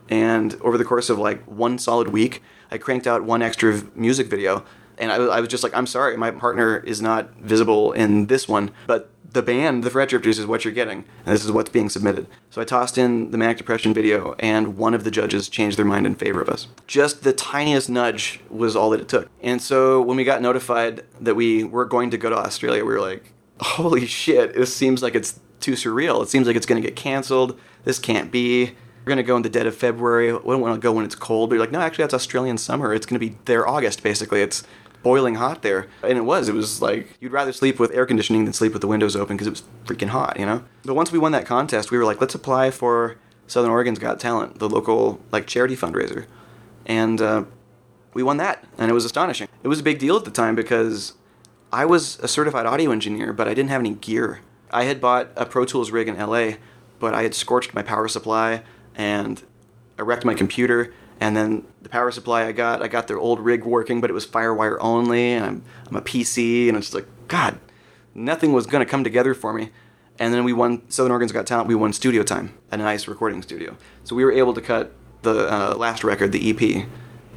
And 0.08 0.54
over 0.62 0.76
the 0.76 0.84
course 0.84 1.10
of 1.10 1.18
like 1.18 1.44
one 1.44 1.78
solid 1.78 2.08
week, 2.08 2.42
I 2.70 2.78
cranked 2.78 3.06
out 3.06 3.22
one 3.22 3.42
extra 3.42 3.82
music 3.94 4.28
video. 4.28 4.64
And 4.98 5.12
I, 5.12 5.16
I 5.16 5.40
was 5.40 5.48
just 5.48 5.62
like, 5.62 5.74
I'm 5.74 5.86
sorry, 5.86 6.16
my 6.16 6.30
partner 6.30 6.78
is 6.78 7.00
not 7.00 7.34
visible 7.36 7.92
in 7.92 8.26
this 8.26 8.48
one, 8.48 8.70
but 8.86 9.10
the 9.32 9.42
band, 9.42 9.84
the 9.84 9.90
Fret 9.90 10.08
Drifters, 10.08 10.38
is 10.38 10.46
what 10.46 10.64
you're 10.64 10.74
getting, 10.74 11.04
and 11.24 11.34
this 11.34 11.44
is 11.44 11.52
what's 11.52 11.70
being 11.70 11.88
submitted. 11.88 12.26
So 12.50 12.60
I 12.60 12.64
tossed 12.64 12.98
in 12.98 13.30
the 13.30 13.38
Manic 13.38 13.58
Depression 13.58 13.94
video, 13.94 14.34
and 14.38 14.76
one 14.76 14.94
of 14.94 15.04
the 15.04 15.10
judges 15.10 15.48
changed 15.48 15.76
their 15.76 15.84
mind 15.84 16.06
in 16.06 16.14
favor 16.14 16.40
of 16.40 16.48
us. 16.48 16.66
Just 16.86 17.22
the 17.22 17.32
tiniest 17.32 17.88
nudge 17.88 18.40
was 18.48 18.74
all 18.74 18.90
that 18.90 19.00
it 19.00 19.08
took. 19.08 19.30
And 19.42 19.62
so 19.62 20.00
when 20.00 20.16
we 20.16 20.24
got 20.24 20.42
notified 20.42 21.04
that 21.20 21.36
we 21.36 21.64
were 21.64 21.84
going 21.84 22.10
to 22.10 22.18
go 22.18 22.30
to 22.30 22.36
Australia, 22.36 22.84
we 22.84 22.92
were 22.92 23.00
like, 23.00 23.32
holy 23.60 24.06
shit, 24.06 24.54
this 24.54 24.74
seems 24.74 25.02
like 25.02 25.14
it's 25.14 25.38
too 25.60 25.72
surreal. 25.72 26.22
It 26.22 26.28
seems 26.28 26.46
like 26.46 26.56
it's 26.56 26.66
going 26.66 26.80
to 26.80 26.86
get 26.86 26.96
canceled. 26.96 27.58
This 27.84 27.98
can't 27.98 28.32
be. 28.32 28.74
We're 29.00 29.06
going 29.06 29.16
to 29.18 29.22
go 29.22 29.36
in 29.36 29.42
the 29.42 29.48
dead 29.48 29.66
of 29.66 29.74
February. 29.74 30.32
We 30.32 30.38
don't 30.38 30.60
want 30.60 30.74
to 30.74 30.80
go 30.80 30.92
when 30.92 31.04
it's 31.04 31.14
cold. 31.14 31.50
But 31.50 31.56
you're 31.56 31.64
like, 31.64 31.72
no, 31.72 31.80
actually, 31.80 32.04
that's 32.04 32.14
Australian 32.14 32.58
summer. 32.58 32.92
It's 32.92 33.06
going 33.06 33.18
to 33.18 33.26
be 33.26 33.36
there 33.46 33.66
August, 33.66 34.02
basically. 34.02 34.42
It's 34.42 34.62
boiling 35.02 35.36
hot 35.36 35.62
there. 35.62 35.86
And 36.02 36.18
it 36.18 36.22
was. 36.22 36.48
It 36.48 36.54
was 36.54 36.82
like, 36.82 37.16
you'd 37.20 37.32
rather 37.32 37.52
sleep 37.52 37.78
with 37.78 37.90
air 37.92 38.06
conditioning 38.06 38.44
than 38.44 38.52
sleep 38.52 38.72
with 38.72 38.82
the 38.82 38.88
windows 38.88 39.16
open 39.16 39.36
because 39.36 39.46
it 39.46 39.50
was 39.50 39.62
freaking 39.84 40.08
hot, 40.08 40.38
you 40.38 40.46
know? 40.46 40.64
But 40.84 40.94
once 40.94 41.12
we 41.12 41.18
won 41.18 41.32
that 41.32 41.46
contest, 41.46 41.90
we 41.90 41.98
were 41.98 42.04
like, 42.04 42.20
let's 42.20 42.34
apply 42.34 42.70
for 42.70 43.16
Southern 43.46 43.70
Oregon's 43.70 43.98
Got 43.98 44.20
Talent, 44.20 44.58
the 44.58 44.68
local, 44.68 45.20
like, 45.32 45.46
charity 45.46 45.76
fundraiser. 45.76 46.26
And 46.86 47.20
uh, 47.20 47.44
we 48.14 48.22
won 48.22 48.36
that. 48.38 48.64
And 48.78 48.90
it 48.90 48.94
was 48.94 49.04
astonishing. 49.04 49.48
It 49.62 49.68
was 49.68 49.80
a 49.80 49.82
big 49.82 49.98
deal 49.98 50.16
at 50.16 50.24
the 50.24 50.30
time 50.30 50.54
because 50.54 51.14
I 51.72 51.84
was 51.84 52.18
a 52.20 52.28
certified 52.28 52.66
audio 52.66 52.90
engineer, 52.90 53.32
but 53.32 53.48
I 53.48 53.54
didn't 53.54 53.70
have 53.70 53.80
any 53.80 53.94
gear. 53.94 54.40
I 54.70 54.84
had 54.84 55.00
bought 55.00 55.30
a 55.36 55.46
Pro 55.46 55.64
Tools 55.64 55.90
rig 55.90 56.08
in 56.08 56.16
LA, 56.16 56.52
but 56.98 57.14
I 57.14 57.22
had 57.22 57.34
scorched 57.34 57.74
my 57.74 57.82
power 57.82 58.08
supply 58.08 58.62
and 58.94 59.42
I 59.98 60.02
wrecked 60.02 60.24
my 60.24 60.34
computer. 60.34 60.92
And 61.20 61.36
then 61.36 61.66
the 61.82 61.90
power 61.90 62.10
supply 62.10 62.46
I 62.46 62.52
got, 62.52 62.82
I 62.82 62.88
got 62.88 63.06
their 63.06 63.18
old 63.18 63.40
rig 63.40 63.64
working, 63.64 64.00
but 64.00 64.08
it 64.08 64.14
was 64.14 64.26
Firewire 64.26 64.78
only, 64.80 65.32
and 65.32 65.44
I'm, 65.44 65.64
I'm 65.88 65.96
a 65.96 66.00
PC, 66.00 66.68
and 66.68 66.78
it's 66.78 66.86
just 66.86 66.94
like, 66.94 67.06
God, 67.28 67.58
nothing 68.14 68.52
was 68.52 68.66
going 68.66 68.84
to 68.84 68.90
come 68.90 69.04
together 69.04 69.34
for 69.34 69.52
me. 69.52 69.70
And 70.18 70.32
then 70.32 70.44
we 70.44 70.52
won 70.52 70.82
Southern 70.90 71.12
Oregon's 71.12 71.32
Got 71.32 71.46
Talent. 71.46 71.68
We 71.68 71.74
won 71.74 71.92
studio 71.92 72.22
time 72.22 72.54
at 72.72 72.80
a 72.80 72.82
nice 72.82 73.06
recording 73.06 73.42
studio. 73.42 73.76
So 74.04 74.16
we 74.16 74.24
were 74.24 74.32
able 74.32 74.54
to 74.54 74.60
cut 74.60 74.92
the 75.22 75.52
uh, 75.52 75.74
last 75.76 76.04
record, 76.04 76.32
the 76.32 76.50
EP, 76.50 76.86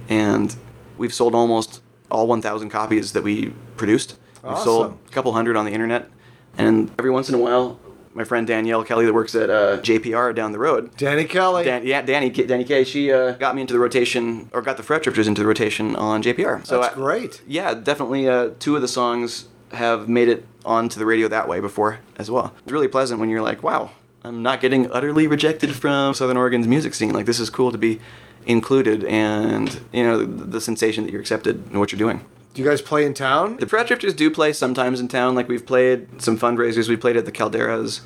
and 0.09 0.55
we've 0.97 1.13
sold 1.13 1.35
almost 1.35 1.81
all 2.09 2.27
1,000 2.27 2.69
copies 2.69 3.11
that 3.13 3.23
we 3.23 3.49
produced. 3.77 4.17
We've 4.43 4.57
sold 4.59 4.97
a 5.07 5.11
couple 5.11 5.31
hundred 5.33 5.55
on 5.55 5.65
the 5.65 5.71
internet, 5.71 6.09
and 6.57 6.91
every 6.99 7.11
once 7.11 7.29
in 7.29 7.35
a 7.35 7.37
while, 7.37 7.79
my 8.13 8.23
friend 8.23 8.45
Danielle 8.47 8.83
Kelly 8.83 9.05
that 9.05 9.13
works 9.13 9.33
at 9.35 9.49
uh, 9.49 9.77
JPR 9.81 10.33
down 10.35 10.51
the 10.51 10.59
road. 10.59 10.95
Danny 10.97 11.25
Kelly. 11.25 11.63
Dan, 11.63 11.85
yeah, 11.85 12.01
Danny, 12.01 12.29
Danny 12.29 12.63
K. 12.63 12.83
She 12.83 13.11
uh, 13.11 13.31
got 13.33 13.55
me 13.55 13.61
into 13.61 13.73
the 13.73 13.79
rotation, 13.79 14.49
or 14.53 14.61
got 14.61 14.77
the 14.77 14.83
Fret 14.83 15.03
Drifters 15.03 15.27
into 15.27 15.41
the 15.41 15.47
rotation 15.47 15.95
on 15.95 16.21
JPR. 16.23 16.65
So 16.65 16.79
That's 16.81 16.93
I- 16.93 16.95
great. 16.95 17.41
yeah, 17.47 17.73
definitely. 17.73 18.27
Uh, 18.27 18.51
two 18.59 18.75
of 18.75 18.81
the 18.81 18.87
songs 18.87 19.45
have 19.71 20.07
made 20.07 20.27
it 20.29 20.45
onto 20.65 20.99
the 20.99 21.05
radio 21.05 21.27
that 21.27 21.47
way 21.47 21.59
before 21.59 21.99
as 22.17 22.29
well. 22.29 22.53
It's 22.63 22.71
really 22.71 22.87
pleasant 22.87 23.19
when 23.19 23.29
you're 23.29 23.41
like, 23.41 23.63
wow, 23.63 23.91
I'm 24.23 24.43
not 24.43 24.61
getting 24.61 24.89
utterly 24.91 25.25
rejected 25.27 25.75
from 25.75 26.13
Southern 26.13 26.37
Oregon's 26.37 26.67
music 26.67 26.93
scene. 26.93 27.11
Like 27.11 27.25
this 27.25 27.39
is 27.39 27.49
cool 27.49 27.71
to 27.71 27.77
be 27.77 27.99
included, 28.45 29.03
and 29.05 29.79
you 29.91 30.03
know 30.03 30.19
the, 30.19 30.25
the 30.45 30.61
sensation 30.61 31.03
that 31.05 31.11
you're 31.11 31.21
accepted 31.21 31.71
in 31.71 31.79
what 31.79 31.91
you're 31.91 31.99
doing. 31.99 32.23
Do 32.53 32.61
you 32.61 32.69
guys 32.69 32.83
play 32.83 33.03
in 33.03 33.15
town? 33.15 33.57
The 33.57 33.67
Fret 33.67 33.87
Drifters 33.87 34.13
do 34.13 34.29
play 34.29 34.53
sometimes 34.53 34.99
in 34.99 35.07
town. 35.07 35.33
Like 35.33 35.49
we've 35.49 35.65
played 35.65 36.21
some 36.21 36.37
fundraisers. 36.37 36.87
We 36.87 36.95
played 36.97 37.17
at 37.17 37.25
the 37.25 37.31
Calderas 37.31 38.01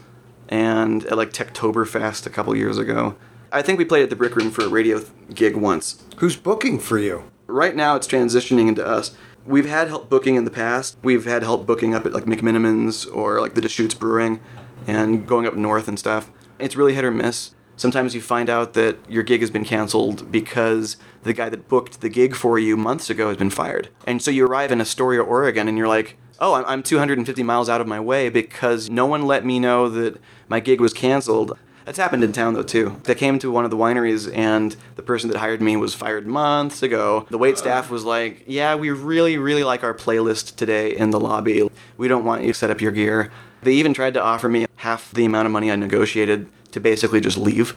and 0.47 1.05
at 1.05 1.17
like 1.17 1.33
Techtoberfest 1.33 2.25
a 2.25 2.29
couple 2.29 2.55
years 2.55 2.77
ago. 2.77 3.17
I 3.51 3.61
think 3.61 3.77
we 3.77 3.83
played 3.83 4.03
at 4.03 4.09
the 4.09 4.15
Brick 4.15 4.35
Room 4.37 4.51
for 4.51 4.63
a 4.63 4.69
radio 4.69 4.99
th- 4.99 5.11
gig 5.33 5.57
once. 5.57 6.01
Who's 6.17 6.37
booking 6.37 6.79
for 6.79 6.97
you? 6.97 7.29
Right 7.47 7.75
now, 7.75 7.95
it's 7.95 8.07
transitioning 8.07 8.69
into 8.69 8.85
us. 8.85 9.15
We've 9.45 9.67
had 9.67 9.89
help 9.89 10.09
booking 10.09 10.35
in 10.35 10.45
the 10.45 10.51
past. 10.51 10.97
We've 11.03 11.25
had 11.25 11.43
help 11.43 11.65
booking 11.65 11.93
up 11.93 12.05
at 12.05 12.13
like 12.13 12.25
McMenamins 12.25 13.05
or 13.13 13.41
like 13.41 13.53
the 13.53 13.61
Deschutes 13.61 13.95
Brewing 13.95 14.39
and 14.85 15.27
going 15.27 15.45
up 15.45 15.55
north 15.55 15.89
and 15.89 15.99
stuff. 15.99 16.31
It's 16.57 16.75
really 16.77 16.93
hit 16.93 17.03
or 17.03 17.11
miss. 17.11 17.51
Sometimes 17.77 18.15
you 18.15 18.21
find 18.21 18.49
out 18.49 18.73
that 18.73 18.97
your 19.07 19.21
gig 19.23 19.41
has 19.41 19.51
been 19.51 19.63
canceled 19.63 20.31
because 20.31 20.97
the 21.23 21.31
guy 21.31 21.47
that 21.49 21.67
booked 21.69 22.01
the 22.01 22.09
gig 22.09 22.35
for 22.35 22.57
you 22.57 22.75
months 22.75 23.09
ago 23.09 23.27
has 23.27 23.37
been 23.37 23.51
fired. 23.51 23.89
And 24.07 24.19
so 24.21 24.31
you 24.31 24.45
arrive 24.47 24.71
in 24.71 24.81
Astoria, 24.81 25.21
Oregon, 25.21 25.67
and 25.67 25.77
you're 25.77 25.87
like, 25.87 26.17
oh, 26.39 26.53
I'm- 26.53 26.65
I'm 26.67 26.81
250 26.83 27.43
miles 27.43 27.69
out 27.69 27.79
of 27.79 27.85
my 27.87 27.99
way 27.99 28.29
because 28.29 28.89
no 28.89 29.05
one 29.05 29.27
let 29.27 29.45
me 29.45 29.59
know 29.59 29.89
that 29.89 30.19
my 30.49 30.59
gig 30.59 30.81
was 30.81 30.91
canceled. 30.91 31.55
That's 31.85 31.99
happened 31.99 32.23
in 32.23 32.33
town 32.33 32.53
though 32.55 32.63
too. 32.63 32.99
I 33.07 33.13
came 33.13 33.39
to 33.39 33.49
one 33.49 33.63
of 33.63 33.71
the 33.71 33.77
wineries 33.77 34.29
and 34.35 34.75
the 34.97 35.01
person 35.03 35.29
that 35.29 35.37
hired 35.37 35.61
me 35.61 35.77
was 35.77 35.93
fired 35.93 36.27
months 36.27 36.83
ago. 36.83 37.25
The 37.29 37.37
wait 37.37 37.57
staff 37.57 37.89
was 37.89 38.03
like, 38.03 38.43
"Yeah, 38.45 38.75
we 38.75 38.89
really 38.89 39.37
really 39.37 39.63
like 39.63 39.85
our 39.85 39.93
playlist 39.93 40.57
today 40.57 40.93
in 40.93 41.11
the 41.11 41.19
lobby. 41.19 41.69
We 41.95 42.09
don't 42.09 42.25
want 42.25 42.41
you 42.41 42.49
to 42.49 42.53
set 42.53 42.69
up 42.69 42.81
your 42.81 42.91
gear." 42.91 43.31
They 43.63 43.71
even 43.71 43.93
tried 43.93 44.15
to 44.15 44.21
offer 44.21 44.49
me 44.49 44.65
half 44.77 45.11
the 45.13 45.23
amount 45.23 45.45
of 45.45 45.53
money 45.53 45.71
I 45.71 45.77
negotiated 45.77 46.47
to 46.77 46.81
basically 46.81 47.19
just 47.19 47.37
leave 47.37 47.75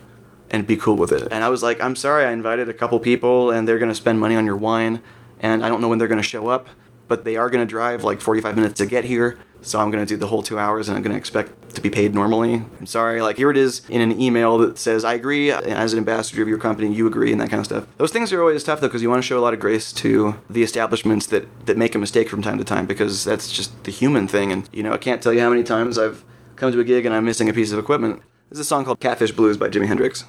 and 0.51 0.67
be 0.67 0.77
cool 0.77 0.97
with 0.97 1.13
it. 1.13 1.29
And 1.31 1.43
I 1.43 1.49
was 1.49 1.63
like, 1.63 1.81
"I'm 1.81 1.97
sorry, 1.97 2.25
I 2.25 2.33
invited 2.33 2.69
a 2.69 2.75
couple 2.75 2.99
people 3.01 3.51
and 3.51 3.67
they're 3.67 3.79
going 3.79 3.91
to 3.91 3.95
spend 3.95 4.21
money 4.21 4.37
on 4.37 4.45
your 4.45 4.57
wine 4.57 5.01
and 5.41 5.65
I 5.65 5.69
don't 5.69 5.81
know 5.81 5.89
when 5.89 5.99
they're 5.99 6.09
going 6.09 6.23
to 6.23 6.33
show 6.35 6.49
up, 6.49 6.69
but 7.09 7.25
they 7.25 7.37
are 7.37 7.49
going 7.51 7.67
to 7.67 7.71
drive 7.71 8.05
like 8.05 8.21
45 8.21 8.57
minutes 8.57 8.79
to 8.79 8.87
get 8.87 9.05
here." 9.05 9.39
So 9.63 9.79
I'm 9.79 9.91
gonna 9.91 10.07
do 10.07 10.17
the 10.17 10.27
whole 10.27 10.43
two 10.43 10.59
hours, 10.59 10.89
and 10.89 10.97
I'm 10.97 11.03
gonna 11.03 11.19
expect 11.19 11.75
to 11.75 11.83
be 11.83 11.91
paid 11.91 12.15
normally. 12.15 12.55
I'm 12.55 12.87
sorry. 12.87 13.21
Like 13.21 13.37
here 13.37 13.51
it 13.51 13.59
is 13.59 13.83
in 13.91 14.01
an 14.01 14.19
email 14.19 14.57
that 14.59 14.79
says, 14.79 15.05
"I 15.05 15.15
agree." 15.15 15.51
As 15.51 15.93
an 15.93 15.99
ambassador 15.99 16.41
of 16.41 16.49
your 16.49 16.57
company, 16.59 16.93
you 16.93 17.07
agree, 17.07 17.31
and 17.31 17.41
that 17.41 17.51
kind 17.51 17.61
of 17.61 17.67
stuff. 17.67 17.85
Those 17.99 18.11
things 18.11 18.33
are 18.33 18.41
always 18.41 18.65
tough 18.65 18.81
though, 18.81 18.89
because 18.89 19.03
you 19.03 19.11
want 19.11 19.23
to 19.23 19.27
show 19.27 19.39
a 19.39 19.45
lot 19.47 19.53
of 19.53 19.61
grace 19.61 19.93
to 19.93 20.37
the 20.49 20.63
establishments 20.63 21.27
that 21.27 21.47
that 21.67 21.77
make 21.77 21.95
a 21.95 21.99
mistake 21.99 22.31
from 22.31 22.41
time 22.41 22.57
to 22.57 22.65
time, 22.65 22.87
because 22.87 23.25
that's 23.25 23.53
just 23.53 23.85
the 23.85 23.91
human 23.91 24.27
thing. 24.27 24.51
And 24.51 24.67
you 24.73 24.83
know, 24.83 24.93
I 24.93 24.97
can't 24.97 25.21
tell 25.23 25.33
you 25.35 25.41
how 25.41 25.51
many 25.51 25.63
times 25.63 25.99
I've 25.99 26.25
come 26.57 26.73
to 26.73 26.81
a 26.81 26.85
gig 26.85 27.05
and 27.05 27.15
I'm 27.15 27.27
missing 27.27 27.51
a 27.51 27.53
piece 27.53 27.71
of 27.71 27.79
equipment. 27.79 28.23
There's 28.51 28.59
a 28.59 28.65
song 28.65 28.85
called 28.85 28.99
"Catfish 28.99 29.31
Blues" 29.31 29.57
by 29.57 29.69
Jimi 29.69 29.87
Hendrix. 29.87 30.25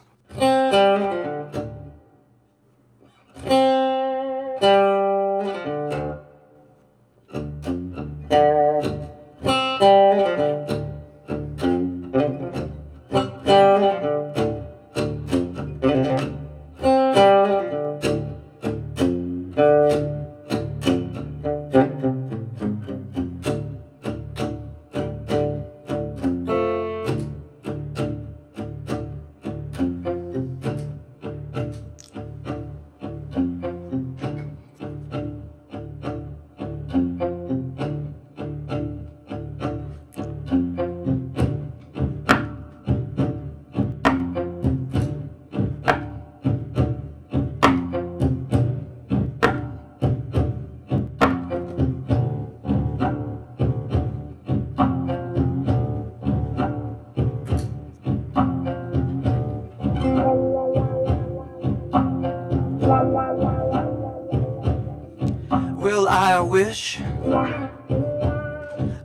Wish 66.52 67.00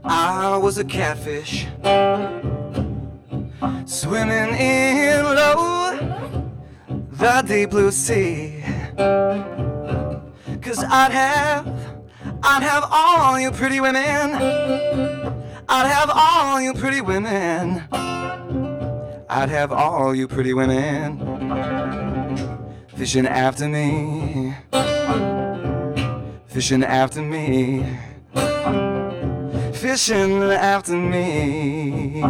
I 0.03 0.59
was 0.61 0.77
a 0.77 0.83
catfish 0.83 1.65
swimming 3.85 4.53
in 4.53 5.23
low 5.23 5.95
the 7.09 7.43
deep 7.47 7.69
blue 7.69 7.91
sea. 7.91 8.61
Cause 10.61 10.83
I'd 10.83 11.13
have, 11.13 11.65
I'd 12.43 12.63
have 12.63 12.83
all 12.91 13.39
you 13.39 13.51
pretty 13.51 13.79
women. 13.79 14.33
I'd 15.69 15.87
have 15.87 16.11
all 16.13 16.59
you 16.59 16.73
pretty 16.73 16.99
women. 16.99 17.87
I'd 19.29 19.49
have 19.49 19.71
all 19.71 20.13
you 20.13 20.27
pretty 20.27 20.53
women 20.53 21.17
fishing 22.97 23.25
after 23.25 23.69
me 23.69 24.53
fishing 26.57 26.83
after 26.83 27.21
me, 27.21 27.85
fishing 29.73 30.41
after 30.41 30.93
me. 30.93 32.25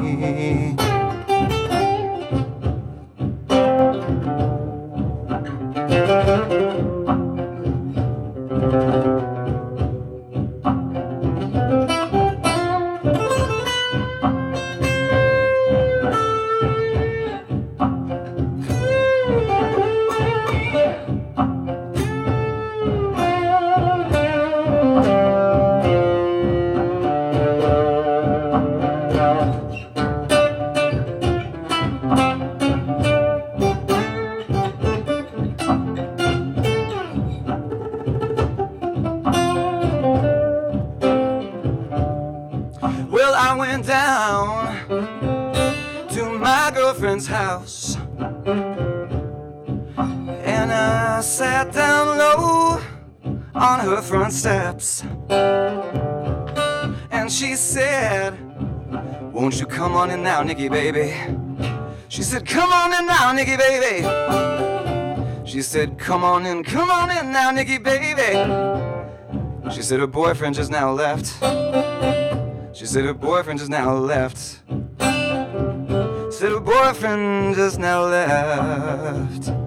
Now, 60.28 60.44
Nikki, 60.44 60.68
baby? 60.68 61.16
She 62.10 62.22
said, 62.22 62.46
Come 62.46 62.70
on 62.74 62.94
in 62.94 63.06
now, 63.06 63.32
Nikki, 63.32 63.56
baby. 63.56 64.06
She 65.46 65.62
said, 65.62 65.98
Come 65.98 66.26
on 66.26 66.46
in, 66.46 66.66
come 66.66 66.92
on 66.92 67.10
in 67.10 67.32
now, 67.32 67.50
Nikki, 67.52 67.78
baby. 67.78 68.34
She 69.74 69.82
said, 69.82 70.02
Her 70.02 70.08
boyfriend 70.08 70.56
just 70.56 70.70
now 70.70 70.92
left. 70.92 71.28
She 72.78 72.86
said 72.86 73.06
her 73.06 73.14
boyfriend 73.14 73.58
just 73.58 73.72
now 73.72 73.96
left. 73.96 74.38
Said 76.30 76.52
her 76.52 76.60
boyfriend 76.60 77.56
just 77.56 77.80
now 77.80 78.04
left. 78.06 79.67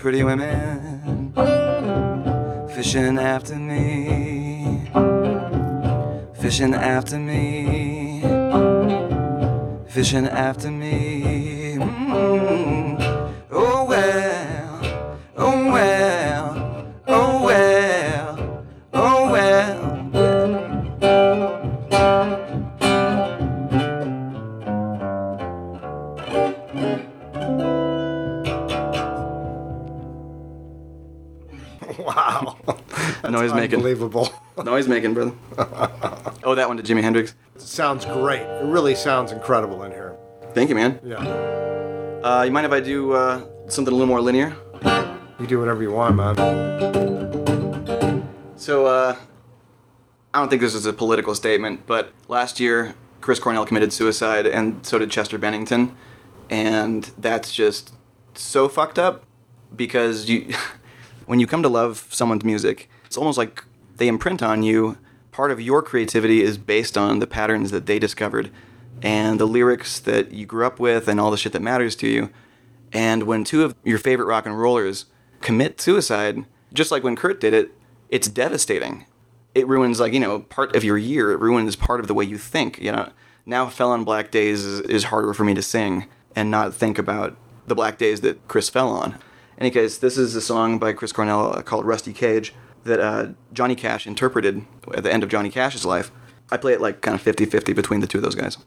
Pretty 0.00 0.24
women 0.24 1.30
fishing 2.74 3.18
after 3.18 3.54
me 3.54 4.40
fishing 6.50 6.74
after 6.74 7.18
me, 7.18 8.22
fishing 9.88 10.26
after 10.26 10.70
me. 10.70 11.19
Noise 33.40 33.54
making. 33.54 33.76
Unbelievable. 33.76 34.28
Noise 34.64 34.88
making, 34.88 35.14
brother. 35.14 35.32
oh, 36.44 36.54
that 36.54 36.68
one 36.68 36.76
to 36.76 36.82
Jimi 36.82 37.02
Hendrix. 37.02 37.34
sounds 37.56 38.04
great. 38.04 38.42
It 38.42 38.64
really 38.64 38.94
sounds 38.94 39.32
incredible 39.32 39.82
in 39.84 39.92
here. 39.92 40.16
Thank 40.52 40.68
you, 40.68 40.74
man. 40.74 41.00
Yeah. 41.02 41.16
Uh, 42.22 42.42
you 42.44 42.50
mind 42.50 42.66
if 42.66 42.72
I 42.72 42.80
do 42.80 43.12
uh, 43.12 43.42
something 43.68 43.92
a 43.92 43.96
little 43.96 44.06
more 44.08 44.20
linear? 44.20 44.54
You 45.38 45.46
do 45.46 45.58
whatever 45.58 45.82
you 45.82 45.90
want, 45.92 46.16
man. 46.16 46.36
So, 48.56 48.84
uh, 48.86 49.16
I 50.34 50.38
don't 50.38 50.48
think 50.50 50.60
this 50.60 50.74
is 50.74 50.84
a 50.84 50.92
political 50.92 51.34
statement, 51.34 51.86
but 51.86 52.12
last 52.28 52.60
year, 52.60 52.94
Chris 53.20 53.38
Cornell 53.38 53.64
committed 53.64 53.92
suicide, 53.92 54.46
and 54.46 54.84
so 54.84 54.98
did 54.98 55.10
Chester 55.10 55.38
Bennington. 55.38 55.96
And 56.50 57.10
that's 57.16 57.52
just 57.52 57.94
so 58.34 58.68
fucked 58.68 58.98
up 58.98 59.24
because 59.74 60.28
you, 60.28 60.52
when 61.26 61.40
you 61.40 61.46
come 61.46 61.62
to 61.62 61.68
love 61.68 62.06
someone's 62.10 62.44
music, 62.44 62.90
it's 63.10 63.16
almost 63.16 63.38
like 63.38 63.64
they 63.96 64.06
imprint 64.06 64.40
on 64.40 64.62
you. 64.62 64.96
Part 65.32 65.50
of 65.50 65.60
your 65.60 65.82
creativity 65.82 66.42
is 66.42 66.56
based 66.56 66.96
on 66.96 67.18
the 67.18 67.26
patterns 67.26 67.72
that 67.72 67.86
they 67.86 67.98
discovered 67.98 68.52
and 69.02 69.40
the 69.40 69.48
lyrics 69.48 69.98
that 69.98 70.30
you 70.30 70.46
grew 70.46 70.64
up 70.64 70.78
with 70.78 71.08
and 71.08 71.18
all 71.18 71.32
the 71.32 71.36
shit 71.36 71.50
that 71.54 71.60
matters 71.60 71.96
to 71.96 72.06
you. 72.06 72.30
And 72.92 73.24
when 73.24 73.42
two 73.42 73.64
of 73.64 73.74
your 73.82 73.98
favorite 73.98 74.26
rock 74.26 74.46
and 74.46 74.56
rollers 74.56 75.06
commit 75.40 75.80
suicide, 75.80 76.44
just 76.72 76.92
like 76.92 77.02
when 77.02 77.16
Kurt 77.16 77.40
did 77.40 77.52
it, 77.52 77.72
it's 78.10 78.28
devastating. 78.28 79.06
It 79.56 79.66
ruins 79.66 79.98
like, 79.98 80.12
you 80.12 80.20
know, 80.20 80.38
part 80.38 80.76
of 80.76 80.84
your 80.84 80.96
year. 80.96 81.32
It 81.32 81.40
ruins 81.40 81.74
part 81.74 81.98
of 81.98 82.06
the 82.06 82.14
way 82.14 82.24
you 82.24 82.38
think, 82.38 82.78
you 82.78 82.92
know. 82.92 83.10
Now 83.44 83.66
Fell 83.68 83.90
on 83.90 84.04
Black 84.04 84.30
Days 84.30 84.64
is, 84.64 84.82
is 84.82 85.04
harder 85.04 85.34
for 85.34 85.42
me 85.42 85.54
to 85.54 85.62
sing 85.62 86.06
and 86.36 86.48
not 86.48 86.74
think 86.74 86.96
about 86.96 87.36
the 87.66 87.74
black 87.74 87.98
days 87.98 88.20
that 88.20 88.46
Chris 88.46 88.68
fell 88.68 88.90
on. 88.90 89.14
In 89.56 89.66
any 89.66 89.70
case, 89.72 89.98
this 89.98 90.16
is 90.16 90.36
a 90.36 90.40
song 90.40 90.78
by 90.78 90.92
Chris 90.92 91.10
Cornell 91.10 91.58
uh, 91.58 91.62
called 91.62 91.84
Rusty 91.84 92.12
Cage 92.12 92.54
that 92.84 93.00
uh, 93.00 93.28
Johnny 93.52 93.74
Cash 93.74 94.06
interpreted 94.06 94.64
at 94.94 95.02
the 95.02 95.12
end 95.12 95.22
of 95.22 95.28
Johnny 95.28 95.50
Cash's 95.50 95.84
life. 95.84 96.10
I 96.50 96.56
play 96.56 96.72
it 96.72 96.80
like 96.80 97.00
kind 97.00 97.14
of 97.14 97.20
50 97.20 97.44
50 97.44 97.72
between 97.72 98.00
the 98.00 98.06
two 98.06 98.18
of 98.18 98.24
those 98.24 98.34
guys. 98.34 98.58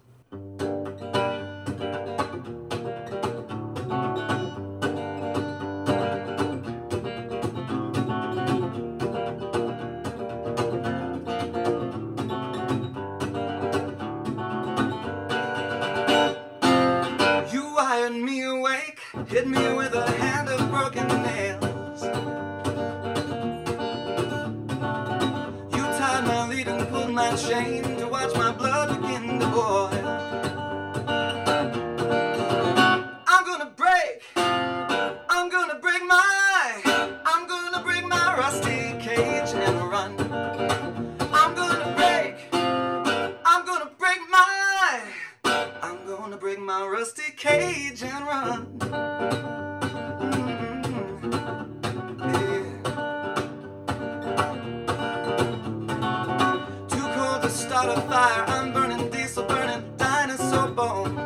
I'm 58.48 58.74
burning 58.74 59.10
diesel, 59.10 59.46
burning 59.46 59.98
dinosaur 59.98 60.68
bones. 60.70 61.23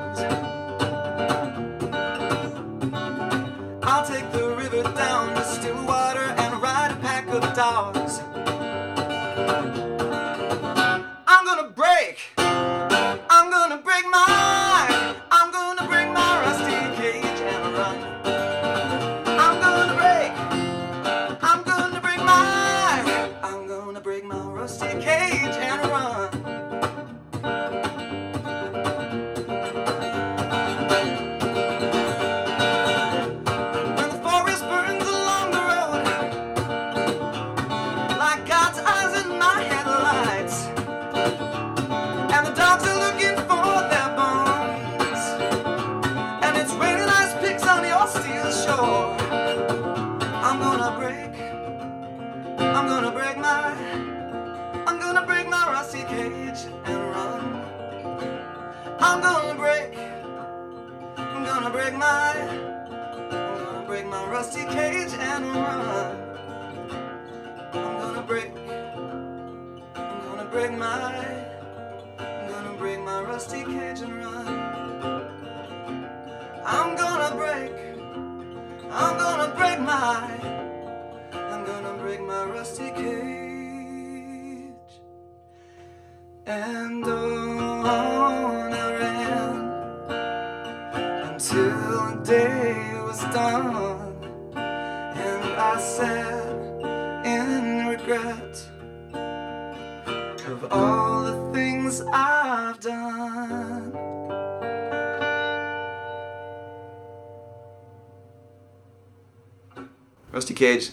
Cage, 110.58 110.89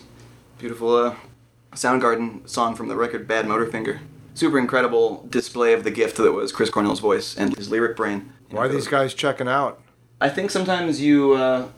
beautiful 0.58 0.94
uh, 0.94 1.16
Soundgarden 1.72 2.46
song 2.46 2.74
from 2.74 2.88
the 2.88 2.96
record 2.96 3.26
Badmotorfinger. 3.26 3.98
Super 4.34 4.58
incredible 4.58 5.26
display 5.30 5.72
of 5.72 5.84
the 5.84 5.90
gift 5.90 6.18
that 6.18 6.32
was 6.32 6.52
Chris 6.52 6.68
Cornell's 6.68 7.00
voice 7.00 7.34
and 7.34 7.56
his 7.56 7.70
lyric 7.70 7.96
brain. 7.96 8.30
Why 8.50 8.66
are 8.66 8.68
these 8.68 8.86
guys 8.86 9.14
checking 9.14 9.48
out? 9.48 9.80
I 10.20 10.28
think 10.28 10.50
sometimes 10.50 11.00
you 11.00 11.32
uh, 11.32 11.68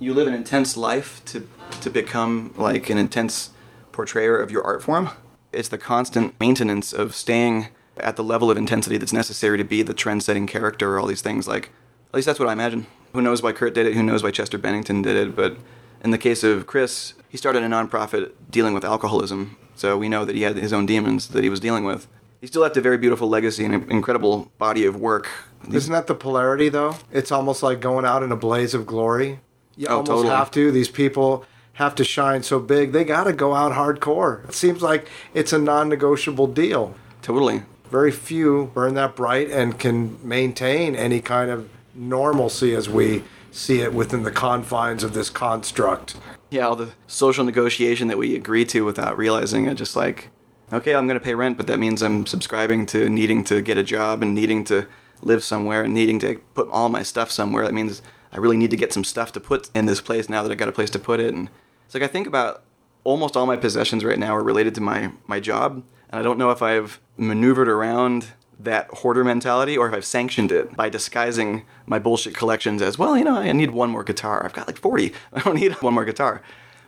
you 0.00 0.14
live 0.14 0.26
an 0.26 0.34
intense 0.34 0.76
life 0.76 1.24
to 1.26 1.46
to 1.82 1.90
become 1.90 2.54
like 2.56 2.90
an 2.90 2.98
intense 2.98 3.50
portrayer 3.92 4.36
of 4.36 4.50
your 4.50 4.64
art 4.64 4.82
form. 4.82 5.10
It's 5.52 5.68
the 5.68 5.78
constant 5.78 6.34
maintenance 6.40 6.92
of 6.92 7.14
staying 7.14 7.68
at 7.98 8.16
the 8.16 8.24
level 8.24 8.50
of 8.50 8.56
intensity 8.56 8.96
that's 8.96 9.12
necessary 9.12 9.58
to 9.58 9.64
be 9.64 9.82
the 9.82 9.94
trend-setting 9.94 10.48
character 10.48 10.94
or 10.94 10.98
all 10.98 11.06
these 11.06 11.22
things. 11.22 11.46
Like, 11.46 11.70
at 12.08 12.14
least 12.16 12.26
that's 12.26 12.40
what 12.40 12.48
I 12.48 12.52
imagine. 12.52 12.88
Who 13.12 13.22
knows 13.22 13.42
why 13.44 13.52
Kurt 13.52 13.74
did 13.74 13.86
it? 13.86 13.94
Who 13.94 14.02
knows 14.02 14.24
why 14.24 14.32
Chester 14.32 14.58
Bennington 14.58 15.02
did 15.02 15.14
it? 15.14 15.36
But 15.36 15.56
in 16.02 16.10
the 16.10 16.18
case 16.18 16.42
of 16.44 16.66
Chris, 16.66 17.14
he 17.28 17.36
started 17.36 17.62
a 17.62 17.66
nonprofit 17.68 18.32
dealing 18.50 18.74
with 18.74 18.84
alcoholism. 18.84 19.56
So 19.74 19.96
we 19.96 20.08
know 20.08 20.24
that 20.24 20.36
he 20.36 20.42
had 20.42 20.56
his 20.56 20.72
own 20.72 20.86
demons 20.86 21.28
that 21.28 21.42
he 21.42 21.48
was 21.50 21.60
dealing 21.60 21.84
with. 21.84 22.06
He 22.40 22.46
still 22.46 22.62
left 22.62 22.76
a 22.76 22.80
very 22.80 22.98
beautiful 22.98 23.28
legacy 23.28 23.64
and 23.64 23.74
an 23.74 23.90
incredible 23.90 24.50
body 24.58 24.84
of 24.84 24.96
work. 24.96 25.28
Isn't 25.72 25.92
that 25.92 26.08
the 26.08 26.14
polarity, 26.14 26.68
though? 26.68 26.96
It's 27.12 27.30
almost 27.30 27.62
like 27.62 27.80
going 27.80 28.04
out 28.04 28.22
in 28.22 28.32
a 28.32 28.36
blaze 28.36 28.74
of 28.74 28.84
glory. 28.86 29.40
You 29.76 29.86
Oh, 29.88 29.92
almost 29.98 30.10
totally. 30.10 30.28
have 30.34 30.50
to. 30.52 30.70
These 30.72 30.88
people 30.90 31.44
have 31.74 31.94
to 31.94 32.04
shine 32.04 32.42
so 32.42 32.58
big. 32.58 32.92
They 32.92 33.04
got 33.04 33.24
to 33.24 33.32
go 33.32 33.54
out 33.54 33.72
hardcore. 33.72 34.44
It 34.48 34.54
seems 34.54 34.82
like 34.82 35.08
it's 35.34 35.52
a 35.52 35.58
non 35.58 35.88
negotiable 35.88 36.48
deal. 36.48 36.94
Totally. 37.22 37.62
Very 37.90 38.10
few 38.10 38.70
burn 38.74 38.94
that 38.94 39.14
bright 39.14 39.50
and 39.50 39.78
can 39.78 40.18
maintain 40.26 40.94
any 40.96 41.20
kind 41.20 41.50
of 41.50 41.68
normalcy 41.94 42.74
as 42.74 42.88
we 42.88 43.22
see 43.52 43.80
it 43.80 43.92
within 43.94 44.24
the 44.24 44.30
confines 44.32 45.04
of 45.04 45.14
this 45.14 45.30
construct. 45.30 46.16
Yeah, 46.50 46.66
all 46.66 46.76
the 46.76 46.92
social 47.06 47.44
negotiation 47.44 48.08
that 48.08 48.18
we 48.18 48.34
agree 48.34 48.64
to 48.66 48.84
without 48.84 49.16
realizing 49.16 49.66
it. 49.66 49.74
Just 49.74 49.94
like, 49.94 50.30
okay, 50.72 50.94
I'm 50.94 51.06
going 51.06 51.18
to 51.18 51.24
pay 51.24 51.34
rent, 51.34 51.56
but 51.56 51.66
that 51.68 51.78
means 51.78 52.02
I'm 52.02 52.26
subscribing 52.26 52.86
to 52.86 53.08
needing 53.08 53.44
to 53.44 53.62
get 53.62 53.78
a 53.78 53.84
job 53.84 54.22
and 54.22 54.34
needing 54.34 54.64
to 54.64 54.88
live 55.20 55.44
somewhere 55.44 55.84
and 55.84 55.94
needing 55.94 56.18
to 56.20 56.40
put 56.54 56.68
all 56.70 56.88
my 56.88 57.02
stuff 57.02 57.30
somewhere. 57.30 57.64
That 57.64 57.74
means 57.74 58.02
I 58.32 58.38
really 58.38 58.56
need 58.56 58.70
to 58.70 58.76
get 58.76 58.92
some 58.92 59.04
stuff 59.04 59.32
to 59.32 59.40
put 59.40 59.70
in 59.74 59.86
this 59.86 60.00
place 60.00 60.28
now 60.28 60.42
that 60.42 60.50
I've 60.50 60.58
got 60.58 60.68
a 60.68 60.72
place 60.72 60.90
to 60.90 60.98
put 60.98 61.20
it. 61.20 61.32
And 61.32 61.48
it's 61.84 61.94
like 61.94 62.02
I 62.02 62.08
think 62.08 62.26
about 62.26 62.64
almost 63.04 63.36
all 63.36 63.46
my 63.46 63.56
possessions 63.56 64.04
right 64.04 64.18
now 64.18 64.34
are 64.34 64.42
related 64.42 64.74
to 64.76 64.80
my 64.80 65.12
my 65.26 65.40
job, 65.40 65.82
and 66.10 66.18
I 66.18 66.22
don't 66.22 66.38
know 66.38 66.50
if 66.50 66.62
I've 66.62 67.00
maneuvered 67.16 67.68
around 67.68 68.28
that 68.64 68.88
hoarder 68.88 69.24
mentality 69.24 69.76
or 69.76 69.88
if 69.88 69.94
I've 69.94 70.04
sanctioned 70.04 70.52
it 70.52 70.76
by 70.76 70.88
disguising 70.88 71.64
my 71.86 71.98
bullshit 71.98 72.34
collections 72.34 72.82
as 72.82 72.98
well. 72.98 73.16
You 73.16 73.24
know, 73.24 73.36
I 73.36 73.52
need 73.52 73.70
one 73.70 73.90
more 73.90 74.04
guitar. 74.04 74.44
I've 74.44 74.52
got 74.52 74.66
like 74.66 74.78
forty. 74.78 75.12
I 75.32 75.40
don't 75.40 75.56
need 75.56 75.72
one 75.82 75.94
more 75.94 76.04
guitar. 76.04 76.42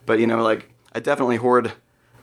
But 0.07 0.19
you 0.19 0.27
know, 0.27 0.43
like 0.43 0.71
I 0.93 1.01
definitely 1.01 1.37
hoard 1.37 1.73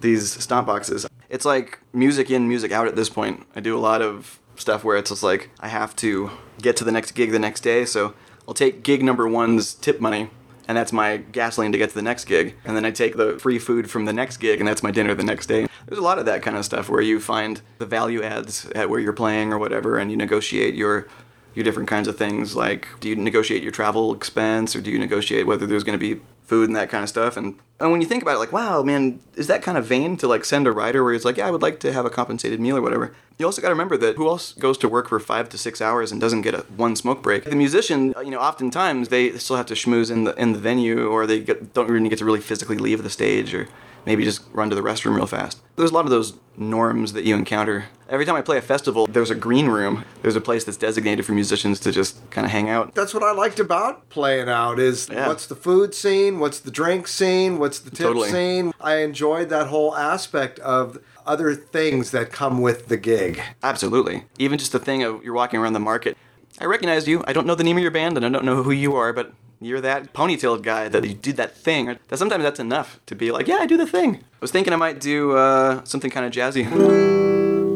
these 0.02 0.32
stomp 0.32 0.68
boxes. 0.68 1.06
It's 1.30 1.45
like 1.45 1.80
music 1.93 2.30
in, 2.30 2.47
music 2.47 2.72
out 2.72 2.88
at 2.88 2.95
this 2.95 3.10
point. 3.10 3.45
I 3.56 3.60
do 3.60 3.78
a 3.78 3.80
lot 3.80 4.02
of 4.02 4.39
stuff 4.56 4.84
where 4.84 4.97
it's 4.97 5.10
just 5.10 5.24
like 5.24 5.49
I 5.60 5.68
have 5.68 5.95
to 5.97 6.32
get 6.62 6.76
to 6.78 6.84
the 6.84 6.91
next 6.91 7.12
gig 7.12 7.32
the 7.32 7.39
next 7.39 7.62
day, 7.62 7.86
so 7.86 8.14
I'll 8.47 8.54
take 8.54 8.84
gig 8.84 9.04
number 9.04 9.28
one's 9.28 9.74
tip 9.74 10.02
money, 10.02 10.30
and 10.68 10.78
that's 10.78 10.93
my 10.93 11.18
gasoline 11.18 11.72
to 11.72 11.78
get 11.78 11.89
to 11.89 11.95
the 11.95 12.01
next 12.01 12.26
gig. 12.26 12.55
And 12.66 12.76
then 12.76 12.86
I 12.86 12.91
take 12.91 13.18
the 13.18 13.38
free 13.39 13.59
food 13.59 13.89
from 13.89 14.05
the 14.05 14.14
next 14.14 14.38
gig, 14.38 14.59
and 14.59 14.68
that's 14.68 14.84
my 14.84 14.91
dinner 14.91 15.14
the 15.14 15.24
next 15.24 15.47
day. 15.47 15.68
There's 15.88 15.99
a 15.99 16.03
lot 16.03 16.20
of 16.20 16.26
that 16.26 16.41
kind 16.41 16.57
of 16.57 16.66
stuff 16.66 16.89
where 16.89 17.01
you 17.01 17.20
find 17.20 17.62
the 17.78 17.86
value 17.86 18.24
adds 18.24 18.66
at 18.76 18.89
where 18.89 18.99
you're 18.99 19.14
playing 19.14 19.51
or 19.51 19.57
whatever, 19.57 19.97
and 19.97 20.12
you 20.12 20.18
negotiate 20.18 20.76
your 20.76 21.07
your 21.53 21.64
different 21.66 21.89
kinds 21.89 22.07
of 22.07 22.18
things. 22.18 22.55
Like, 22.55 22.88
do 22.99 23.09
you 23.09 23.16
negotiate 23.16 23.62
your 23.62 23.72
travel 23.72 24.14
expense, 24.14 24.76
or 24.76 24.82
do 24.82 24.91
you 24.91 24.99
negotiate 24.99 25.45
whether 25.45 25.66
there's 25.66 25.84
going 25.84 25.99
to 25.99 26.16
be 26.16 26.22
food 26.43 26.70
and 26.70 26.76
that 26.76 26.89
kind 26.89 27.03
of 27.03 27.09
stuff? 27.09 27.38
And 27.38 27.59
and 27.80 27.91
when 27.91 28.01
you 28.01 28.07
think 28.07 28.22
about 28.22 28.36
it, 28.36 28.39
like, 28.39 28.53
wow, 28.53 28.84
man, 28.84 29.20
is 29.36 29.47
that 29.47 29.64
kind 29.64 29.78
of 29.78 29.86
vain 29.86 30.16
to 30.18 30.28
like 30.28 30.45
send 30.45 30.68
a 30.68 30.72
writer 30.72 31.03
where 31.03 31.14
he's 31.14 31.26
like, 31.26 31.38
yeah, 31.38 31.47
I 31.47 31.51
would 31.51 31.62
like 31.62 31.80
to 31.82 31.91
have 31.91 32.05
a 32.05 32.09
compensated 32.09 32.59
meal 32.59 32.78
or 32.78 32.82
whatever. 32.82 33.14
You 33.42 33.48
also 33.48 33.60
got 33.60 33.70
to 33.70 33.74
remember 33.74 33.98
that 33.98 34.18
who 34.18 34.28
else 34.28 34.54
goes 34.54 34.78
to 34.78 34.88
work 34.88 35.10
for 35.10 35.20
five 35.20 35.50
to 35.50 35.58
six 35.58 35.82
hours 35.82 36.12
and 36.12 36.22
doesn't 36.22 36.42
get 36.44 36.54
a 36.54 36.60
one 36.78 36.96
smoke 36.96 37.24
break? 37.24 37.44
The 37.46 37.56
musician, 37.56 38.14
uh, 38.16 38.20
you 38.22 38.30
know, 38.30 38.39
oftentimes 38.39 39.10
they 39.10 39.32
still 39.39 39.56
have 39.56 39.66
to 39.66 39.74
schmooze 39.74 40.12
in 40.12 40.26
the 40.26 40.36
in 40.36 40.54
the 40.54 40.60
venue, 40.60 41.08
or 41.08 41.26
they 41.26 41.39
get, 41.39 41.74
don't 41.74 41.89
really 41.89 42.08
get 42.08 42.20
to 42.20 42.26
really 42.26 42.39
physically 42.39 42.78
leave 42.78 43.02
the 43.02 43.10
stage, 43.10 43.56
or 43.56 43.68
maybe 44.06 44.24
just 44.24 44.44
run 44.54 44.70
to 44.70 44.76
the 44.76 44.82
restroom 44.84 45.16
real 45.16 45.26
fast. 45.26 45.60
There's 45.76 45.89
a 45.89 45.94
lot 45.96 46.06
of 46.06 46.12
those 46.12 46.34
norms 46.56 47.14
that 47.14 47.24
you 47.24 47.36
encounter. 47.36 47.86
Every 48.10 48.26
time 48.26 48.36
I 48.36 48.42
play 48.42 48.58
a 48.60 48.62
festival, 48.62 49.08
there's 49.08 49.32
a 49.32 49.36
green 49.36 49.70
room. 49.70 50.06
There's 50.22 50.36
a 50.36 50.42
place 50.42 50.64
that's 50.64 50.78
designated 50.78 51.26
for 51.26 51.32
musicians 51.32 51.80
to 51.80 51.92
just 51.92 52.30
kind 52.30 52.46
of 52.46 52.52
hang 52.52 52.70
out. 52.70 52.94
That's 52.94 53.14
what 53.16 53.24
I 53.24 53.32
liked 53.32 53.60
about 53.60 54.08
playing 54.10 54.50
out 54.50 54.78
is 54.80 55.10
Yeah. 55.10 55.28
what's 55.28 55.48
the 55.48 55.56
food 55.56 55.96
scene, 55.96 56.39
what's 56.39 56.60
the 56.60 56.70
drink 56.72 57.08
scene, 57.08 57.58
what's 57.58 57.80
the 57.80 57.89
tip 57.89 58.06
Totally. 58.08 58.30
scene. 58.30 58.74
I 58.80 58.98
enjoyed 58.98 59.50
that 59.50 59.68
whole 59.68 59.96
aspect 59.96 60.60
of 60.60 61.00
other 61.26 61.55
things 61.55 62.11
that 62.11 62.32
come 62.32 62.61
with 62.61 62.88
the 62.88 62.97
gig. 62.97 63.41
Absolutely. 63.63 64.26
Even 64.38 64.57
just 64.57 64.72
the 64.72 64.80
thing 64.80 65.03
of 65.03 65.24
you're 65.24 65.34
walking 65.34 65.59
around 65.59 65.74
the 65.74 65.80
market. 65.80 66.17
I 66.59 66.65
recognize 66.65 67.07
you. 67.07 67.24
I 67.28 67.34
don't 67.34 67.47
know 67.47 67.55
the 67.55 67.63
name 67.63 67.78
of 67.78 67.82
your 67.84 67.91
band 67.91 68.17
and 68.17 68.26
I 68.26 68.30
don't 68.30 68.45
know 68.45 68.63
who 68.63 68.72
you 68.72 68.95
are, 68.95 69.13
but 69.13 69.34
you're 69.59 69.82
that 69.82 70.13
ponytailed 70.13 70.63
guy 70.63 70.89
that 70.89 71.05
you 71.05 71.13
did 71.13 71.38
that 71.38 71.55
thing. 71.55 71.97
That 72.07 72.17
sometimes 72.17 72.43
that's 72.43 72.59
enough 72.59 72.99
to 73.05 73.15
be 73.15 73.32
like, 73.32 73.47
yeah, 73.47 73.57
I 73.57 73.65
do 73.65 73.78
the 73.78 73.88
thing. 73.88 74.15
I 74.15 74.38
was 74.41 74.51
thinking 74.51 74.74
I 74.74 74.78
might 74.78 74.99
do 74.99 75.38
uh, 75.38 75.84
something 75.84 76.11
kind 76.11 76.26
of 76.26 76.32
jazzy. 76.34 76.69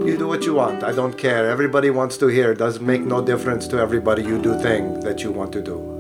You 0.06 0.18
do 0.18 0.28
what 0.28 0.46
you 0.46 0.54
want. 0.54 0.84
I 0.84 0.92
don't 0.92 1.18
care. 1.18 1.50
Everybody 1.50 1.90
wants 1.90 2.18
to 2.18 2.28
hear. 2.28 2.52
It 2.52 2.60
doesn't 2.60 2.86
make 2.86 3.02
no 3.02 3.24
difference 3.24 3.68
to 3.70 3.78
everybody. 3.78 4.24
You 4.24 4.42
do 4.42 4.58
thing 4.60 5.00
that 5.02 5.24
you 5.24 5.32
want 5.32 5.52
to 5.54 5.62
do. 5.62 5.95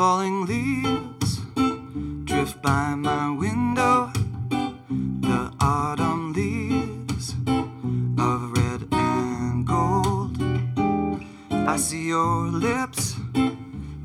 Falling 0.00 0.46
leaves 0.46 1.40
drift 2.24 2.62
by 2.62 2.94
my 2.94 3.28
window. 3.36 4.10
The 5.28 5.52
autumn 5.60 6.32
leaves 6.32 7.34
of 8.26 8.38
red 8.56 8.88
and 8.92 9.66
gold. 9.66 10.38
I 11.50 11.76
see 11.76 12.08
your 12.08 12.46
lips, 12.46 13.14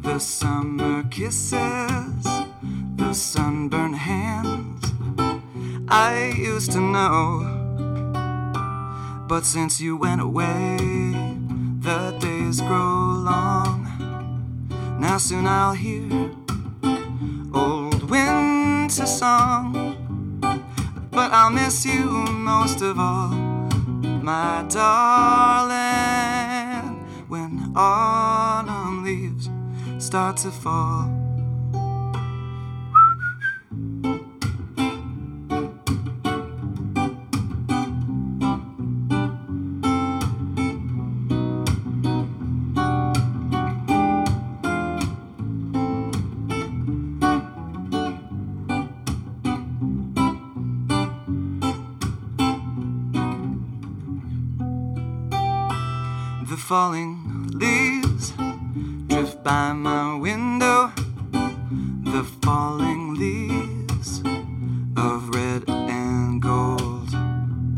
the 0.01 0.19
summer 0.19 1.03
kisses, 1.03 2.25
the 2.97 3.13
sunburned 3.13 3.95
hands. 3.95 4.83
I 5.87 6.33
used 6.37 6.73
to 6.73 6.81
know. 6.81 7.21
But 9.29 9.45
since 9.45 9.79
you 9.79 9.95
went 9.95 10.19
away, 10.19 10.75
the 11.87 12.17
days 12.19 12.59
grow. 12.59 12.94
Now 15.15 15.19
soon 15.19 15.47
I'll 15.47 15.71
hear 15.71 16.09
old 17.53 18.03
winter 18.09 19.05
song. 19.05 19.95
But 21.09 21.31
I'll 21.31 21.51
miss 21.51 21.85
you 21.85 22.03
most 22.03 22.81
of 22.81 22.99
all, 22.99 23.29
my 24.21 24.65
darling, 24.67 25.85
when 27.29 27.71
autumn 27.77 29.05
leaves 29.05 29.49
start 29.99 30.35
to 30.43 30.51
fall. 30.51 31.24
Falling 56.65 57.47
leaves 57.59 58.33
drift 59.05 59.43
by 59.43 59.71
my 59.71 60.17
window. 60.17 60.91
The 62.11 62.23
falling 62.41 63.13
leaves 63.13 64.23
of 64.97 65.29
red 65.29 65.69
and 65.69 66.41
gold. 66.41 67.09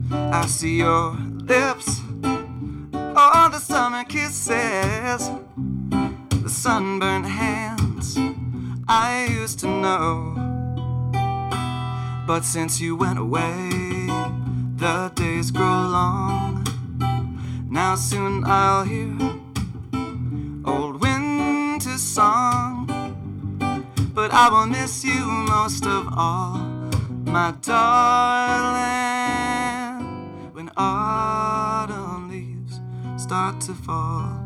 I 0.10 0.46
see 0.48 0.78
your 0.78 1.18
lips, 1.54 2.00
all 2.94 3.50
the 3.50 3.60
summer 3.60 4.06
kisses, 4.06 5.32
the 6.44 6.50
sunburned 6.50 7.26
hands 7.26 8.18
I 8.88 9.28
used 9.30 9.60
to 9.60 9.68
know. 9.68 10.34
But 12.26 12.46
since 12.46 12.80
you 12.80 12.96
went 12.96 13.20
away, 13.20 13.70
the 14.78 15.12
days 15.14 15.52
grow 15.52 15.66
long. 15.66 16.57
Now 17.78 17.94
soon 17.94 18.44
I'll 18.44 18.84
hear 18.86 19.14
old 20.66 21.00
winter 21.00 22.00
song. 22.00 22.90
But 24.16 24.34
I 24.34 24.50
will 24.50 24.66
miss 24.66 25.04
you 25.04 25.24
most 25.24 25.86
of 25.86 26.08
all, 26.18 26.58
my 27.26 27.54
darling. 27.62 28.18
When 30.54 30.72
autumn 30.76 32.32
leaves 32.32 32.82
start 33.16 33.62
to 33.68 33.76
fall. 33.76 34.37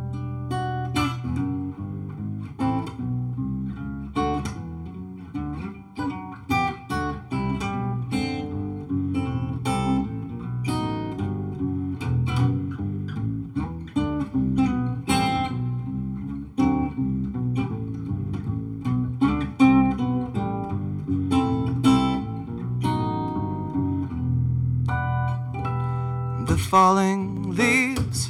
Falling 26.72 27.54
leaves 27.54 28.30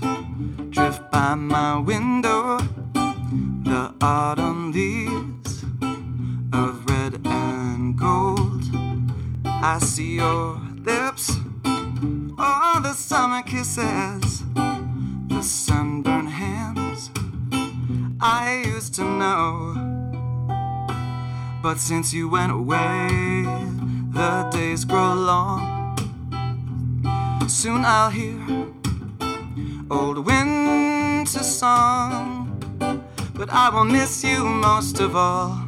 drift 0.71 1.11
by 1.11 1.35
my 1.35 1.77
window. 1.77 2.57
The 3.69 3.93
autumn 4.01 4.71
leaves 4.71 5.63
of 6.51 6.83
red 6.89 7.21
and 7.23 7.95
gold. 7.95 8.63
I 9.45 9.77
see 9.77 10.15
your 10.15 10.59
lips, 10.83 11.37
all 12.39 12.81
the 12.81 12.93
summer 12.93 13.43
kisses, 13.43 14.41
the 15.27 15.43
sunburned 15.43 16.29
hands 16.29 17.11
I 18.19 18.63
used 18.65 18.95
to 18.95 19.03
know. 19.03 19.75
But 21.61 21.77
since 21.77 22.11
you 22.11 22.27
went 22.27 22.51
away, 22.51 23.43
the 24.09 24.49
days 24.51 24.83
grow 24.83 25.13
long. 25.13 25.70
Soon 27.61 27.85
I'll 27.85 28.09
hear 28.09 28.41
old 29.91 30.25
winter 30.25 31.43
song, 31.43 32.57
but 33.35 33.51
I 33.51 33.69
will 33.69 33.83
miss 33.83 34.23
you 34.23 34.43
most 34.43 34.99
of 34.99 35.15
all, 35.15 35.67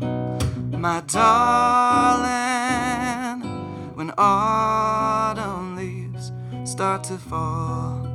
my 0.71 1.03
darling. 1.05 2.33
When 3.93 4.11
autumn 4.17 5.75
leaves 5.75 6.31
start 6.63 7.03
to 7.03 7.19
fall, 7.19 8.07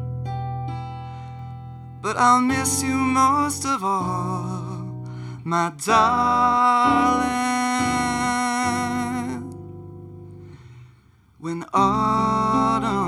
but 2.02 2.16
I'll 2.16 2.40
miss 2.40 2.82
you 2.82 2.96
most 2.96 3.64
of 3.64 3.84
all, 3.84 5.06
my 5.44 5.70
darling. 5.86 7.28
When 11.38 11.64
autumn 11.72 13.07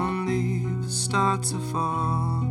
start 0.91 1.43
to 1.45 1.59
fall. 1.59 2.47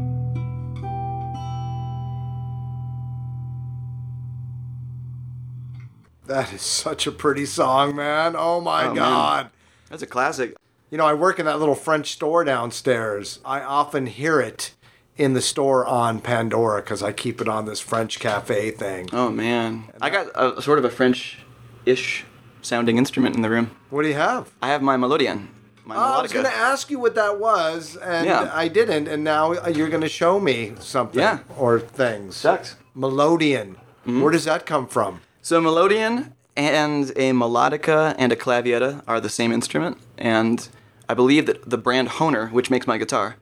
That 6.26 6.54
is 6.54 6.62
such 6.62 7.08
a 7.08 7.12
pretty 7.12 7.46
song, 7.46 7.96
man. 7.96 8.36
Oh 8.38 8.62
my 8.62 8.84
Oh, 8.84 8.88
man. 8.88 8.96
God. 8.96 9.50
That's 9.90 10.04
a 10.04 10.08
classic. 10.08 10.56
You 10.92 10.98
know, 10.98 11.06
I 11.06 11.14
work 11.14 11.40
in 11.40 11.46
that 11.46 11.60
little 11.60 11.76
French 11.76 12.12
store 12.12 12.44
downstairs. 12.44 13.40
I 13.44 13.62
often 13.62 14.06
hear 14.06 14.40
it 14.40 14.74
in 15.18 15.34
the 15.34 15.42
store 15.42 15.86
on 15.86 16.22
Pandora 16.22 16.82
because 16.82 17.04
I 17.04 17.12
keep 17.12 17.42
it 17.42 17.48
on 17.50 17.66
this 17.66 17.80
French 17.80 18.20
cafe 18.20 18.72
thing. 18.72 19.10
Oh 19.12 19.30
man, 19.30 19.86
I 20.02 20.10
got 20.10 20.28
a 20.36 20.62
sort 20.62 20.80
of 20.80 20.86
a 20.86 20.90
French-ish 20.90 22.26
sounding 22.62 22.98
instrument 22.98 23.36
in 23.36 23.42
the 23.42 23.50
room. 23.50 23.72
What 23.90 24.04
do 24.04 24.08
you 24.08 24.14
have? 24.14 24.52
I 24.62 24.70
have 24.70 24.82
my 24.82 24.96
melodion, 24.98 25.50
my 25.90 25.96
Oh, 25.96 26.20
I 26.20 26.22
was 26.22 26.32
going 26.32 26.46
to 26.46 26.56
ask 26.56 26.90
you 26.90 27.00
what 27.00 27.16
that 27.16 27.40
was, 27.40 27.98
and 27.98 28.26
Yeah. 28.28 28.50
I 28.54 28.68
didn't, 28.68 29.08
and 29.08 29.24
now 29.24 29.44
you're 29.68 29.90
going 29.90 30.02
to 30.02 30.10
show 30.10 30.40
me 30.40 30.74
something 30.80 31.20
Yeah. 31.20 31.40
or 31.58 31.80
things. 31.80 32.36
Sucks. 32.38 32.76
Melodion. 32.96 33.76
Mm-hmm. 34.06 34.22
Where 34.22 34.32
does 34.32 34.46
that 34.46 34.66
come 34.66 34.88
from? 34.88 35.22
So 35.42 35.60
melodion 35.60 36.34
and 36.56 37.10
a 37.16 37.32
melodica 37.32 38.16
and 38.18 38.32
a 38.32 38.36
clavietta 38.36 39.02
are 39.08 39.20
the 39.20 39.30
same 39.30 39.52
instrument, 39.52 39.98
and 40.18 40.68
I 41.08 41.14
believe 41.16 41.46
that 41.48 41.70
the 41.70 41.78
brand 41.78 42.08
Hohner, 42.18 42.52
which 42.52 42.70
makes 42.70 42.86
my 42.88 42.98
guitar, 42.98 43.36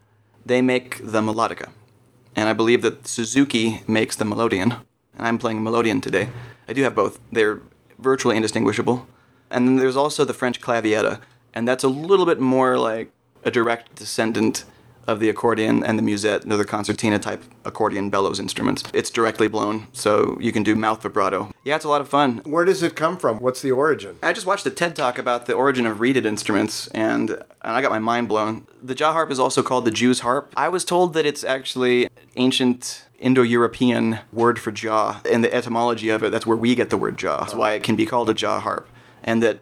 they 0.45 0.61
make 0.61 0.99
the 1.03 1.21
melodica, 1.21 1.69
and 2.35 2.47
I 2.47 2.53
believe 2.53 2.81
that 2.83 3.07
Suzuki 3.07 3.81
makes 3.87 4.15
the 4.15 4.25
melodion, 4.25 4.69
and 5.17 5.27
I'm 5.27 5.37
playing 5.37 5.63
melodion 5.63 5.99
today. 6.01 6.29
I 6.69 6.73
do 6.73 6.83
have 6.83 6.95
both; 6.95 7.19
they're 7.31 7.59
virtually 7.99 8.35
indistinguishable. 8.37 9.05
And 9.49 9.65
then 9.67 9.75
there's 9.77 9.95
also 9.95 10.25
the 10.25 10.33
French 10.33 10.59
clavietta, 10.61 11.19
and 11.57 11.67
that's 11.67 11.83
a 11.83 11.87
little 11.87 12.25
bit 12.25 12.39
more 12.39 12.77
like 12.77 13.11
a 13.43 13.49
direct 13.49 13.95
descendant 13.95 14.63
of 15.07 15.19
the 15.19 15.29
accordion 15.29 15.83
and 15.83 15.97
the 15.97 16.03
musette, 16.03 16.43
they're 16.43 16.57
the 16.57 16.65
concertina 16.65 17.17
type 17.17 17.41
accordion 17.65 18.09
bellows 18.09 18.39
instruments. 18.39 18.83
It's 18.93 19.09
directly 19.09 19.47
blown, 19.47 19.87
so 19.93 20.37
you 20.39 20.51
can 20.51 20.63
do 20.63 20.75
mouth 20.75 21.01
vibrato. 21.01 21.49
Yeah, 21.63 21.77
it's 21.77 21.85
a 21.85 21.89
lot 21.89 22.01
of 22.01 22.09
fun. 22.09 22.41
Where 22.43 22.65
does 22.65 22.83
it 22.83 22.95
come 22.95 23.17
from? 23.17 23.39
What's 23.39 23.61
the 23.61 23.71
origin? 23.71 24.19
I 24.21 24.33
just 24.33 24.45
watched 24.45 24.65
a 24.65 24.69
TED 24.69 24.95
talk 24.95 25.17
about 25.17 25.45
the 25.45 25.53
origin 25.53 25.87
of 25.87 25.99
reeded 25.99 26.25
instruments, 26.25 26.87
and, 26.89 27.31
and 27.31 27.43
I 27.61 27.81
got 27.81 27.89
my 27.89 27.99
mind 27.99 28.27
blown. 28.27 28.67
The 28.83 28.93
jaw 28.93 29.13
harp 29.13 29.31
is 29.31 29.39
also 29.39 29.63
called 29.63 29.85
the 29.85 29.91
Jew's 29.91 30.19
harp. 30.19 30.53
I 30.55 30.69
was 30.69 30.85
told 30.85 31.13
that 31.13 31.25
it's 31.25 31.43
actually 31.43 32.09
ancient 32.35 33.05
Indo-European 33.17 34.19
word 34.31 34.59
for 34.59 34.71
jaw, 34.71 35.21
and 35.31 35.43
the 35.43 35.51
etymology 35.51 36.09
of 36.09 36.21
it, 36.21 36.31
that's 36.31 36.45
where 36.45 36.57
we 36.57 36.75
get 36.75 36.91
the 36.91 36.97
word 36.97 37.17
jaw. 37.17 37.39
That's 37.39 37.55
why 37.55 37.73
it 37.73 37.81
can 37.81 37.95
be 37.95 38.05
called 38.05 38.29
a 38.29 38.33
jaw 38.33 38.59
harp. 38.59 38.87
And 39.23 39.41
that 39.41 39.59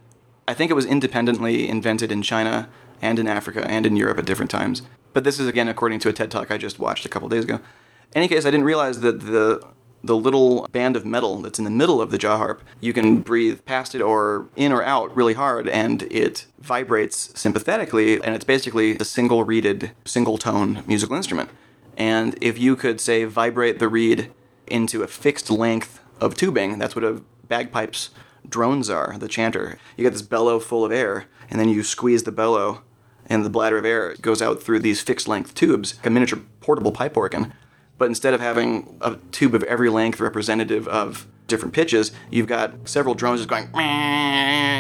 I 0.48 0.54
think 0.54 0.72
it 0.72 0.76
was 0.76 0.86
independently 0.86 1.68
invented 1.68 2.12
in 2.12 2.22
China 2.22 2.70
and 3.02 3.20
in 3.20 3.28
Africa 3.28 3.66
and 3.68 3.86
in 3.86 3.96
Europe 3.96 4.20
at 4.20 4.26
different 4.26 4.52
times. 4.52 4.82
But 5.14 5.24
this 5.24 5.40
is 5.40 5.48
again 5.48 5.68
according 5.68 6.00
to 6.00 6.10
a 6.10 6.14
TED 6.14 6.32
talk 6.32 6.52
I 6.52 6.58
just 6.58 6.80
watched 6.80 7.06
a 7.06 7.10
couple 7.10 7.30
days 7.30 7.44
ago. 7.46 7.56
In 7.56 8.22
any 8.22 8.28
case, 8.28 8.46
I 8.46 8.52
didn't 8.52 8.66
realize 8.66 9.02
that 9.02 9.22
the 9.22 9.62
the 10.04 10.16
little 10.16 10.68
band 10.72 10.96
of 10.96 11.04
metal 11.04 11.42
that's 11.42 11.58
in 11.58 11.66
the 11.66 11.72
middle 11.72 12.00
of 12.00 12.12
the 12.12 12.18
jaw 12.20 12.38
harp, 12.38 12.62
you 12.80 12.94
can 12.94 13.22
breathe 13.22 13.66
past 13.66 13.96
it 13.96 14.02
or 14.02 14.48
in 14.56 14.72
or 14.72 14.84
out 14.84 15.16
really 15.16 15.34
hard, 15.34 15.68
and 15.68 16.04
it 16.04 16.46
vibrates 16.60 17.32
sympathetically, 17.40 18.22
and 18.22 18.36
it's 18.36 18.46
basically 18.46 18.98
a 18.98 19.04
single 19.04 19.44
reeded, 19.44 19.92
single 20.06 20.38
tone 20.38 20.84
musical 20.86 21.16
instrument. 21.16 21.50
And 21.98 22.38
if 22.40 22.60
you 22.60 22.76
could 22.76 23.02
say 23.02 23.24
vibrate 23.24 23.80
the 23.80 23.88
reed 23.88 24.32
into 24.68 25.02
a 25.02 25.08
fixed 25.08 25.50
length 25.50 26.00
of 26.22 26.36
tubing, 26.36 26.78
that's 26.78 26.96
what 26.96 27.04
a 27.04 27.22
bagpipes 27.48 28.12
drones 28.50 28.90
are, 28.90 29.18
the 29.18 29.28
chanter. 29.28 29.78
You 29.98 30.04
get 30.04 30.14
this 30.14 30.22
bellow 30.22 30.60
full 30.60 30.86
of 30.86 30.92
air, 30.92 31.26
and 31.50 31.60
then 31.60 31.70
you 31.70 31.84
squeeze 31.84 32.24
the 32.24 32.32
bellow, 32.32 32.82
and 33.28 33.44
the 33.44 33.50
bladder 33.50 33.78
of 33.78 33.86
air 33.86 34.16
goes 34.22 34.42
out 34.42 34.62
through 34.62 34.80
these 34.80 35.02
fixed 35.02 35.28
length 35.28 35.54
tubes, 35.54 35.96
like 35.98 36.06
a 36.06 36.10
miniature 36.10 36.42
portable 36.62 36.92
pipe 36.92 37.18
organ. 37.18 37.54
But 37.98 38.06
instead 38.06 38.34
of 38.34 38.42
having 38.42 38.98
a 39.02 39.18
tube 39.32 39.56
of 39.56 39.64
every 39.64 39.90
length 39.90 40.20
representative 40.20 40.88
of 40.88 41.28
different 41.48 41.74
pitches, 41.74 42.12
you've 42.30 42.48
got 42.48 42.90
several 42.90 43.16
drones 43.16 43.40
just 43.40 43.50
going 43.50 43.70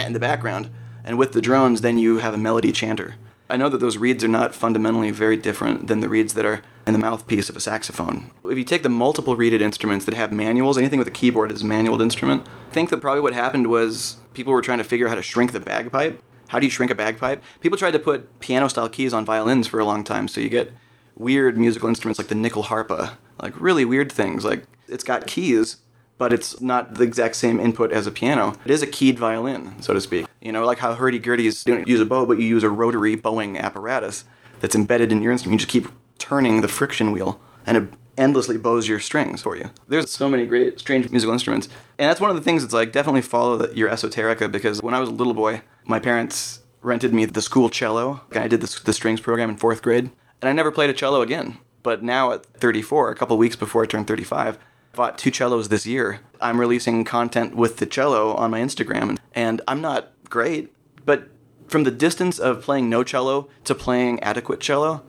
in 0.05 0.13
the 0.13 0.19
background. 0.19 0.69
And 1.03 1.17
with 1.17 1.31
the 1.33 1.41
drones, 1.41 1.81
then 1.81 1.97
you 1.97 2.17
have 2.17 2.33
a 2.33 2.37
melody 2.37 2.71
chanter. 2.71 3.15
I 3.49 3.57
know 3.57 3.69
that 3.69 3.79
those 3.79 3.97
reeds 3.97 4.23
are 4.23 4.29
not 4.29 4.55
fundamentally 4.55 5.11
very 5.11 5.37
different 5.37 5.87
than 5.87 5.99
the 5.99 6.09
reeds 6.09 6.33
that 6.33 6.45
are 6.45 6.63
in 6.87 6.93
the 6.93 6.99
mouthpiece 6.99 7.47
of 7.47 7.55
a 7.55 7.59
saxophone. 7.59 8.31
If 8.43 8.57
you 8.57 8.63
take 8.63 8.81
the 8.81 8.89
multiple 8.89 9.35
reeded 9.35 9.61
instruments 9.61 10.05
that 10.05 10.15
have 10.15 10.31
manuals, 10.31 10.77
anything 10.77 10.97
with 10.97 11.07
a 11.07 11.11
keyboard 11.11 11.51
is 11.51 11.61
a 11.61 11.65
manualed 11.65 12.01
instrument, 12.01 12.47
I 12.69 12.73
think 12.73 12.89
that 12.89 13.01
probably 13.01 13.21
what 13.21 13.33
happened 13.33 13.67
was 13.67 14.17
people 14.33 14.51
were 14.51 14.63
trying 14.63 14.79
to 14.79 14.83
figure 14.83 15.05
out 15.05 15.09
how 15.09 15.15
to 15.15 15.21
shrink 15.21 15.51
the 15.51 15.59
bagpipe. 15.59 16.21
How 16.47 16.59
do 16.59 16.65
you 16.65 16.71
shrink 16.71 16.91
a 16.91 16.95
bagpipe? 16.95 17.43
People 17.59 17.77
tried 17.77 17.91
to 17.91 17.99
put 17.99 18.39
piano 18.39 18.67
style 18.67 18.89
keys 18.89 19.13
on 19.13 19.25
violins 19.25 19.67
for 19.67 19.79
a 19.79 19.85
long 19.85 20.03
time, 20.03 20.27
so 20.27 20.41
you 20.41 20.49
get 20.49 20.71
weird 21.15 21.57
musical 21.57 21.87
instruments 21.87 22.19
like 22.19 22.27
the 22.27 22.35
nyckelharpa, 22.35 23.13
like 23.41 23.59
really 23.59 23.85
weird 23.85 24.11
things. 24.11 24.43
Like 24.43 24.65
it's 24.87 25.03
got 25.03 25.27
keys, 25.27 25.77
but 26.17 26.31
it's 26.31 26.61
not 26.61 26.95
the 26.95 27.03
exact 27.03 27.35
same 27.35 27.59
input 27.59 27.91
as 27.91 28.07
a 28.07 28.11
piano. 28.11 28.55
It 28.65 28.71
is 28.71 28.81
a 28.81 28.87
keyed 28.87 29.19
violin, 29.19 29.81
so 29.81 29.93
to 29.93 30.01
speak. 30.01 30.25
You 30.41 30.51
know, 30.51 30.65
like 30.65 30.79
how 30.79 30.93
hurdy-gurdies 30.93 31.65
don't 31.65 31.87
use 31.87 31.99
a 31.99 32.05
bow, 32.05 32.25
but 32.25 32.39
you 32.39 32.45
use 32.45 32.63
a 32.63 32.69
rotary 32.69 33.15
bowing 33.15 33.57
apparatus 33.57 34.25
that's 34.59 34.75
embedded 34.75 35.11
in 35.11 35.21
your 35.21 35.31
instrument. 35.31 35.53
You 35.59 35.65
just 35.65 35.71
keep 35.71 35.91
turning 36.17 36.61
the 36.61 36.67
friction 36.67 37.11
wheel, 37.11 37.41
and 37.65 37.77
it 37.77 37.89
endlessly 38.17 38.57
bows 38.57 38.87
your 38.87 38.99
strings 38.99 39.41
for 39.41 39.57
you. 39.57 39.69
There's 39.87 40.09
so 40.09 40.29
many 40.29 40.45
great, 40.45 40.79
strange 40.79 41.09
musical 41.09 41.33
instruments. 41.33 41.67
And 41.97 42.09
that's 42.09 42.21
one 42.21 42.29
of 42.29 42.35
the 42.35 42.41
things 42.41 42.61
that's 42.61 42.73
like, 42.73 42.91
definitely 42.91 43.21
follow 43.21 43.57
the, 43.57 43.75
your 43.75 43.89
esoterica, 43.89 44.51
because 44.51 44.81
when 44.81 44.93
I 44.93 44.99
was 44.99 45.09
a 45.09 45.13
little 45.13 45.33
boy, 45.33 45.61
my 45.83 45.99
parents 45.99 46.61
rented 46.81 47.13
me 47.13 47.25
the 47.25 47.41
school 47.41 47.69
cello. 47.69 48.21
I 48.33 48.47
did 48.47 48.61
the, 48.61 48.81
the 48.85 48.93
strings 48.93 49.19
program 49.19 49.49
in 49.49 49.57
fourth 49.57 49.81
grade, 49.81 50.11
and 50.41 50.49
I 50.49 50.53
never 50.53 50.71
played 50.71 50.89
a 50.89 50.93
cello 50.93 51.21
again. 51.21 51.57
But 51.83 52.03
now 52.03 52.31
at 52.31 52.45
34, 52.45 53.11
a 53.11 53.15
couple 53.15 53.37
weeks 53.37 53.55
before 53.55 53.83
I 53.83 53.85
turned 53.85 54.07
35, 54.07 54.57
bought 54.95 55.17
two 55.17 55.31
cellos 55.31 55.69
this 55.69 55.85
year. 55.85 56.19
I'm 56.41 56.59
releasing 56.59 57.03
content 57.03 57.55
with 57.55 57.77
the 57.77 57.85
cello 57.85 58.33
on 58.35 58.51
my 58.51 58.59
Instagram, 58.59 59.17
and 59.33 59.61
I'm 59.67 59.81
not 59.81 60.11
great, 60.29 60.73
but 61.05 61.29
from 61.67 61.83
the 61.83 61.91
distance 61.91 62.39
of 62.39 62.61
playing 62.61 62.89
no 62.89 63.03
cello 63.03 63.49
to 63.63 63.75
playing 63.75 64.21
adequate 64.21 64.59
cello, 64.59 65.03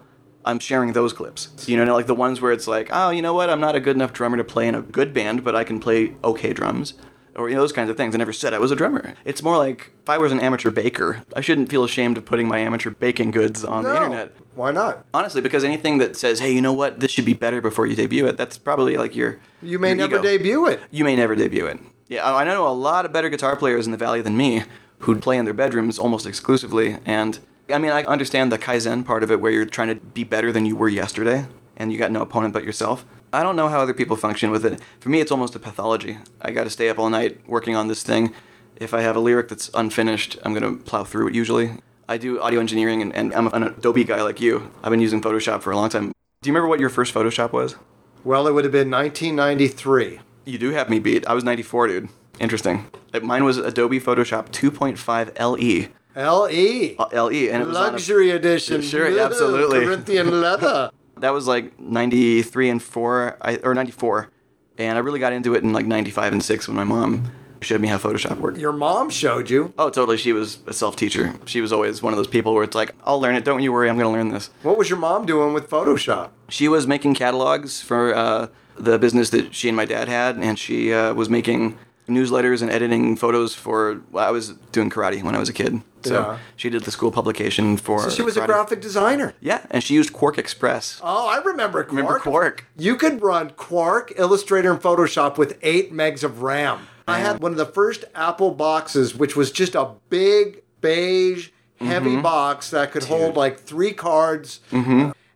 I'm 0.45 0.59
sharing 0.59 0.93
those 0.93 1.12
clips. 1.12 1.68
You 1.68 1.76
know, 1.76 1.93
like 1.93 2.07
the 2.07 2.14
ones 2.14 2.41
where 2.41 2.53
it's 2.53 2.68
like, 2.68 2.89
oh, 2.93 3.11
you 3.11 3.20
know 3.20 3.34
what, 3.34 3.51
I'm 3.51 3.61
not 3.61 3.74
a 3.74 3.80
good 3.80 3.97
enough 3.97 4.12
drummer 4.12 4.37
to 4.37 4.45
play 4.45 4.68
in 4.68 4.74
a 4.74 4.82
good 4.82 5.12
band, 5.12 5.45
but 5.45 5.57
I 5.57 5.64
can 5.64 5.80
play 5.80 6.14
okay 6.22 6.53
drums. 6.53 6.95
Or 7.37 7.49
you 7.49 7.55
know, 7.55 7.61
those 7.61 7.72
kinds 7.72 7.91
of 7.91 7.97
things. 7.97 8.14
I 8.14 8.18
never 8.18 8.32
said 8.32 8.55
I 8.55 8.59
was 8.59 8.70
a 8.70 8.76
drummer. 8.76 9.14
It's 9.24 9.43
more 9.43 9.59
like 9.59 9.93
if 10.03 10.09
I 10.09 10.16
was 10.18 10.32
an 10.32 10.41
amateur 10.41 10.70
baker, 10.70 11.22
I 11.34 11.43
shouldn't 11.43 11.68
feel 11.68 11.84
ashamed 11.84 12.16
of 12.16 12.24
putting 12.24 12.49
my 12.49 12.59
amateur 12.59 12.91
baking 12.91 13.30
goods 13.32 13.62
on 13.64 13.84
the 13.84 13.95
internet. 13.95 14.34
Why 14.55 14.72
not? 14.72 15.05
Honestly, 15.12 15.43
because 15.43 15.62
anything 15.62 15.99
that 15.99 16.16
says, 16.16 16.41
"Hey, 16.41 16.53
you 16.53 16.62
know 16.62 16.72
what? 16.72 17.01
This 17.01 17.11
should 17.11 17.26
be 17.26 17.34
better 17.34 17.61
before 17.61 17.87
you 17.87 17.95
debut 17.95 18.26
it," 18.26 18.37
that's 18.39 18.57
probably 18.57 18.97
like 18.97 19.14
your 19.14 19.39
You 19.62 19.78
may 19.78 19.89
your 19.89 19.97
never 19.97 20.14
ego. 20.16 20.22
debut 20.22 20.66
it. 20.66 20.80
You 20.91 21.05
may 21.05 21.14
never 21.14 21.34
debut 21.34 21.66
it. 21.66 21.78
Yeah, 22.09 22.24
I 22.24 22.41
I 22.41 22.45
know 22.45 22.66
a 22.66 22.70
lot 22.72 23.05
of 23.05 23.12
better 23.12 23.28
guitar 23.28 23.55
players 23.57 23.84
in 23.84 23.93
the 23.93 23.99
valley 23.99 24.22
than 24.22 24.37
me 24.37 24.62
who 25.01 25.14
play 25.16 25.37
in 25.37 25.45
their 25.45 25.53
bedrooms 25.55 25.99
almost 25.99 26.24
exclusively. 26.26 26.97
And 27.05 27.39
I 27.68 27.76
mean, 27.78 27.91
I 27.91 28.05
understand 28.05 28.51
the 28.51 28.59
kaizen 28.59 29.05
part 29.05 29.22
of 29.22 29.30
it, 29.30 29.41
where 29.41 29.53
you're 29.53 29.66
trying 29.66 29.89
to 29.89 29.97
be 29.97 30.24
better 30.24 30.53
than 30.53 30.64
you 30.64 30.74
were 30.76 30.89
yesterday, 30.89 31.47
and 31.76 31.93
you 31.93 31.99
got 31.99 32.11
no 32.12 32.22
opponent 32.22 32.55
but 32.55 32.64
yourself. 32.64 33.05
I 33.37 33.43
don't 33.43 33.55
know 33.55 33.68
how 33.68 33.80
other 33.80 33.93
people 33.93 34.16
function 34.16 34.51
with 34.51 34.64
it. 34.64 34.80
For 34.99 35.11
me, 35.11 35.20
it's 35.20 35.30
almost 35.30 35.55
a 35.55 35.59
pathology. 35.59 36.16
I 36.41 36.53
got 36.53 36.64
to 36.64 36.70
stay 36.70 36.89
up 36.89 36.99
all 36.99 37.11
night 37.11 37.47
working 37.47 37.76
on 37.76 37.87
this 37.87 38.03
thing. 38.03 38.32
If 38.76 38.95
I 38.95 39.03
have 39.03 39.14
a 39.14 39.20
lyric 39.20 39.49
that's 39.49 39.70
unfinished, 39.74 40.39
I'm 40.43 40.55
gonna 40.55 40.72
plow 40.76 41.05
through 41.05 41.28
it 41.28 41.34
usually. 41.34 41.72
I 42.09 42.16
do 42.16 42.41
audio 42.41 42.61
engineering, 42.61 43.03
and, 43.03 43.14
and 43.14 43.34
I'm 43.34 43.49
an 43.49 43.62
Adobe 43.62 44.05
guy 44.05 44.22
like 44.22 44.41
you. 44.41 44.70
I've 44.82 44.89
been 44.91 45.01
using 45.01 45.20
Photoshop 45.20 45.61
for 45.61 45.70
a 45.70 45.76
long 45.76 45.91
time. 45.91 46.12
Do 46.43 46.49
you 46.49 46.53
remember 46.55 46.68
what 46.68 46.80
your 46.80 46.89
first 46.89 47.12
Photoshop 47.12 47.53
was? 47.53 47.76
Well, 48.24 48.47
it 48.47 48.53
would 48.55 48.64
have 48.64 48.72
been 48.72 48.91
1993. 48.91 50.20
You 50.47 50.57
do 50.59 50.70
have 50.70 50.89
me 50.89 50.99
beat. 50.99 51.26
I 51.26 51.34
was 51.34 51.45
94, 51.45 51.89
dude. 51.89 52.09
Interesting. 52.41 52.87
Uh, 53.12 53.20
Mine 53.20 53.45
was 53.45 53.59
Adobe 53.59 54.01
Photoshop 54.01 54.49
2.5 54.51 55.39
LE. 55.39 55.89
LE. 56.16 56.95
Uh, 56.99 57.24
LE, 57.24 57.51
and 57.53 57.62
it 57.62 57.66
was 57.66 57.76
on 57.76 57.89
a- 57.89 57.93
Luxury 57.93 58.30
edition. 58.30 58.80
Sure, 58.80 59.18
absolutely. 59.20 59.84
Corinthian 59.84 60.41
leather. 60.41 60.91
that 61.19 61.33
was 61.33 61.47
like 61.47 61.79
93 61.81 62.71
and 62.71 62.83
4, 62.83 63.39
I, 63.41 63.57
or 63.59 63.75
94. 63.75 64.31
And 64.79 64.99
I 64.99 65.01
really 65.01 65.19
got 65.21 65.33
into 65.33 65.55
it 65.55 65.62
in 65.62 65.73
like 65.73 65.87
95 65.87 66.33
and 66.35 66.43
6 66.43 66.69
when 66.69 66.77
my 66.77 66.85
mom 66.85 67.31
showed 67.61 67.81
me 67.81 67.89
how 67.89 67.99
Photoshop 67.99 68.39
worked. 68.39 68.59
Your 68.59 68.73
mom 68.73 69.11
showed 69.11 69.49
you. 69.49 69.73
Oh, 69.79 69.91
totally. 69.91 70.19
She 70.19 70.33
was 70.33 70.59
a 70.67 70.73
self 70.73 70.97
teacher. 70.97 71.35
She 71.47 71.61
was 71.61 71.73
always 71.73 72.03
one 72.03 72.12
of 72.12 72.17
those 72.17 72.27
people 72.27 72.55
where 72.55 72.64
it's 72.64 72.75
like, 72.75 72.95
I'll 73.05 73.21
learn 73.21 73.35
it. 73.35 73.45
Don't 73.45 73.62
you 73.62 73.73
worry. 73.73 73.89
I'm 73.89 73.97
going 73.97 74.07
to 74.07 74.12
learn 74.12 74.29
this. 74.29 74.51
What 74.62 74.77
was 74.77 74.91
your 74.91 74.99
mom 74.99 75.27
doing 75.27 75.55
with 75.55 75.69
Photoshop? 75.71 76.31
She 76.49 76.69
was 76.69 76.87
making 76.87 77.14
catalogs 77.14 77.81
for 77.81 78.14
uh, 78.14 78.49
the 78.77 78.99
business 78.99 79.31
that 79.31 79.55
she 79.55 79.69
and 79.69 79.77
my 79.77 79.85
dad 79.87 80.09
had, 80.09 80.37
and 80.37 80.59
she 80.59 80.93
uh, 80.93 81.14
was 81.14 81.29
making 81.31 81.79
newsletters 82.09 82.62
and 82.62 82.71
editing 82.71 83.17
photos 83.17 83.55
for. 83.55 84.03
Well, 84.11 84.27
I 84.27 84.31
was 84.31 84.51
doing 84.73 84.91
karate 84.91 85.23
when 85.23 85.35
I 85.35 85.39
was 85.39 85.49
a 85.49 85.55
kid, 85.55 85.81
so 86.07 86.15
Yeah. 86.15 86.39
she 86.57 86.71
did 86.71 86.85
the 86.85 86.91
school 86.91 87.11
publication 87.11 87.77
for. 87.77 88.01
So 88.03 88.11
she 88.11 88.23
was 88.23 88.37
a 88.37 88.47
graphic 88.47 88.81
designer. 88.81 89.35
Yeah, 89.41 89.61
and 89.71 89.83
she 89.83 89.95
used 89.95 90.13
QuarkXPress. 90.13 91.01
Oh, 91.03 91.29
I 91.29 91.39
remember 91.43 91.83
Quark. 91.83 91.91
Remember 91.97 92.19
Quark? 92.19 92.65
You 92.77 92.97
could 92.97 93.23
run 93.23 93.51
Quark, 93.51 94.13
Illustrator, 94.17 94.71
and 94.73 94.81
Photoshop 94.81 95.37
with 95.39 95.59
8 95.63 95.93
megs 95.93 96.23
of 96.23 96.43
RAM. 96.43 96.81
I 97.09 97.19
had 97.21 97.41
one 97.41 97.53
of 97.53 97.59
the 97.59 97.67
first 97.67 98.05
Apple 98.15 98.51
boxes, 98.51 99.15
which 99.15 99.37
was 99.37 99.51
just 99.53 99.75
a 99.75 99.91
big, 100.11 100.63
beige, 100.81 101.51
heavy 101.81 102.11
Mm-hmm. 102.11 102.23
box 102.23 102.71
that 102.71 102.91
could 102.93 103.05
hold 103.05 103.37
like 103.37 103.61
three 103.61 103.93
cards. 103.93 104.61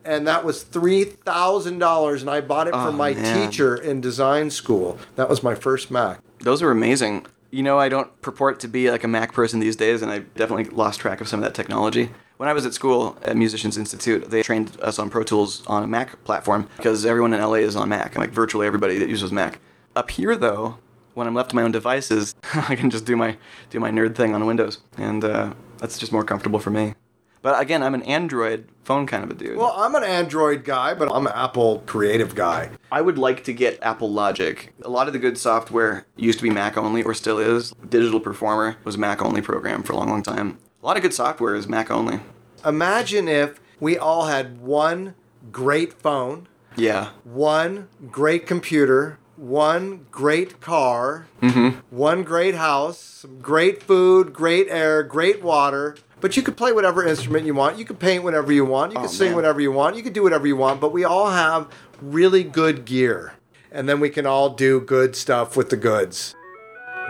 And 0.03 0.27
that 0.27 0.45
was 0.45 0.65
$3,000. 0.65 2.21
And 2.23 2.31
I 2.31 2.41
bought 2.41 2.67
it 2.69 2.75
Oh, 2.75 2.87
from 2.87 2.97
my 2.97 3.13
man. 3.15 3.49
teacher 3.51 3.77
in 3.77 4.01
design 4.01 4.51
school. 4.51 4.99
That 5.17 5.29
was 5.29 5.43
my 5.43 5.55
first 5.55 5.91
Mac. 5.91 6.21
Those 6.41 6.63
are 6.63 6.71
amazing. 6.71 7.27
You 7.51 7.63
know, 7.63 7.79
I 7.79 7.89
don't 7.89 8.21
purport 8.23 8.61
to 8.61 8.69
be 8.69 8.91
like 8.91 9.03
a 9.03 9.09
Mac 9.09 9.33
person 9.33 9.61
these 9.61 9.77
days, 9.77 10.03
and 10.03 10.11
I 10.11 10.21
definitely 10.21 10.65
lost 10.67 11.01
track 11.01 11.21
of 11.21 11.29
some 11.29 11.41
of 11.41 11.45
that 11.45 11.55
technology. 11.55 12.11
When 12.37 12.49
I 12.49 12.53
was 12.53 12.65
at 12.65 12.75
school 12.75 13.19
at 13.23 13.37
Musicians 13.37 13.77
Institute, 13.77 14.31
they 14.31 14.43
trained 14.43 14.81
us 14.81 14.99
on 14.99 15.11
Pro 15.11 15.25
Tools 15.25 15.67
on 15.67 15.83
a 15.83 15.87
Mac 15.87 16.23
platform 16.25 16.69
because 16.77 17.05
everyone 17.05 17.35
in 17.35 17.41
LA 17.41 17.55
is 17.55 17.77
on 17.77 17.89
Mac, 17.89 18.15
and 18.15 18.19
like 18.19 18.31
virtually 18.31 18.67
everybody 18.67 18.99
that 18.99 19.09
uses 19.09 19.33
Mac. 19.33 19.59
Up 19.97 20.11
here, 20.11 20.37
though, 20.37 20.79
when 21.15 21.27
I'm 21.27 21.35
left 21.35 21.51
to 21.51 21.57
my 21.57 21.63
own 21.63 21.73
devices, 21.73 22.35
I 22.55 22.77
can 22.77 22.89
just 22.89 23.05
do 23.05 23.17
my 23.17 23.37
do 23.69 23.81
my 23.81 23.91
nerd 23.91 24.15
thing 24.15 24.35
on 24.35 24.47
Windows, 24.47 24.79
and 24.97 25.25
uh, 25.25 25.53
that's 25.79 25.99
just 25.99 26.13
more 26.13 26.25
comfortable 26.25 26.61
for 26.61 26.71
me. 26.71 26.95
But 27.43 27.61
again, 27.61 27.83
I'm 27.83 27.95
an 27.95 28.03
Android 28.03 28.67
phone 28.85 29.07
kind 29.07 29.25
of 29.25 29.31
a 29.31 29.35
dude. 29.35 29.57
Well, 29.57 29.73
I'm 29.77 29.95
an 29.95 30.05
Android 30.05 30.65
guy, 30.65 30.93
but 30.95 31.11
I'm 31.11 31.27
an 31.27 31.33
Apple 31.35 31.83
creative 31.87 32.35
guy. 32.35 32.71
I 32.93 33.01
would 33.01 33.17
like 33.17 33.45
to 33.45 33.53
get 33.55 33.79
Apple 33.83 34.11
Logic. 34.13 34.73
A 34.85 34.91
lot 34.91 35.07
of 35.07 35.13
the 35.15 35.19
good 35.19 35.39
software 35.39 36.05
used 36.17 36.39
to 36.41 36.43
be 36.43 36.51
Mac 36.51 36.77
only, 36.77 37.03
or 37.03 37.15
still 37.15 37.39
is. 37.39 37.73
Digital 37.89 38.21
Performer 38.21 38.77
was 38.85 38.99
Mac 38.99 39.23
only 39.23 39.41
program 39.41 39.83
for 39.83 39.95
a 39.95 39.97
long, 39.97 40.11
long 40.11 40.23
time. 40.23 40.59
A 40.83 40.87
lot 40.87 40.97
of 40.97 41.03
good 41.03 41.15
software 41.15 41.55
is 41.55 41.67
Mac 41.69 41.91
only. 41.91 42.21
Imagine 42.65 43.27
if 43.29 43.59
we 43.79 43.97
all 43.97 44.27
had 44.27 44.61
one 44.61 45.15
great 45.51 45.95
phone, 45.95 46.47
Yeah. 46.77 47.11
one 47.25 47.89
great 48.11 48.47
computer, 48.47 49.19
one 49.37 50.05
great 50.11 50.61
car, 50.61 51.27
Mm-hmm. 51.41 51.79
one 51.89 52.23
great 52.23 52.55
house, 52.57 52.99
some 52.99 53.39
great 53.41 53.83
food, 53.83 54.35
great 54.35 54.67
air, 54.69 55.03
great 55.03 55.43
water. 55.43 55.97
But 56.21 56.37
you 56.37 56.43
could 56.43 56.57
play 56.57 56.73
whatever 56.73 57.07
instrument 57.07 57.47
you 57.47 57.55
want. 57.55 57.79
You 57.79 57.85
could 57.85 57.99
paint 57.99 58.23
whatever 58.25 58.53
you 58.53 58.65
want. 58.65 58.93
You 58.93 58.99
could 58.99 59.05
Oh, 59.07 59.09
sing 59.09 59.29
man. 59.29 59.37
whatever 59.37 59.61
you 59.61 59.73
want. 59.73 59.97
You 59.97 60.03
could 60.03 60.13
do 60.13 60.23
whatever 60.23 60.47
you 60.47 60.57
want. 60.57 60.81
But 60.81 60.93
we 60.93 61.05
all 61.05 61.31
have 61.31 61.69
really 62.03 62.45
good 62.45 62.85
gear. 62.85 63.35
And 63.73 63.89
then 63.89 64.01
we 64.01 64.11
can 64.11 64.27
all 64.27 64.51
do 64.51 64.81
good 64.81 65.17
stuff 65.17 65.57
with 65.57 65.71
the 65.71 65.77
goods. 65.77 66.35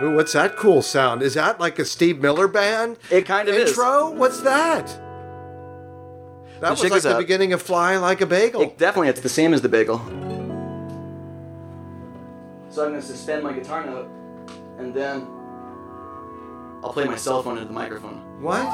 Ooh, 0.01 0.15
what's 0.15 0.33
that 0.33 0.55
cool 0.55 0.81
sound? 0.81 1.21
Is 1.21 1.33
that 1.33 1.59
like 1.59 1.77
a 1.77 1.85
Steve 1.85 2.19
Miller 2.21 2.47
band? 2.47 2.97
It 3.09 3.25
kind 3.25 3.49
of 3.49 3.55
is. 3.55 3.69
intro? 3.71 4.11
What's 4.11 4.41
that? 4.41 4.87
That 6.61 6.69
was 6.71 6.83
like 6.83 7.01
the 7.01 7.15
out. 7.15 7.17
beginning 7.17 7.53
of 7.53 7.61
Fly 7.61 7.97
Like 7.97 8.21
a 8.21 8.25
Bagel. 8.27 8.61
It, 8.61 8.77
definitely, 8.77 9.09
it's 9.09 9.21
the 9.21 9.29
same 9.29 9.53
as 9.53 9.61
the 9.63 9.69
bagel. 9.69 9.97
So 12.69 12.83
I'm 12.85 12.89
going 12.91 13.01
to 13.01 13.05
suspend 13.05 13.43
my 13.43 13.51
guitar 13.51 13.85
note, 13.85 14.07
and 14.77 14.93
then 14.93 15.27
I'll 16.83 16.91
play 16.91 17.05
my 17.05 17.15
cell 17.15 17.43
phone 17.43 17.57
into 17.57 17.67
the 17.67 17.73
microphone. 17.73 18.41
what? 18.41 18.65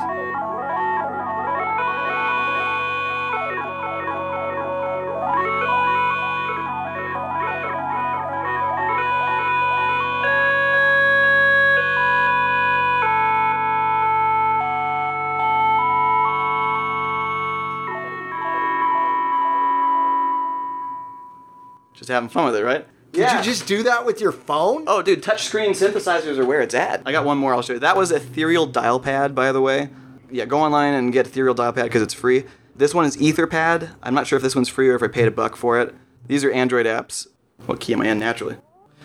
Just 21.94 22.10
having 22.10 22.30
fun 22.30 22.46
with 22.46 22.56
it, 22.56 22.64
right? 22.64 22.88
Did 23.18 23.24
Yeah. 23.24 23.38
you 23.40 23.44
just 23.44 23.66
do 23.66 23.82
that 23.82 24.06
with 24.06 24.22
your 24.22 24.32
phone? 24.32 24.84
Oh, 24.86 25.02
dude, 25.02 25.24
touchscreen 25.24 25.70
synthesizers 25.72 26.38
are 26.38 26.46
where 26.46 26.62
it's 26.62 26.76
at. 26.76 27.02
I 27.04 27.12
got 27.12 27.26
one 27.26 27.40
more 27.40 27.52
I'll 27.56 27.64
show 27.64 27.74
you. 27.74 27.80
That 27.80 27.98
was 27.98 28.12
Ethereal 28.12 28.68
Dial 28.68 29.00
Pad, 29.00 29.34
by 29.34 29.52
the 29.52 29.60
way. 29.60 29.90
Yeah, 30.30 30.46
go 30.46 30.60
online 30.60 30.94
and 30.94 31.12
get 31.12 31.26
Ethereal 31.26 31.56
Dial 31.56 31.74
Pad 31.74 31.86
because 31.86 32.04
it's 32.04 32.14
free. 32.14 32.44
This 32.76 32.94
one 32.94 33.06
is 33.06 33.18
Etherpad. 33.18 33.90
I'm 34.04 34.14
not 34.14 34.28
sure 34.28 34.38
if 34.38 34.44
this 34.44 34.56
one's 34.56 34.70
free 34.70 34.88
or 34.88 34.94
if 34.94 35.02
I 35.02 35.08
paid 35.08 35.28
a 35.28 35.32
buck 35.32 35.56
for 35.56 35.80
it. 35.82 35.96
These 36.28 36.44
are 36.44 36.52
Android 36.52 36.86
apps. 36.86 37.26
What 37.66 37.80
key 37.80 37.94
am 37.94 38.02
I 38.04 38.10
in 38.10 38.20
naturally? 38.20 38.58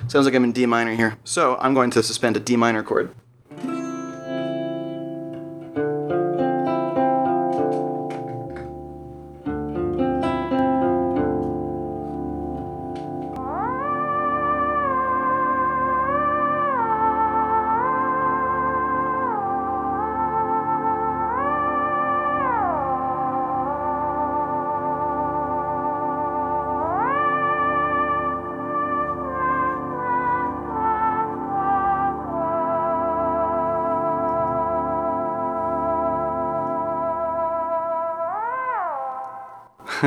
Sounds 0.09 0.27
like 0.27 0.35
I'm 0.35 0.45
in 0.45 0.53
D 0.53 0.67
minor 0.67 0.95
here. 0.95 1.17
So 1.25 1.57
I'm 1.59 1.73
going 1.73 1.89
to 1.93 2.03
suspend 2.03 2.37
a 2.37 2.41
D 2.41 2.55
minor 2.55 2.83
chord. 2.83 3.15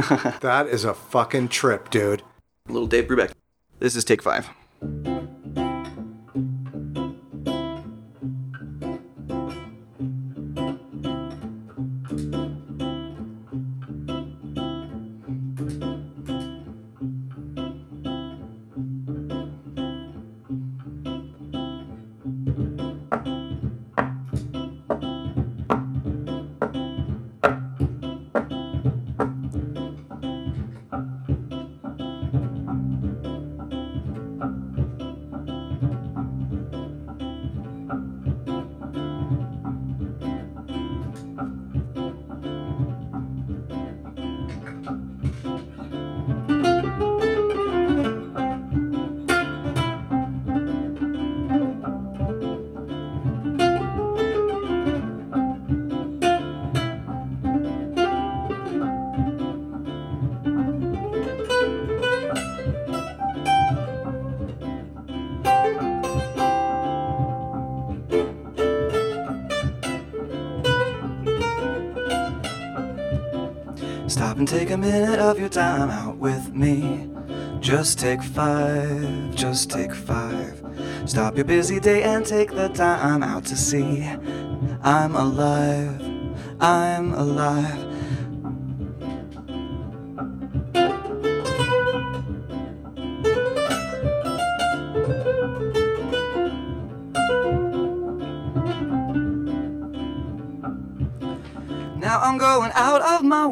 That 0.42 0.68
is 0.68 0.84
a 0.84 0.94
fucking 0.94 1.50
trip, 1.50 1.90
dude. 1.90 2.22
Little 2.68 2.88
Dave 2.88 3.06
Brubeck. 3.06 3.32
This 3.80 3.96
is 3.96 4.04
take 4.04 4.22
five. 4.22 4.50
Stop 74.16 74.38
and 74.38 74.48
take 74.48 74.70
a 74.70 74.78
minute 74.78 75.20
of 75.20 75.38
your 75.38 75.50
time 75.50 75.90
out 75.90 76.16
with 76.16 76.54
me. 76.54 77.10
Just 77.60 78.00
take 78.00 78.24
five, 78.24 79.36
just 79.36 79.70
take 79.70 79.94
five. 79.94 80.64
Stop 81.06 81.36
your 81.36 81.44
busy 81.44 81.82
day 81.82 82.02
and 82.02 82.26
take 82.26 82.52
the 82.52 82.70
time 82.70 83.22
out 83.22 83.44
to 83.48 83.58
see. 83.58 84.10
I'm 84.82 85.18
alive, 85.18 86.02
I'm 86.62 87.14
alive. 87.14 87.85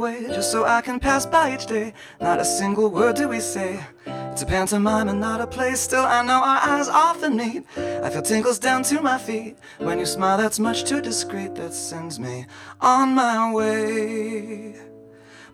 Of 0.06 0.14
my 0.14 0.28
way 0.28 0.36
just 0.36 0.52
so 0.52 0.66
I 0.66 0.82
can 0.82 1.00
pass 1.00 1.26
by 1.26 1.54
each 1.54 1.66
day. 1.66 1.94
Not 2.22 2.40
a 2.40 2.46
single 2.46 2.90
word 2.90 3.16
do 3.16 3.28
we 3.28 3.40
say. 3.40 3.80
It's 4.06 4.42
a 4.42 4.46
pantomime 4.46 5.10
and 5.10 5.20
not 5.20 5.42
a 5.42 5.48
play. 5.48 5.76
Still, 5.76 6.04
I 6.04 6.24
know 6.24 6.42
our 6.44 6.60
eyes 6.62 6.90
often 6.90 7.38
meet. 7.38 7.64
I 7.78 8.10
feel 8.10 8.22
tingles 8.22 8.60
down 8.60 8.84
to 8.84 9.02
my 9.02 9.18
feet. 9.18 9.58
When 9.78 10.00
you 10.00 10.06
smile, 10.06 10.38
that's 10.38 10.60
much 10.60 10.86
too 10.86 11.02
discreet. 11.02 11.56
That 11.56 11.74
sends 11.74 12.20
me 12.20 12.46
on 12.82 13.14
my 13.16 13.54
way. 13.54 14.76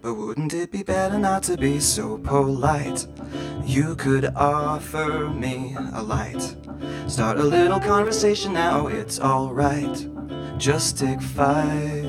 But 0.02 0.14
wouldn't 0.14 0.54
it 0.54 0.72
be 0.72 0.84
better 0.84 1.20
not 1.20 1.44
to 1.44 1.58
be 1.58 1.82
so 1.82 2.18
polite? 2.20 3.06
You 3.66 3.96
could 3.96 4.26
offer 4.36 5.30
me 5.30 5.76
a 5.94 6.02
light. 6.02 6.56
Start 7.08 7.38
a 7.38 7.44
little 7.44 7.82
conversation 7.82 8.54
now, 8.54 8.88
it's 8.88 9.20
alright. 9.20 10.08
Just 10.58 10.98
take 10.98 11.22
five. 11.22 12.09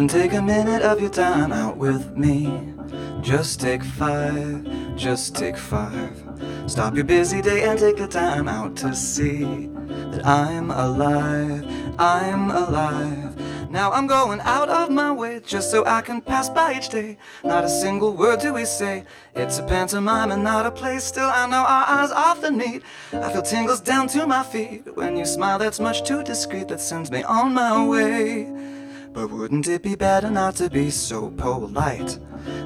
And 0.00 0.08
take 0.08 0.32
a 0.32 0.40
minute 0.40 0.80
of 0.80 0.98
your 0.98 1.10
time 1.10 1.52
out 1.52 1.76
with 1.76 2.16
me. 2.16 2.72
Just 3.20 3.60
take 3.60 3.84
five, 3.84 4.66
just 4.96 5.36
take 5.36 5.58
five. 5.58 6.24
Stop 6.66 6.94
your 6.94 7.04
busy 7.04 7.42
day 7.42 7.64
and 7.64 7.78
take 7.78 7.98
the 7.98 8.08
time 8.08 8.48
out 8.48 8.76
to 8.76 8.96
see 8.96 9.68
that 10.12 10.24
I'm 10.24 10.70
alive, 10.70 11.66
I'm 11.98 12.50
alive. 12.50 13.38
Now 13.70 13.92
I'm 13.92 14.06
going 14.06 14.40
out 14.40 14.70
of 14.70 14.88
my 14.88 15.12
way 15.12 15.38
just 15.44 15.70
so 15.70 15.84
I 15.84 16.00
can 16.00 16.22
pass 16.22 16.48
by 16.48 16.78
each 16.78 16.88
day. 16.88 17.18
Not 17.44 17.64
a 17.64 17.68
single 17.68 18.14
word 18.14 18.40
do 18.40 18.54
we 18.54 18.64
say. 18.64 19.04
It's 19.36 19.58
a 19.58 19.62
pantomime 19.62 20.30
and 20.30 20.42
not 20.42 20.64
a 20.64 20.70
play. 20.70 20.98
Still, 21.00 21.28
I 21.28 21.46
know 21.46 21.58
our 21.58 21.84
eyes 21.86 22.10
often 22.10 22.56
meet. 22.56 22.82
I 23.12 23.30
feel 23.30 23.42
tingles 23.42 23.82
down 23.82 24.08
to 24.08 24.26
my 24.26 24.44
feet. 24.44 24.96
When 24.96 25.14
you 25.18 25.26
smile, 25.26 25.58
that's 25.58 25.78
much 25.78 26.08
too 26.08 26.24
discreet. 26.24 26.68
That 26.68 26.80
sends 26.80 27.10
me 27.10 27.22
on 27.22 27.52
my 27.52 27.86
way. 27.86 28.79
But 29.12 29.30
wouldn't 29.30 29.66
it 29.68 29.82
be 29.82 29.96
better 29.96 30.30
not 30.30 30.56
to 30.56 30.70
be 30.70 30.90
so 30.90 31.30
polite? 31.30 32.18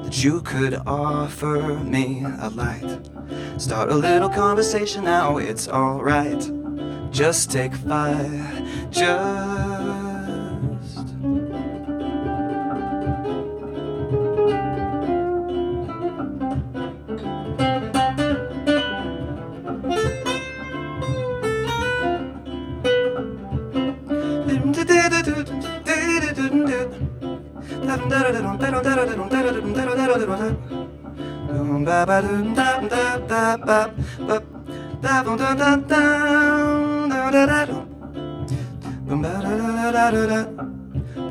That 0.03 0.23
you 0.23 0.41
could 0.41 0.75
offer 0.85 1.79
me 1.79 2.23
a 2.39 2.49
light. 2.49 2.99
Start 3.57 3.91
a 3.91 3.95
little 3.95 4.29
conversation 4.29 5.03
now, 5.05 5.37
it's 5.37 5.67
alright. 5.67 6.51
Just 7.11 7.51
take 7.51 7.73
five, 7.73 8.91
just. 8.91 9.74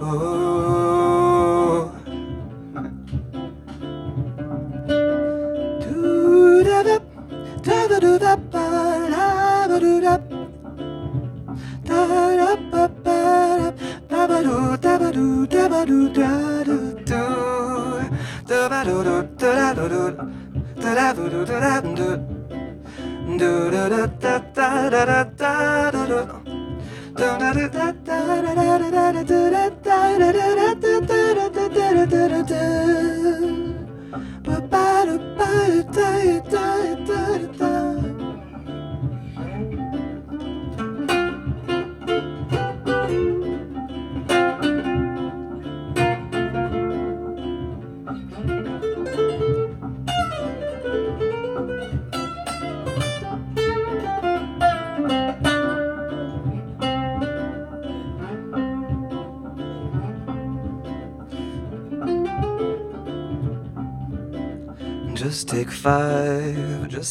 Oh. 0.06 0.83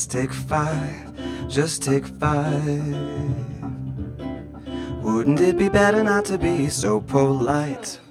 Just 0.04 0.12
take 0.12 0.34
five, 0.34 1.48
just 1.50 1.82
take 1.82 2.06
five. 2.06 2.94
Wouldn't 5.02 5.40
it 5.40 5.58
be 5.58 5.70
better 5.70 6.04
not 6.04 6.26
to 6.26 6.38
be 6.38 6.68
so 6.68 7.00
polite? 7.00 8.02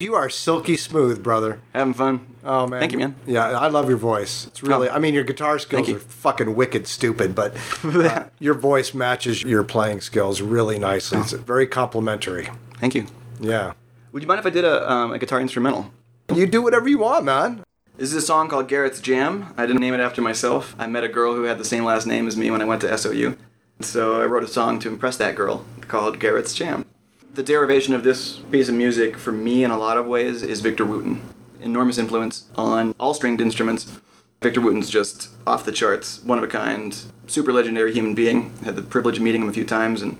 You 0.00 0.14
are 0.16 0.28
silky 0.28 0.76
smooth, 0.76 1.22
brother. 1.22 1.60
Having 1.72 1.94
fun. 1.94 2.26
Oh 2.44 2.66
man. 2.66 2.78
Thank 2.80 2.92
you, 2.92 2.98
man. 2.98 3.14
Yeah, 3.26 3.58
I 3.58 3.68
love 3.68 3.88
your 3.88 3.96
voice. 3.96 4.48
It's 4.48 4.62
really 4.62 4.90
Oh. 4.90 4.92
I 4.92 4.98
mean 4.98 5.14
your 5.14 5.24
guitar 5.24 5.58
skills 5.58 5.86
Thank 5.86 5.88
you. 5.88 5.96
are 5.96 6.00
fucking 6.00 6.54
wicked 6.54 6.86
stupid, 6.86 7.34
but 7.34 7.56
uh, 7.84 8.24
your 8.38 8.52
voice 8.54 8.92
matches 8.92 9.42
your 9.42 9.64
playing 9.64 10.02
skills 10.02 10.42
really 10.42 10.78
nicely. 10.78 11.20
It's 11.20 11.32
very 11.32 11.66
complimentary. 11.66 12.50
Thank 12.76 12.94
you. 12.94 13.06
Yeah. 13.40 13.72
Would 14.12 14.22
you 14.22 14.28
mind 14.28 14.40
if 14.40 14.46
I 14.46 14.50
did 14.50 14.66
a, 14.66 14.92
um, 14.92 15.12
a 15.12 15.18
guitar 15.18 15.40
instrumental? 15.40 15.90
You 16.34 16.46
do 16.46 16.60
whatever 16.60 16.86
you 16.86 16.98
want, 16.98 17.24
man. 17.24 17.62
This 18.00 18.14
is 18.14 18.22
a 18.22 18.26
song 18.26 18.48
called 18.48 18.66
Garrett's 18.66 18.98
Jam. 18.98 19.52
I 19.58 19.66
didn't 19.66 19.82
name 19.82 19.92
it 19.92 20.00
after 20.00 20.22
myself. 20.22 20.74
I 20.78 20.86
met 20.86 21.04
a 21.04 21.08
girl 21.08 21.34
who 21.34 21.42
had 21.42 21.58
the 21.58 21.66
same 21.66 21.84
last 21.84 22.06
name 22.06 22.26
as 22.26 22.34
me 22.34 22.50
when 22.50 22.62
I 22.62 22.64
went 22.64 22.80
to 22.80 22.96
SOU. 22.96 23.36
So 23.80 24.22
I 24.22 24.24
wrote 24.24 24.42
a 24.42 24.48
song 24.48 24.78
to 24.78 24.88
impress 24.88 25.18
that 25.18 25.36
girl 25.36 25.66
called 25.82 26.18
Garrett's 26.18 26.54
Jam. 26.54 26.86
The 27.34 27.42
derivation 27.42 27.92
of 27.92 28.02
this 28.02 28.38
piece 28.38 28.70
of 28.70 28.74
music 28.74 29.18
for 29.18 29.32
me 29.32 29.64
in 29.64 29.70
a 29.70 29.76
lot 29.76 29.98
of 29.98 30.06
ways 30.06 30.42
is 30.42 30.62
Victor 30.62 30.86
Wooten. 30.86 31.20
Enormous 31.60 31.98
influence 31.98 32.46
on 32.56 32.94
all 32.98 33.12
stringed 33.12 33.42
instruments. 33.42 34.00
Victor 34.40 34.62
Wooten's 34.62 34.88
just 34.88 35.28
off 35.46 35.66
the 35.66 35.70
charts, 35.70 36.22
one 36.24 36.38
of 36.38 36.44
a 36.44 36.48
kind, 36.48 36.96
super 37.26 37.52
legendary 37.52 37.92
human 37.92 38.14
being. 38.14 38.56
Had 38.64 38.76
the 38.76 38.82
privilege 38.82 39.18
of 39.18 39.24
meeting 39.24 39.42
him 39.42 39.50
a 39.50 39.52
few 39.52 39.66
times, 39.66 40.00
and 40.00 40.16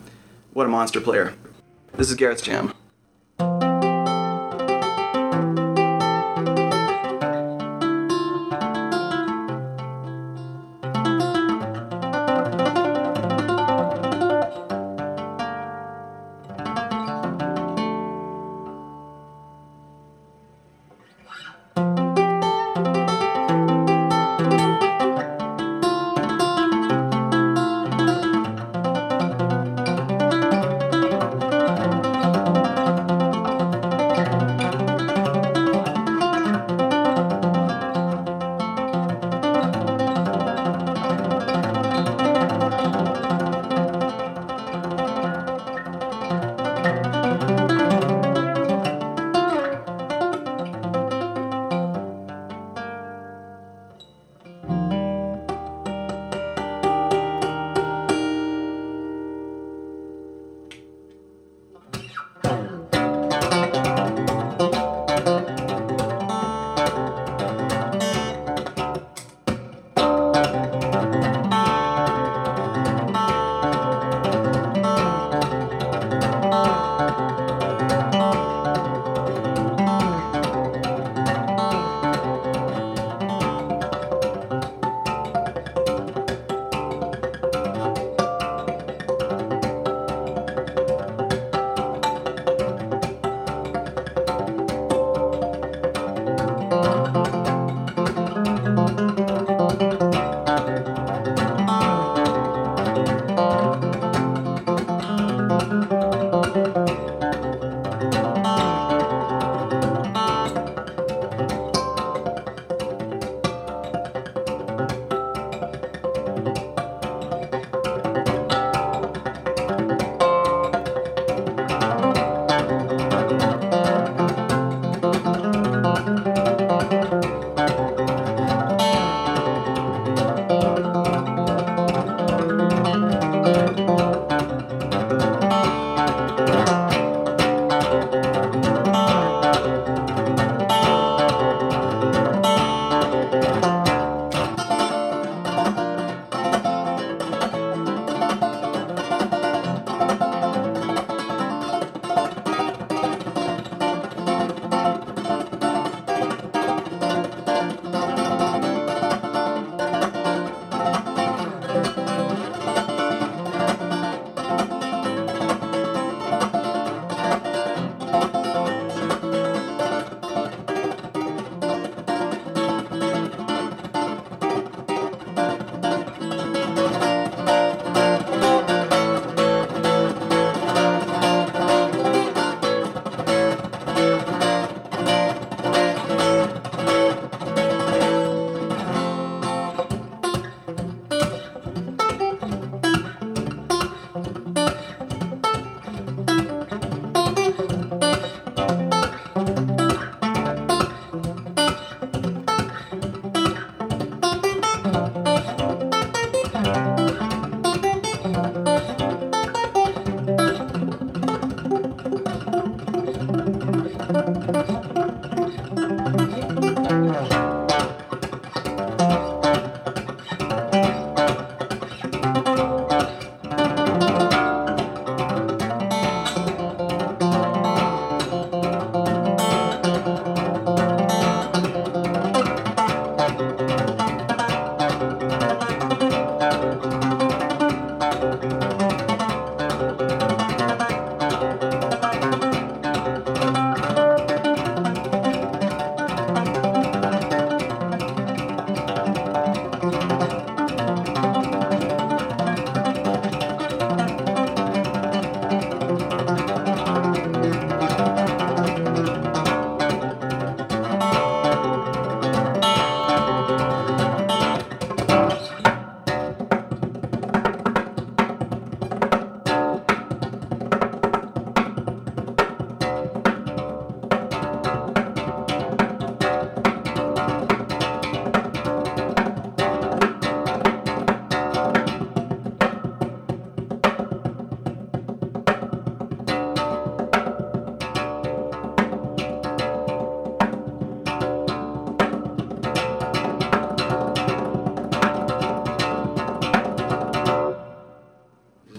what 0.53 0.67
a 0.67 0.69
monster 0.69 1.01
player. 1.01 1.33
This 1.95 2.11
is 2.11 2.17
Garrett's 2.17 2.43
Jam. 2.43 2.75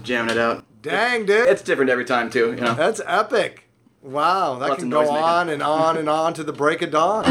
Jamming 0.04 0.32
it 0.32 0.38
out. 0.38 0.66
Dang, 0.82 1.26
dude. 1.26 1.48
It's 1.48 1.62
different 1.62 1.90
every 1.92 2.06
time 2.06 2.30
too, 2.30 2.54
you 2.54 2.62
know. 2.62 2.74
That's 2.74 3.02
epic. 3.06 3.68
Wow, 4.02 4.58
that 4.60 4.70
Lots 4.70 4.82
can 4.82 4.90
go 4.90 5.02
making. 5.02 5.16
on 5.16 5.50
and 5.50 5.62
on 5.62 5.98
and 5.98 6.10
on 6.10 6.34
to 6.34 6.44
the 6.44 6.54
break 6.54 6.82
of 6.82 6.90
dawn. 6.92 7.24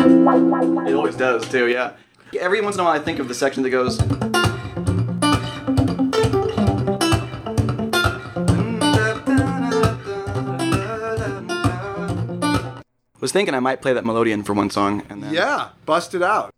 It 0.86 0.94
always 0.94 1.16
does 1.16 1.48
too, 1.48 1.66
yeah. 1.66 1.94
Every 2.38 2.60
once 2.60 2.76
in 2.76 2.80
a 2.80 2.84
while 2.84 2.92
I 2.92 3.00
think 3.02 3.18
of 3.18 3.26
the 3.26 3.34
section 3.34 3.64
that 3.64 3.70
goes 3.70 3.98
was 13.20 13.32
thinking 13.32 13.54
I 13.54 13.60
might 13.60 13.82
play 13.82 13.92
that 13.92 14.04
melodion 14.04 14.42
for 14.42 14.52
one 14.54 14.70
song 14.70 15.02
and 15.10 15.22
then 15.22 15.34
Yeah, 15.34 15.70
bust 15.86 16.14
it 16.14 16.22
out. 16.22 16.54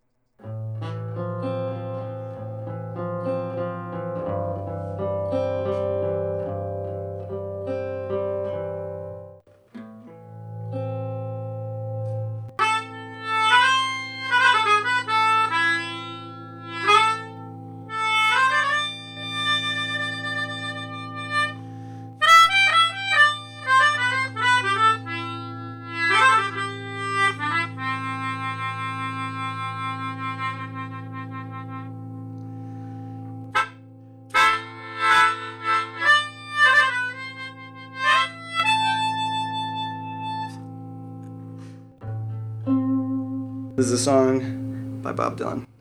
A 43.93 43.97
song 43.97 45.01
by 45.03 45.13
Bob 45.13 45.37
Dylan. 45.37 45.72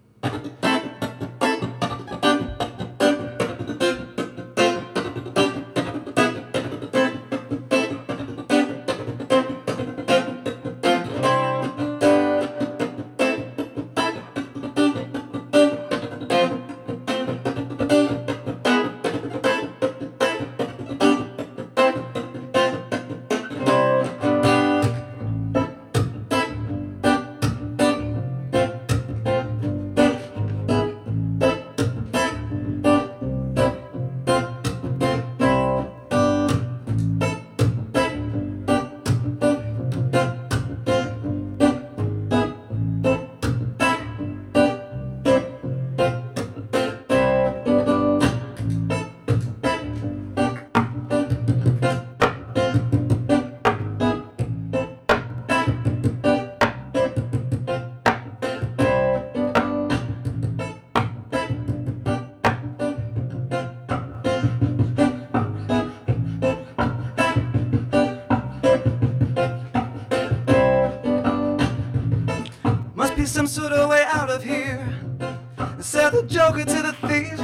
Joker 76.32 76.64
to 76.64 76.82
the 76.82 76.94
thief. 77.06 77.38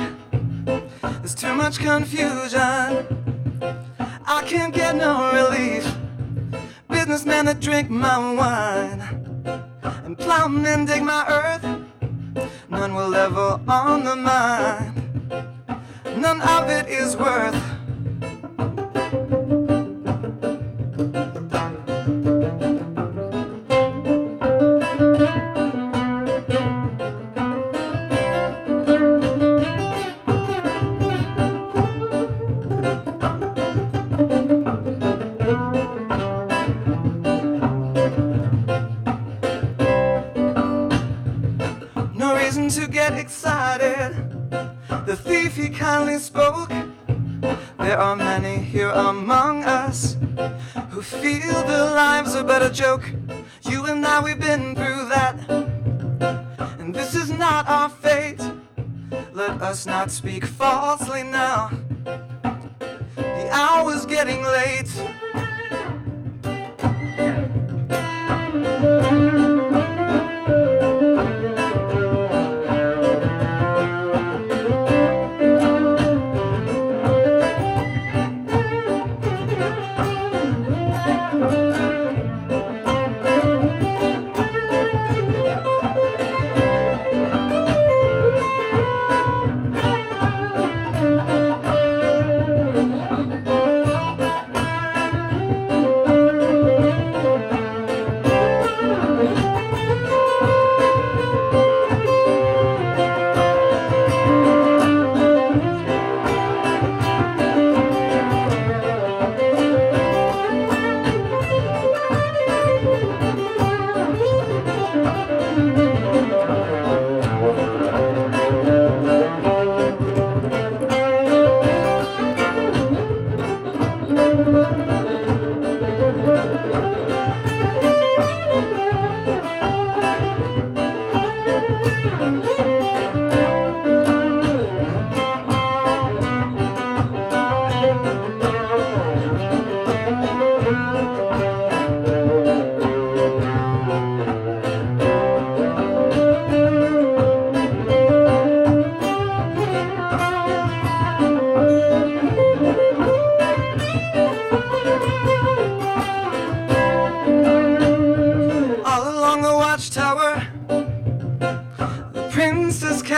There's 1.20 1.35
too 1.35 1.55
much 1.55 1.78
confusion. 1.78 2.59
I 4.27 4.43
can't 4.47 4.73
get 4.73 4.97
no 4.97 5.31
relief. 5.35 5.85
Businessmen 6.89 7.44
that 7.47 7.60
drink 7.60 7.90
my 7.90 8.16
wine 8.32 9.01
and 10.06 10.16
plowmen 10.16 10.86
dig 10.86 11.02
my 11.02 11.23
earth. 11.28 11.65
None 12.70 12.94
will 12.94 13.15
ever 13.15 13.60
on 13.69 14.05
the 14.05 14.16
mine. 14.16 14.94
None 16.16 16.40
of 16.40 16.70
it 16.70 16.89
is 16.89 17.15
worth. 17.15 17.68
Speak 60.19 60.45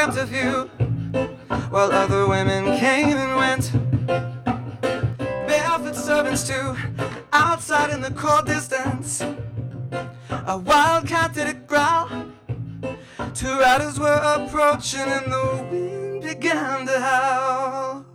dreamt 0.00 0.16
of 0.16 0.32
you 0.32 0.62
while 1.68 1.92
other 1.92 2.26
women 2.26 2.64
came 2.78 3.18
and 3.18 3.36
went. 3.36 3.70
Barefoot 5.46 5.94
servants 5.94 6.48
too, 6.48 6.74
outside 7.34 7.90
in 7.90 8.00
the 8.00 8.10
cold 8.12 8.46
distance. 8.46 9.20
A 10.46 10.56
wildcat 10.56 11.34
did 11.34 11.48
a 11.48 11.52
growl. 11.52 12.08
Two 13.34 13.58
riders 13.58 14.00
were 14.00 14.20
approaching 14.38 15.00
and 15.00 15.30
the 15.30 15.68
wind 15.70 16.22
began 16.22 16.86
to 16.86 16.98
howl. 16.98 18.09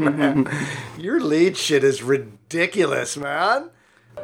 Man? 0.00 0.48
Your 0.98 1.20
lead 1.20 1.56
shit 1.56 1.84
is 1.84 2.02
ridiculous, 2.02 3.16
man. 3.16 3.70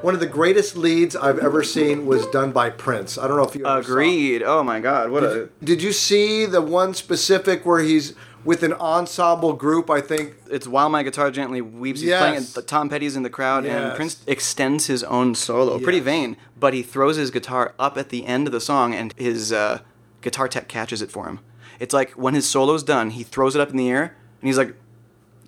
One 0.01 0.15
of 0.15 0.21
the 0.21 0.27
greatest 0.27 0.77
leads 0.77 1.15
I've 1.15 1.39
ever 1.39 1.63
seen 1.63 2.07
was 2.07 2.27
done 2.29 2.51
by 2.53 2.71
Prince. 2.71 3.19
I 3.19 3.29
don't 3.29 3.37
know 3.37 3.45
if 3.45 3.55
you 3.55 3.67
Agreed. 3.67 4.43
Oh 4.43 4.63
my 4.63 4.81
God, 4.81 5.11
what 5.11 5.23
a 5.23 5.49
Did 5.63 5.83
you 5.83 5.93
see 5.93 6.47
the 6.47 6.63
one 6.63 6.95
specific 6.95 7.67
where 7.67 7.81
he's 7.81 8.15
with 8.45 8.63
an 8.63 8.73
ensemble 8.73 9.53
group? 9.53 9.91
I 9.91 10.01
think 10.01 10.35
it's 10.51 10.67
while 10.67 10.89
my 10.89 11.03
guitar 11.03 11.31
gently 11.31 11.61
weeps. 11.61 12.01
He's 12.01 12.09
Yes. 12.09 12.53
playing. 12.55 12.67
Tom 12.67 12.89
Petty's 12.89 13.17
in 13.17 13.23
the 13.23 13.31
crowd, 13.31 13.65
Yes. 13.65 13.75
and 13.83 13.95
Prince 13.95 14.23
extends 14.27 14.87
his 14.87 15.05
own 15.05 15.35
solo. 15.35 15.79
Pretty 15.79 16.01
vain, 16.01 16.37
but 16.59 16.73
he 16.73 16.83
throws 16.83 17.17
his 17.17 17.31
guitar 17.31 17.75
up 17.79 17.99
at 17.99 18.09
the 18.09 18.25
end 18.27 18.47
of 18.49 18.53
the 18.53 18.61
song, 18.61 18.95
and 18.95 19.13
his 19.19 19.53
uh, 19.53 19.81
guitar 20.23 20.49
tech 20.49 20.69
catches 20.69 21.03
it 21.03 21.11
for 21.13 21.27
him. 21.27 21.41
It's 21.79 21.93
like 21.93 22.13
when 22.13 22.35
his 22.35 22.49
solo's 22.49 22.83
done, 22.83 23.11
he 23.11 23.23
throws 23.23 23.55
it 23.55 23.61
up 23.61 23.71
in 23.71 23.77
the 23.77 23.91
air, 23.91 24.17
and 24.41 24.49
he's 24.49 24.59
like, 24.59 24.75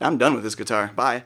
"I'm 0.00 0.18
done 0.18 0.34
with 0.34 0.42
this 0.44 0.54
guitar. 0.54 0.90
Bye." 0.96 1.24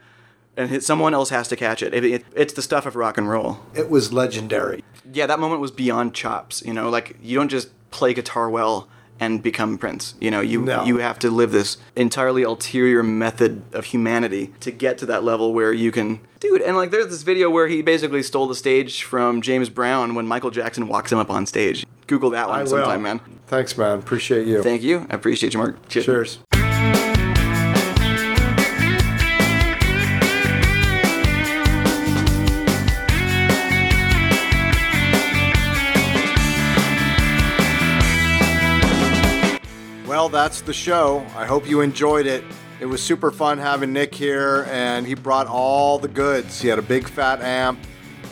And 0.57 0.71
hit, 0.71 0.83
someone 0.83 1.15
else 1.15 1.31
has 1.31 1.47
to 1.49 1.57
catch 1.57 1.83
it. 1.83 1.95
It- 1.95 2.05
it- 2.05 2.25
It's 2.35 2.53
the 2.53 2.63
stuff 2.63 2.85
of 2.87 2.97
rock 2.97 3.17
and 3.17 3.29
roll. 3.31 3.61
it 3.75 3.89
was 3.91 4.13
legendary. 4.13 4.83
Yeah, 5.13 5.27
that 5.27 5.39
moment 5.39 5.61
was 5.61 5.71
beyond 5.71 6.15
chops. 6.15 6.63
You 6.67 6.73
know, 6.75 6.91
like 6.91 7.17
you 7.23 7.37
don't 7.39 7.49
just 7.49 7.69
play 7.91 8.13
guitar 8.13 8.51
well 8.51 8.89
and 9.21 9.43
become 9.43 9.79
Prince. 9.79 10.15
You 10.21 10.31
know, 10.31 10.41
you 10.41 10.61
No. 10.63 10.85
you 10.85 10.99
have 10.99 11.19
to 11.21 11.31
live 11.31 11.51
this 11.53 11.77
entirely 11.97 12.43
ulterior 12.43 13.03
method 13.03 13.63
of 13.73 13.87
humanity 13.87 14.53
to 14.61 14.71
get 14.71 14.99
to 14.99 15.07
that 15.07 15.25
level 15.25 15.53
where 15.55 15.73
you 15.73 15.91
can, 15.93 16.21
dude. 16.41 16.61
And 16.63 16.77
like, 16.77 16.91
there's 16.91 17.09
this 17.09 17.23
video 17.23 17.49
where 17.51 17.69
he 17.69 17.81
basically 17.83 18.23
stole 18.23 18.47
the 18.49 18.55
stage 18.55 19.03
from 19.05 19.41
James 19.41 19.69
Brown 19.71 20.15
when 20.15 20.27
Michael 20.27 20.51
Jackson 20.51 20.87
walks 20.89 21.11
him 21.13 21.19
up 21.19 21.31
on 21.31 21.47
stage. 21.47 21.87
Google 22.09 22.31
that 22.31 22.49
one 22.49 22.59
I 22.59 22.63
will. 22.63 22.69
sometime, 22.71 23.03
man. 23.03 23.21
Thanks, 23.47 23.77
man. 23.79 23.99
Appreciate 23.99 24.47
you. 24.47 24.63
Thank 24.63 24.83
you. 24.83 25.07
I 25.11 25.15
appreciate 25.15 25.53
you, 25.55 25.59
Mark. 25.59 25.89
Cheers. 25.89 26.39
Well, 40.29 40.45
that's 40.45 40.61
the 40.61 40.75
show. 40.75 41.25
I 41.35 41.47
hope 41.47 41.67
you 41.67 41.81
enjoyed 41.81 42.27
it. 42.27 42.45
It 42.81 42.85
was 42.85 43.03
super 43.03 43.31
fun 43.31 43.57
having 43.57 43.95
Nick 43.95 44.15
here, 44.15 44.67
and 44.69 45.07
he 45.07 45.15
brought 45.15 45.47
all 45.47 45.99
the 45.99 46.07
goods. 46.07 46.61
He 46.61 46.69
had 46.69 46.79
a 46.79 46.83
big 46.83 47.09
fat 47.09 47.41
amp, 47.41 47.79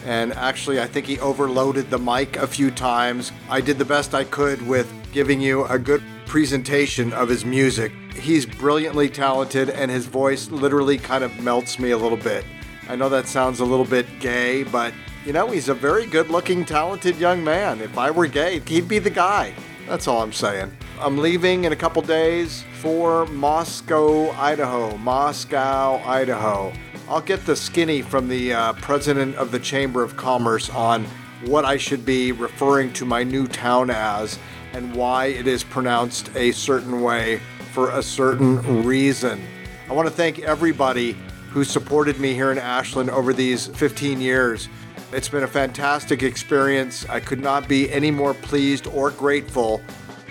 and 0.05 0.35
actually, 0.35 0.79
I 0.79 0.89
think 0.89 1.07
he 1.07 1.19
overloaded 1.21 1.89
the 1.89 1.99
mic 1.99 2.37
a 2.37 2.47
few 2.47 2.71
times. 2.71 3.33
I 3.49 3.63
did 3.63 3.79
the 3.79 3.87
best 3.87 4.15
I 4.15 4.25
could 4.25 4.61
with 4.67 4.93
giving 5.11 5.41
you 5.41 5.65
a 5.65 5.79
good 5.79 6.03
presentation 6.27 7.15
of 7.15 7.31
his 7.31 7.47
music. 7.47 7.93
He's 8.13 8.45
brilliantly 8.45 9.09
talented, 9.09 9.71
and 9.71 9.91
his 9.91 10.05
voice 10.05 10.51
literally 10.51 10.99
kind 10.99 11.25
of 11.25 11.41
melts 11.41 11.79
me 11.79 11.93
a 11.93 11.97
little 11.97 12.19
bit. 12.19 12.45
I 12.91 12.97
know 12.97 13.09
that 13.09 13.27
sounds 13.27 13.61
a 13.61 13.65
little 13.65 13.87
bit 13.87 14.21
gay, 14.21 14.65
but 14.65 14.93
you 15.25 15.33
know, 15.33 15.49
he's 15.49 15.71
a 15.71 15.75
very 15.75 16.05
good 16.05 16.29
looking, 16.29 16.67
talented 16.67 17.17
young 17.17 17.43
man. 17.43 17.81
If 17.81 17.97
I 17.97 18.11
were 18.11 18.27
gay, 18.27 18.61
he'd 18.67 18.87
be 18.87 18.99
the 18.99 19.09
guy. 19.09 19.55
That's 19.89 20.09
all 20.09 20.21
I'm 20.21 20.33
saying. 20.33 20.77
I'm 20.99 21.19
leaving 21.19 21.65
in 21.65 21.73
a 21.73 21.77
couple 21.77 22.03
days 22.03 22.65
for 22.81 23.25
Moscow, 23.27 24.31
Idaho. 24.33 24.97
Moscow, 24.97 26.03
Idaho. 26.05 26.73
I'll 27.09 27.21
get 27.21 27.47
the 27.47 27.55
skinny 27.55 28.03
from 28.03 28.29
the 28.29 28.53
uh, 28.53 28.73
president 28.75 29.37
of 29.37 29.53
the 29.53 29.61
Chamber 29.61 30.03
of 30.03 30.17
Commerce 30.17 30.69
on 30.71 31.05
what 31.45 31.65
I 31.65 31.77
should 31.77 32.05
be 32.05 32.33
referring 32.33 32.93
to 32.95 33.05
my 33.05 33.23
new 33.23 33.47
town 33.47 33.91
as 33.91 34.41
and 34.73 34.93
why 34.95 35.27
it 35.27 35.47
is 35.47 35.63
pronounced 35.63 36.35
a 36.35 36.51
certain 36.51 37.01
way 37.01 37.41
for 37.73 37.91
a 37.91 38.03
certain 38.03 38.85
reason. 38.85 39.41
I 39.89 39.93
want 39.93 40.09
to 40.09 40.15
thank 40.15 40.41
everybody 40.41 41.17
who 41.51 41.63
supported 41.63 42.19
me 42.19 42.35
here 42.35 42.51
in 42.51 42.59
Ashland 42.59 43.09
over 43.09 43.33
these 43.33 43.69
15 43.69 44.21
years. 44.21 44.69
It's 45.17 45.31
been 45.31 45.45
a 45.45 45.49
fantastic 45.49 46.23
experience. 46.23 47.09
I 47.09 47.21
could 47.21 47.41
not 47.41 47.67
be 47.69 47.91
any 47.91 48.11
more 48.11 48.35
pleased 48.35 48.87
or 48.87 49.11
grateful 49.11 49.81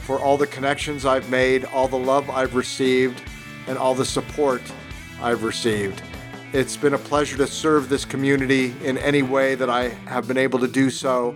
for 0.03 0.19
all 0.19 0.37
the 0.37 0.45
connections 0.45 1.07
I've 1.07 1.27
made, 1.27 1.65
all 1.65 1.87
the 1.87 1.97
love 1.97 2.29
I've 2.29 2.53
received, 2.53 3.19
and 3.65 3.79
all 3.79 3.95
the 3.95 4.05
support 4.05 4.61
I've 5.19 5.41
received. 5.41 6.03
It's 6.53 6.77
been 6.77 6.93
a 6.93 6.99
pleasure 6.99 7.35
to 7.37 7.47
serve 7.47 7.89
this 7.89 8.05
community 8.05 8.75
in 8.83 8.99
any 8.99 9.23
way 9.23 9.55
that 9.55 9.71
I 9.71 9.87
have 10.05 10.27
been 10.27 10.37
able 10.37 10.59
to 10.59 10.67
do 10.67 10.91
so, 10.91 11.35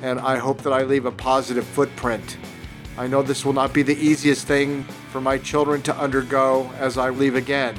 and 0.00 0.18
I 0.18 0.38
hope 0.38 0.62
that 0.62 0.72
I 0.72 0.84
leave 0.84 1.04
a 1.04 1.12
positive 1.12 1.66
footprint. 1.66 2.38
I 2.96 3.06
know 3.08 3.20
this 3.20 3.44
will 3.44 3.52
not 3.52 3.74
be 3.74 3.82
the 3.82 3.98
easiest 3.98 4.46
thing 4.46 4.84
for 5.12 5.20
my 5.20 5.36
children 5.36 5.82
to 5.82 5.94
undergo 5.98 6.72
as 6.78 6.96
I 6.96 7.10
leave 7.10 7.34
again, 7.34 7.78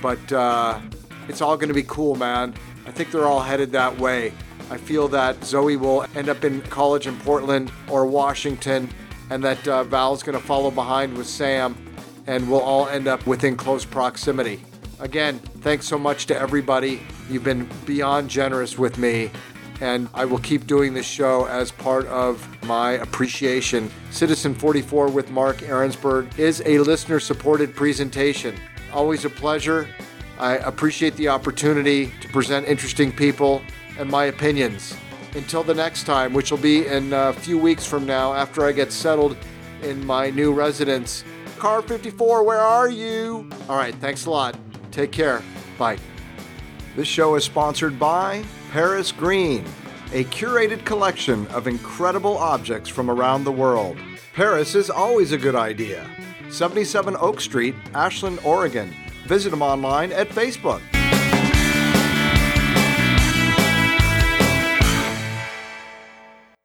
but 0.00 0.32
uh, 0.32 0.80
it's 1.28 1.42
all 1.42 1.58
going 1.58 1.68
to 1.68 1.74
be 1.74 1.82
cool, 1.82 2.14
man. 2.14 2.54
I 2.88 2.90
think 2.90 3.10
they're 3.10 3.26
all 3.26 3.40
headed 3.40 3.70
that 3.72 3.98
way. 3.98 4.32
I 4.70 4.78
feel 4.78 5.08
that 5.08 5.44
Zoe 5.44 5.76
will 5.76 6.06
end 6.14 6.30
up 6.30 6.42
in 6.42 6.62
college 6.62 7.06
in 7.06 7.18
Portland 7.18 7.70
or 7.90 8.06
Washington, 8.06 8.88
and 9.28 9.44
that 9.44 9.68
uh, 9.68 9.84
Val's 9.84 10.22
going 10.22 10.38
to 10.38 10.44
follow 10.44 10.70
behind 10.70 11.14
with 11.14 11.26
Sam, 11.26 11.76
and 12.26 12.50
we'll 12.50 12.62
all 12.62 12.88
end 12.88 13.06
up 13.06 13.26
within 13.26 13.58
close 13.58 13.84
proximity. 13.84 14.62
Again, 15.00 15.38
thanks 15.60 15.86
so 15.86 15.98
much 15.98 16.24
to 16.26 16.36
everybody. 16.36 17.02
You've 17.28 17.44
been 17.44 17.68
beyond 17.84 18.30
generous 18.30 18.78
with 18.78 18.96
me, 18.96 19.30
and 19.82 20.08
I 20.14 20.24
will 20.24 20.38
keep 20.38 20.66
doing 20.66 20.94
this 20.94 21.06
show 21.06 21.46
as 21.46 21.70
part 21.70 22.06
of 22.06 22.42
my 22.64 22.92
appreciation. 22.92 23.90
Citizen 24.10 24.54
44 24.54 25.08
with 25.08 25.30
Mark 25.30 25.58
Ahrensberg 25.58 26.38
is 26.38 26.62
a 26.64 26.78
listener 26.78 27.20
supported 27.20 27.76
presentation. 27.76 28.56
Always 28.94 29.26
a 29.26 29.30
pleasure. 29.30 29.88
I 30.38 30.54
appreciate 30.56 31.16
the 31.16 31.28
opportunity 31.28 32.12
to 32.20 32.28
present 32.28 32.68
interesting 32.68 33.10
people 33.10 33.60
and 33.98 34.08
my 34.08 34.26
opinions. 34.26 34.96
Until 35.34 35.62
the 35.62 35.74
next 35.74 36.04
time, 36.04 36.32
which 36.32 36.50
will 36.50 36.58
be 36.58 36.86
in 36.86 37.12
a 37.12 37.32
few 37.32 37.58
weeks 37.58 37.84
from 37.84 38.06
now 38.06 38.32
after 38.32 38.64
I 38.64 38.72
get 38.72 38.92
settled 38.92 39.36
in 39.82 40.04
my 40.06 40.30
new 40.30 40.52
residence. 40.52 41.24
Car 41.58 41.82
54, 41.82 42.44
where 42.44 42.60
are 42.60 42.88
you? 42.88 43.50
All 43.68 43.76
right, 43.76 43.94
thanks 43.96 44.26
a 44.26 44.30
lot. 44.30 44.56
Take 44.92 45.12
care. 45.12 45.42
Bye. 45.76 45.98
This 46.96 47.08
show 47.08 47.34
is 47.34 47.44
sponsored 47.44 47.98
by 47.98 48.44
Paris 48.70 49.12
Green, 49.12 49.64
a 50.12 50.24
curated 50.24 50.84
collection 50.84 51.46
of 51.48 51.66
incredible 51.66 52.38
objects 52.38 52.88
from 52.88 53.10
around 53.10 53.44
the 53.44 53.52
world. 53.52 53.96
Paris 54.34 54.74
is 54.74 54.88
always 54.88 55.32
a 55.32 55.38
good 55.38 55.56
idea. 55.56 56.08
77 56.50 57.16
Oak 57.18 57.40
Street, 57.40 57.74
Ashland, 57.92 58.38
Oregon. 58.44 58.94
Visit 59.28 59.50
them 59.50 59.60
online 59.60 60.10
at 60.12 60.30
Facebook. 60.30 60.80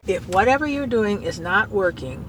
If 0.08 0.26
whatever 0.30 0.66
you're 0.66 0.88
doing 0.88 1.24
is 1.24 1.42
not 1.42 1.72
working, 1.72 2.24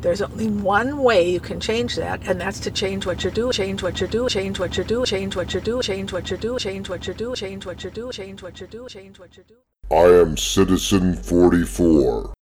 there's 0.00 0.20
only 0.20 0.48
one 0.48 0.98
way 0.98 1.30
you 1.30 1.38
can 1.38 1.60
change 1.60 1.94
that, 1.94 2.26
and 2.26 2.40
that's 2.40 2.58
to 2.60 2.72
change 2.72 3.06
what 3.06 3.22
you 3.22 3.30
do, 3.30 3.52
change 3.52 3.80
what 3.80 4.00
you 4.00 4.08
do, 4.08 4.28
change 4.28 4.58
what 4.58 4.76
you 4.76 4.82
do, 4.82 5.04
change 5.06 5.36
what 5.36 5.54
you 5.54 5.60
do, 5.60 5.80
change 5.80 6.12
what 6.12 6.28
you 6.28 6.36
do, 6.36 6.58
change 6.58 6.88
what 6.88 7.06
you 7.06 7.14
do, 7.14 7.36
change 7.36 7.64
what 7.64 7.84
you 7.84 7.90
do, 7.90 8.10
change 8.12 8.42
what 8.42 8.60
you 8.60 8.66
do, 8.66 8.88
change 8.88 9.20
what 9.20 9.36
you 9.36 9.44
do. 9.46 9.54
I 9.94 10.20
am 10.20 10.36
Citizen 10.36 11.14
44. 11.14 12.34